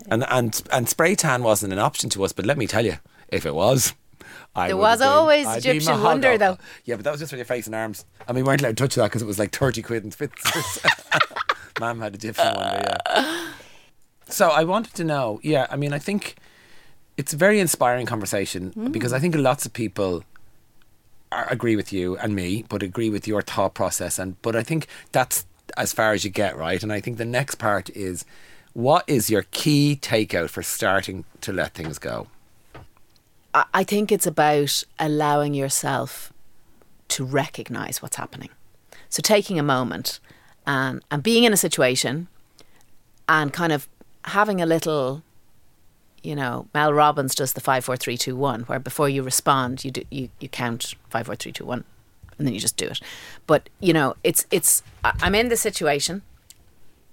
And 0.07 0.25
and 0.29 0.61
and 0.71 0.89
spray 0.89 1.15
tan 1.15 1.43
wasn't 1.43 1.73
an 1.73 1.79
option 1.79 2.09
to 2.11 2.23
us, 2.23 2.31
but 2.31 2.45
let 2.45 2.57
me 2.57 2.67
tell 2.67 2.85
you, 2.85 2.97
if 3.29 3.45
it 3.45 3.55
was. 3.55 3.93
I 4.55 4.67
There 4.67 4.77
was 4.77 4.99
been- 4.99 5.07
always 5.07 5.47
I'd 5.47 5.59
Egyptian 5.59 6.01
wonder, 6.03 6.37
though. 6.37 6.57
Yeah, 6.83 6.95
but 6.95 7.05
that 7.05 7.11
was 7.11 7.19
just 7.21 7.29
for 7.31 7.37
your 7.37 7.45
face 7.45 7.67
and 7.67 7.75
arms. 7.75 8.05
And 8.27 8.35
we 8.35 8.43
weren't 8.43 8.61
allowed 8.61 8.75
to 8.77 8.83
touch 8.83 8.95
that 8.95 9.03
because 9.05 9.21
it 9.21 9.25
was 9.25 9.39
like 9.39 9.55
30 9.55 9.81
quid 9.81 10.03
and 10.03 10.11
Spitzers. 10.15 10.85
Mum 11.79 12.01
had 12.01 12.15
a 12.15 12.17
different 12.17 12.57
one, 12.57 12.81
but 12.83 13.01
yeah. 13.07 13.47
So 14.27 14.49
I 14.49 14.63
wanted 14.65 14.93
to 14.95 15.03
know, 15.05 15.39
yeah, 15.41 15.67
I 15.69 15.77
mean, 15.77 15.93
I 15.93 15.99
think 15.99 16.35
it's 17.17 17.33
a 17.33 17.37
very 17.37 17.59
inspiring 17.61 18.05
conversation 18.05 18.71
Hmm. 18.71 18.91
because 18.91 19.13
I 19.13 19.19
think 19.19 19.35
lots 19.35 19.65
of 19.65 19.71
people 19.73 20.23
are, 21.31 21.47
agree 21.49 21.75
with 21.77 21.93
you 21.93 22.17
and 22.17 22.35
me, 22.35 22.65
but 22.67 22.83
agree 22.83 23.09
with 23.09 23.27
your 23.27 23.41
thought 23.41 23.73
process. 23.73 24.19
And 24.19 24.41
But 24.41 24.55
I 24.57 24.63
think 24.63 24.87
that's 25.13 25.45
as 25.77 25.93
far 25.93 26.11
as 26.11 26.25
you 26.25 26.29
get, 26.29 26.57
right? 26.57 26.81
And 26.83 26.91
I 26.91 26.99
think 26.99 27.17
the 27.17 27.25
next 27.25 27.55
part 27.55 27.89
is 27.91 28.25
what 28.73 29.03
is 29.07 29.29
your 29.29 29.43
key 29.51 29.97
takeout 30.01 30.49
for 30.49 30.63
starting 30.63 31.25
to 31.41 31.51
let 31.51 31.73
things 31.73 31.99
go? 31.99 32.27
I 33.53 33.83
think 33.83 34.11
it's 34.11 34.25
about 34.25 34.83
allowing 34.97 35.53
yourself 35.53 36.31
to 37.09 37.25
recognize 37.25 38.01
what's 38.01 38.15
happening. 38.15 38.49
So 39.09 39.21
taking 39.21 39.59
a 39.59 39.63
moment 39.63 40.21
and, 40.65 41.03
and 41.11 41.21
being 41.21 41.43
in 41.43 41.51
a 41.51 41.57
situation 41.57 42.27
and 43.27 43.51
kind 43.51 43.73
of 43.73 43.89
having 44.25 44.61
a 44.61 44.65
little, 44.65 45.21
you 46.23 46.33
know, 46.33 46.67
Mel 46.73 46.93
Robbins 46.93 47.35
does 47.35 47.51
the 47.51 47.59
five, 47.59 47.83
four, 47.83 47.97
three, 47.97 48.17
two, 48.17 48.37
one, 48.37 48.61
where 48.61 48.79
before 48.79 49.09
you 49.09 49.21
respond, 49.21 49.83
you 49.83 49.91
do, 49.91 50.03
you, 50.09 50.29
you 50.39 50.47
count 50.47 50.93
five, 51.09 51.25
four, 51.25 51.35
three, 51.35 51.51
two, 51.51 51.65
one, 51.65 51.83
and 52.37 52.47
then 52.47 52.53
you 52.53 52.59
just 52.61 52.77
do 52.77 52.85
it. 52.85 53.01
But 53.47 53.69
you 53.81 53.91
know, 53.91 54.15
it's 54.23 54.45
it's 54.49 54.81
I'm 55.03 55.35
in 55.35 55.49
the 55.49 55.57
situation. 55.57 56.21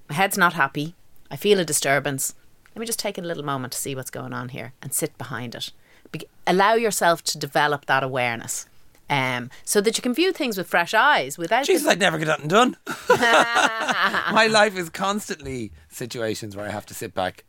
My 0.09 0.15
head's 0.15 0.39
not 0.39 0.55
happy. 0.55 0.95
I 1.31 1.37
feel 1.37 1.59
a 1.61 1.65
disturbance. 1.65 2.35
Let 2.75 2.81
me 2.81 2.87
just 2.87 2.99
take 2.99 3.19
a 3.19 3.23
little 3.23 3.45
moment 3.45 3.73
to 3.73 3.79
see 3.79 3.95
what's 3.95 4.11
going 4.11 4.33
on 4.33 4.51
here 4.51 4.73
and 4.83 4.93
sit 4.93 5.17
behind 5.19 5.55
it. 5.55 5.73
Be- 6.13 6.29
allow 6.47 6.75
yourself 6.75 7.23
to 7.25 7.39
develop 7.39 7.87
that 7.87 8.03
awareness. 8.03 8.67
Um, 9.11 9.51
so 9.65 9.81
that 9.81 9.97
you 9.97 10.03
can 10.03 10.13
view 10.13 10.33
things 10.33 10.59
with 10.59 10.67
fresh 10.69 10.93
eyes 10.93 11.39
without 11.39 11.67
the- 11.67 11.73
Jesus, 11.73 11.89
I'd 11.89 11.99
never 11.99 12.19
get 12.19 12.29
nothing 12.29 12.49
done. 12.49 12.77
my 13.09 14.49
life 14.51 14.77
is 14.77 14.91
constantly 14.91 15.73
situations 15.89 16.55
where 16.55 16.67
I 16.67 16.71
have 16.71 16.87
to 16.87 16.95
sit 16.95 17.15
back. 17.15 17.45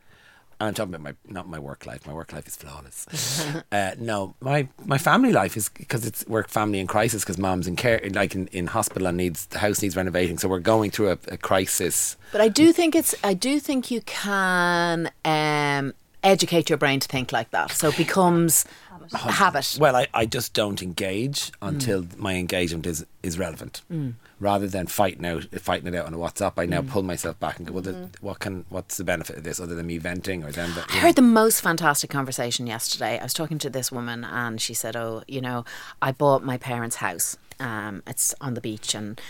And 0.60 0.68
I'm 0.68 0.74
talking 0.74 0.94
about 0.94 1.02
my 1.02 1.14
not 1.32 1.48
my 1.48 1.58
work 1.58 1.86
life. 1.86 2.06
My 2.06 2.12
work 2.12 2.34
life 2.34 2.46
is 2.46 2.54
flawless. 2.54 3.46
uh, 3.72 3.92
no, 3.98 4.34
my 4.42 4.68
my 4.84 4.98
family 4.98 5.32
life 5.32 5.56
is 5.56 5.70
because 5.70 6.04
it's 6.04 6.26
work 6.26 6.50
family 6.50 6.80
in 6.80 6.86
crisis 6.86 7.24
because 7.24 7.38
mom's 7.38 7.66
in 7.66 7.76
care 7.76 7.98
like 8.12 8.34
in, 8.34 8.46
in 8.48 8.66
hospital 8.66 9.08
and 9.08 9.16
needs 9.16 9.46
the 9.46 9.58
house 9.60 9.80
needs 9.80 9.96
renovating. 9.96 10.36
So 10.36 10.48
we're 10.48 10.58
going 10.58 10.90
through 10.90 11.12
a, 11.12 11.18
a 11.28 11.38
crisis. 11.38 12.18
But 12.30 12.42
I 12.42 12.48
do 12.48 12.74
think 12.74 12.94
it's. 12.94 13.14
I 13.24 13.32
do 13.32 13.58
think 13.58 13.90
you 13.90 14.02
can 14.02 15.10
um, 15.24 15.94
educate 16.22 16.68
your 16.68 16.76
brain 16.76 17.00
to 17.00 17.08
think 17.08 17.32
like 17.32 17.50
that, 17.52 17.70
so 17.70 17.88
it 17.88 17.96
becomes 17.96 18.66
a 19.12 19.18
habit. 19.18 19.76
Well, 19.80 19.96
I, 19.96 20.06
I 20.14 20.26
just 20.26 20.52
don't 20.54 20.82
engage 20.82 21.52
until 21.60 22.02
mm. 22.02 22.16
my 22.18 22.34
engagement 22.34 22.86
is, 22.86 23.04
is 23.22 23.38
relevant. 23.38 23.82
Mm. 23.92 24.14
Rather 24.38 24.66
than 24.66 24.86
fighting 24.86 25.26
out 25.26 25.44
fighting 25.60 25.86
it 25.86 25.94
out 25.94 26.06
on 26.06 26.14
a 26.14 26.16
WhatsApp, 26.16 26.54
I 26.56 26.64
now 26.66 26.80
mm. 26.80 26.88
pull 26.88 27.02
myself 27.02 27.38
back 27.38 27.58
and 27.58 27.66
go, 27.66 27.74
well, 27.74 27.82
the, 27.82 27.92
mm-hmm. 27.92 28.26
what 28.26 28.38
can 28.38 28.64
what's 28.70 28.96
the 28.96 29.04
benefit 29.04 29.36
of 29.36 29.44
this 29.44 29.60
other 29.60 29.74
than 29.74 29.86
me 29.86 29.98
venting 29.98 30.44
or 30.44 30.50
them? 30.50 30.72
I 30.88 30.98
heard 30.98 31.16
the 31.16 31.22
most 31.22 31.60
fantastic 31.60 32.08
conversation 32.08 32.66
yesterday. 32.66 33.18
I 33.18 33.22
was 33.22 33.34
talking 33.34 33.58
to 33.58 33.68
this 33.68 33.92
woman, 33.92 34.24
and 34.24 34.60
she 34.60 34.72
said, 34.72 34.96
"Oh, 34.96 35.22
you 35.28 35.42
know, 35.42 35.66
I 36.00 36.12
bought 36.12 36.42
my 36.42 36.56
parents' 36.56 36.96
house. 36.96 37.36
Um, 37.58 38.02
it's 38.06 38.34
on 38.40 38.54
the 38.54 38.60
beach, 38.60 38.94
and." 38.94 39.20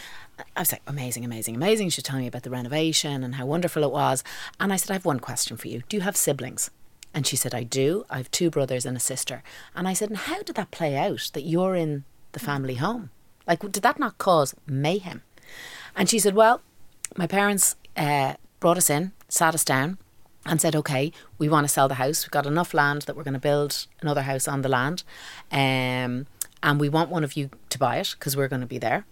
I 0.57 0.61
was 0.61 0.73
like, 0.73 0.81
amazing, 0.87 1.23
amazing, 1.23 1.55
amazing. 1.55 1.91
She 1.91 1.99
was 1.99 2.05
telling 2.05 2.23
me 2.23 2.29
about 2.29 2.45
the 2.45 2.51
renovation 2.51 3.23
and 3.23 3.35
how 3.35 3.45
wonderful 3.45 3.85
it 3.85 3.91
was. 3.91 4.25
And 4.59 4.73
I 4.73 4.77
said, 4.77 4.91
I 4.91 4.95
have 4.95 5.05
one 5.05 5.21
question 5.21 5.59
for 5.59 5.69
you. 5.69 5.83
Do 5.91 5.99
you 5.99 6.01
have 6.01 6.17
siblings? 6.17 6.71
And 7.13 7.27
she 7.27 7.37
said, 7.37 7.55
I 7.55 7.65
do. 7.65 8.05
I 8.09 8.19
have 8.19 8.31
two 8.31 8.51
brothers 8.51 8.87
and 8.87 8.97
a 8.97 9.01
sister. 9.01 9.43
And 9.75 9.89
I 9.89 9.95
said, 9.95 10.11
and 10.11 10.19
how 10.19 10.43
did 10.43 10.57
that 10.57 10.71
play 10.71 10.97
out 10.97 11.31
that 11.33 11.43
you're 11.43 11.75
in 11.75 12.05
the 12.33 12.39
family 12.39 12.77
home? 12.77 13.11
Like, 13.47 13.61
did 13.61 13.83
that 13.83 13.99
not 13.99 14.19
cause 14.19 14.55
mayhem? 14.67 15.23
And 15.97 16.09
she 16.09 16.19
said, 16.19 16.35
well, 16.35 16.63
my 17.17 17.27
parents 17.27 17.75
uh, 17.97 18.35
brought 18.61 18.77
us 18.77 18.91
in, 18.91 19.13
sat 19.29 19.55
us 19.55 19.65
down, 19.65 19.99
and 20.47 20.61
said, 20.61 20.77
okay, 20.77 21.13
we 21.39 21.49
want 21.49 21.65
to 21.65 21.73
sell 21.73 21.89
the 21.89 21.95
house. 21.95 22.25
We've 22.25 22.31
got 22.31 22.47
enough 22.47 22.73
land 22.73 23.03
that 23.03 23.17
we're 23.17 23.25
going 23.25 23.35
to 23.35 23.41
build 23.41 23.87
another 24.01 24.23
house 24.23 24.47
on 24.47 24.63
the 24.63 24.69
land. 24.69 25.03
Um, 25.51 26.27
and 26.63 26.79
we 26.79 26.89
want 26.89 27.11
one 27.11 27.25
of 27.25 27.37
you 27.37 27.51
to 27.71 27.79
buy 27.79 27.97
it 27.97 28.15
because 28.19 28.37
we're 28.37 28.49
going 28.49 28.61
to 28.61 28.67
be 28.67 28.79
there. 28.79 29.05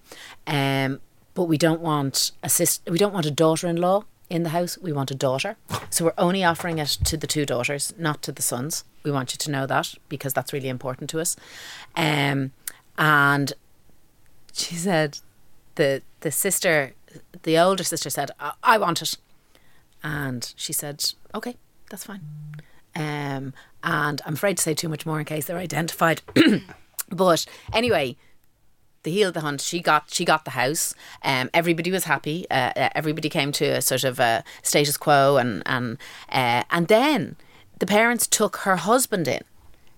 Um, 0.47 1.01
but 1.35 1.45
we 1.45 1.59
don't 1.59 1.81
want 1.81 2.33
a 2.43 2.49
sister, 2.49 2.91
we 2.91 2.99
don't 2.99 3.13
want 3.13 3.27
a 3.27 3.31
daughter-in-law 3.31 4.05
in 4.31 4.43
the 4.43 4.51
house. 4.51 4.79
We 4.79 4.93
want 4.93 5.11
a 5.11 5.15
daughter. 5.15 5.57
So 5.91 6.05
we're 6.05 6.13
only 6.19 6.45
offering 6.45 6.79
it 6.79 6.99
to 7.05 7.17
the 7.17 7.27
two 7.27 7.47
daughters, 7.47 7.95
not 7.99 8.23
to 8.23 8.33
the 8.33 8.43
sons. 8.43 8.85
We 9.03 9.11
want 9.11 9.33
you 9.33 9.39
to 9.39 9.51
know 9.51 9.67
that 9.67 9.95
because 10.09 10.33
that's 10.33 10.53
really 10.53 10.69
important 10.69 11.11
to 11.11 11.21
us. 11.21 11.37
Um, 11.97 12.53
and 12.99 13.53
she 14.53 14.75
said 14.75 15.19
the 15.77 16.03
the 16.21 16.31
sister 16.31 16.95
the 17.45 17.57
older 17.59 17.85
sister 17.85 18.11
said 18.11 18.31
I, 18.39 18.53
I 18.63 18.79
want 18.79 19.01
it 19.01 19.17
and 20.03 20.53
she 20.57 20.73
said 20.73 21.05
okay 21.35 21.57
that's 21.89 22.05
fine 22.05 22.21
um, 22.97 23.55
and 23.85 24.21
I'm 24.27 24.35
afraid 24.35 24.57
to 24.57 24.63
say 24.63 24.75
too 24.75 24.89
much 24.89 25.07
more 25.07 25.21
in 25.21 25.25
case 25.25 25.47
they're 25.47 25.57
identified 25.57 26.23
but 27.09 27.47
anyway 27.73 28.17
the 29.09 29.15
heel 29.15 29.29
of 29.29 29.35
the 29.35 29.41
hunt 29.41 29.61
she 29.63 29.81
got 29.81 30.05
she 30.11 30.23
got 30.23 30.45
the 30.45 30.51
house 30.51 30.95
um, 31.23 31.49
everybody 31.55 31.91
was 31.91 32.05
happy 32.05 32.45
uh, 32.51 32.73
uh, 32.77 32.89
everybody 32.95 33.31
came 33.31 33.51
to 33.51 33.65
a 33.65 33.81
sort 33.81 34.05
of 34.05 34.21
a 34.21 34.45
status 34.63 34.99
quo 34.99 35.39
and 35.39 35.63
and 35.65 35.97
uh, 36.31 36.63
and 36.71 36.89
then 36.89 37.37
the 37.79 37.87
parents 37.87 38.27
took 38.27 38.57
her 38.59 38.77
husband 38.77 39.27
in 39.27 39.43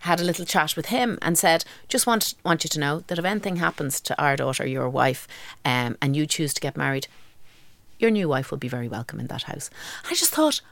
had 0.04 0.20
a 0.20 0.24
little 0.24 0.46
chat 0.46 0.76
with 0.76 0.86
him 0.86 1.18
and 1.20 1.36
said, 1.36 1.62
"Just 1.86 2.06
want 2.06 2.34
want 2.42 2.64
you 2.64 2.70
to 2.70 2.80
know 2.80 3.00
that 3.06 3.18
if 3.18 3.24
anything 3.24 3.56
happens 3.56 4.00
to 4.00 4.18
our 4.22 4.34
daughter, 4.34 4.66
your 4.66 4.88
wife, 4.88 5.28
um, 5.62 5.98
and 6.00 6.16
you 6.16 6.26
choose 6.26 6.54
to 6.54 6.60
get 6.60 6.74
married, 6.74 7.06
your 7.98 8.10
new 8.10 8.26
wife 8.26 8.50
will 8.50 8.56
be 8.56 8.76
very 8.76 8.88
welcome 8.88 9.20
in 9.20 9.26
that 9.26 9.42
house." 9.42 9.68
I 10.10 10.14
just 10.14 10.32
thought, 10.34 10.62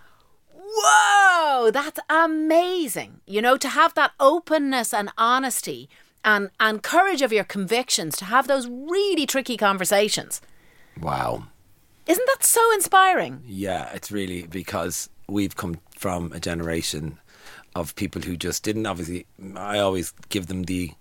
"Whoa, 0.55 1.71
that's 1.71 2.01
amazing!" 2.09 3.21
You 3.27 3.43
know, 3.43 3.59
to 3.59 3.69
have 3.69 3.93
that 3.95 4.13
openness 4.19 4.95
and 4.95 5.11
honesty 5.19 5.91
and 6.25 6.51
and 6.59 6.83
courage 6.83 7.23
of 7.23 7.33
your 7.33 7.45
convictions 7.45 8.17
to 8.19 8.25
have 8.25 8.49
those 8.49 8.67
really 8.67 9.27
tricky 9.27 9.57
conversations. 9.57 10.41
Wow. 11.01 11.45
Isn't 12.07 12.27
that 12.27 12.45
so 12.45 12.73
inspiring? 12.73 13.43
Yeah, 13.47 13.91
it's 13.93 14.11
really 14.11 14.47
because 14.47 15.11
we've 15.29 15.57
come 15.57 15.81
from 15.91 16.33
a 16.33 16.41
generation 16.41 17.19
of 17.75 17.95
people 17.97 18.23
who 18.23 18.37
just 18.37 18.63
didn't 18.63 18.87
obviously 18.87 19.27
I 19.57 19.79
always 19.79 20.13
give 20.31 20.47
them 20.47 20.65
the 20.65 20.93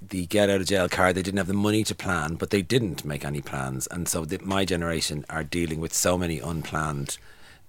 the 0.00 0.26
get 0.26 0.48
out 0.48 0.60
of 0.60 0.66
jail 0.66 0.88
card 0.88 1.16
they 1.16 1.22
didn't 1.22 1.38
have 1.38 1.48
the 1.48 1.54
money 1.54 1.82
to 1.84 1.94
plan 1.94 2.34
but 2.34 2.50
they 2.50 2.62
didn't 2.62 3.04
make 3.04 3.24
any 3.24 3.40
plans 3.40 3.88
and 3.88 4.08
so 4.08 4.24
the, 4.24 4.38
my 4.44 4.64
generation 4.64 5.24
are 5.28 5.42
dealing 5.42 5.80
with 5.80 5.92
so 5.92 6.16
many 6.16 6.38
unplanned 6.38 7.18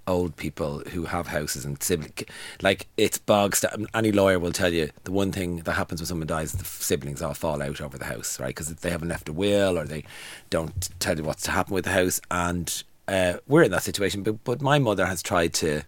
old 0.09 0.35
people 0.35 0.79
who 0.91 1.05
have 1.05 1.27
houses 1.27 1.63
and 1.63 1.81
siblings. 1.81 2.23
like 2.61 2.87
it's 2.97 3.17
bog 3.17 3.55
sta- 3.55 3.77
any 3.93 4.11
lawyer 4.11 4.39
will 4.39 4.51
tell 4.51 4.73
you 4.73 4.89
the 5.03 5.11
one 5.11 5.31
thing 5.31 5.57
that 5.57 5.73
happens 5.73 6.01
when 6.01 6.07
someone 6.07 6.27
dies 6.27 6.51
the 6.53 6.65
siblings 6.65 7.21
all 7.21 7.33
fall 7.33 7.61
out 7.61 7.79
over 7.79 7.97
the 7.97 8.05
house 8.05 8.39
right 8.39 8.49
because 8.55 8.73
they 8.73 8.89
haven't 8.89 9.07
left 9.09 9.29
a 9.29 9.33
will 9.33 9.77
or 9.77 9.85
they 9.85 10.03
don't 10.49 10.89
tell 10.99 11.15
you 11.17 11.23
what's 11.23 11.43
to 11.43 11.51
happen 11.51 11.73
with 11.73 11.85
the 11.85 11.91
house 11.91 12.19
and 12.31 12.83
uh, 13.07 13.33
we're 13.47 13.63
in 13.63 13.71
that 13.71 13.83
situation 13.83 14.23
but, 14.23 14.43
but 14.43 14.61
my 14.61 14.79
mother 14.79 15.05
has 15.05 15.21
tried 15.21 15.53
to 15.53 15.83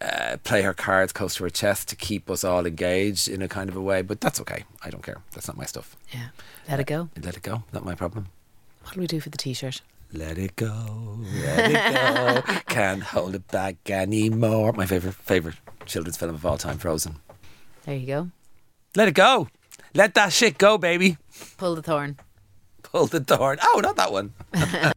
uh, 0.00 0.36
play 0.44 0.62
her 0.62 0.74
cards 0.74 1.12
close 1.12 1.34
to 1.34 1.42
her 1.44 1.50
chest 1.50 1.88
to 1.88 1.96
keep 1.96 2.30
us 2.30 2.44
all 2.44 2.66
engaged 2.66 3.28
in 3.28 3.42
a 3.42 3.48
kind 3.48 3.68
of 3.68 3.74
a 3.76 3.80
way. 3.80 4.00
But 4.00 4.20
that's 4.20 4.40
okay. 4.42 4.62
I 4.84 4.90
don't 4.90 5.02
care. 5.02 5.16
That's 5.32 5.48
not 5.48 5.56
my 5.56 5.64
stuff. 5.64 5.96
Yeah, 6.12 6.28
let 6.68 6.78
it 6.78 6.86
go. 6.86 7.08
Let 7.20 7.36
it 7.36 7.42
go. 7.42 7.64
Not 7.72 7.84
my 7.84 7.96
problem. 7.96 8.28
What 8.84 8.94
do 8.94 9.00
we 9.00 9.08
do 9.08 9.18
for 9.20 9.28
the 9.28 9.38
t-shirt? 9.38 9.80
Let 10.12 10.38
it 10.38 10.56
go. 10.56 11.20
Let 11.44 11.70
it 11.70 11.94
go. 11.94 12.58
Can't 12.68 13.02
hold 13.02 13.34
it 13.34 13.46
back 13.48 13.76
anymore. 13.90 14.72
My 14.72 14.86
favorite 14.86 15.14
favorite 15.14 15.56
children's 15.86 16.16
film 16.16 16.34
of 16.34 16.46
all 16.46 16.56
time, 16.58 16.78
Frozen. 16.78 17.16
There 17.84 17.96
you 17.96 18.06
go. 18.06 18.30
Let 18.96 19.08
it 19.08 19.14
go. 19.14 19.48
Let 19.94 20.14
that 20.14 20.32
shit 20.32 20.58
go, 20.58 20.78
baby. 20.78 21.18
Pull 21.56 21.74
the 21.74 21.82
thorn. 21.82 22.16
Pull 22.82 23.06
the 23.06 23.20
thorn. 23.20 23.58
Oh, 23.62 23.80
not 23.82 23.96
that 23.96 24.12
one. 24.12 24.32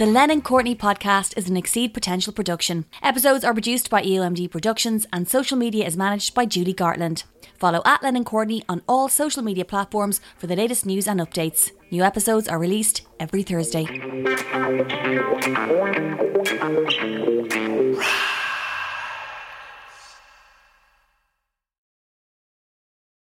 The 0.00 0.06
Lennon 0.06 0.40
Courtney 0.40 0.74
podcast 0.74 1.36
is 1.36 1.50
an 1.50 1.58
Exceed 1.58 1.92
Potential 1.92 2.32
production. 2.32 2.86
Episodes 3.02 3.44
are 3.44 3.52
produced 3.52 3.90
by 3.90 4.02
EOMD 4.02 4.50
Productions 4.50 5.06
and 5.12 5.28
social 5.28 5.58
media 5.58 5.86
is 5.86 5.94
managed 5.94 6.32
by 6.32 6.46
Julie 6.46 6.72
Gartland. 6.72 7.24
Follow 7.58 7.82
at 7.84 8.02
Lennon 8.02 8.24
Courtney 8.24 8.64
on 8.66 8.80
all 8.88 9.10
social 9.10 9.42
media 9.42 9.66
platforms 9.66 10.22
for 10.38 10.46
the 10.46 10.56
latest 10.56 10.86
news 10.86 11.06
and 11.06 11.20
updates. 11.20 11.72
New 11.90 12.02
episodes 12.02 12.48
are 12.48 12.58
released 12.58 13.02
every 13.20 13.42
Thursday. 13.42 13.84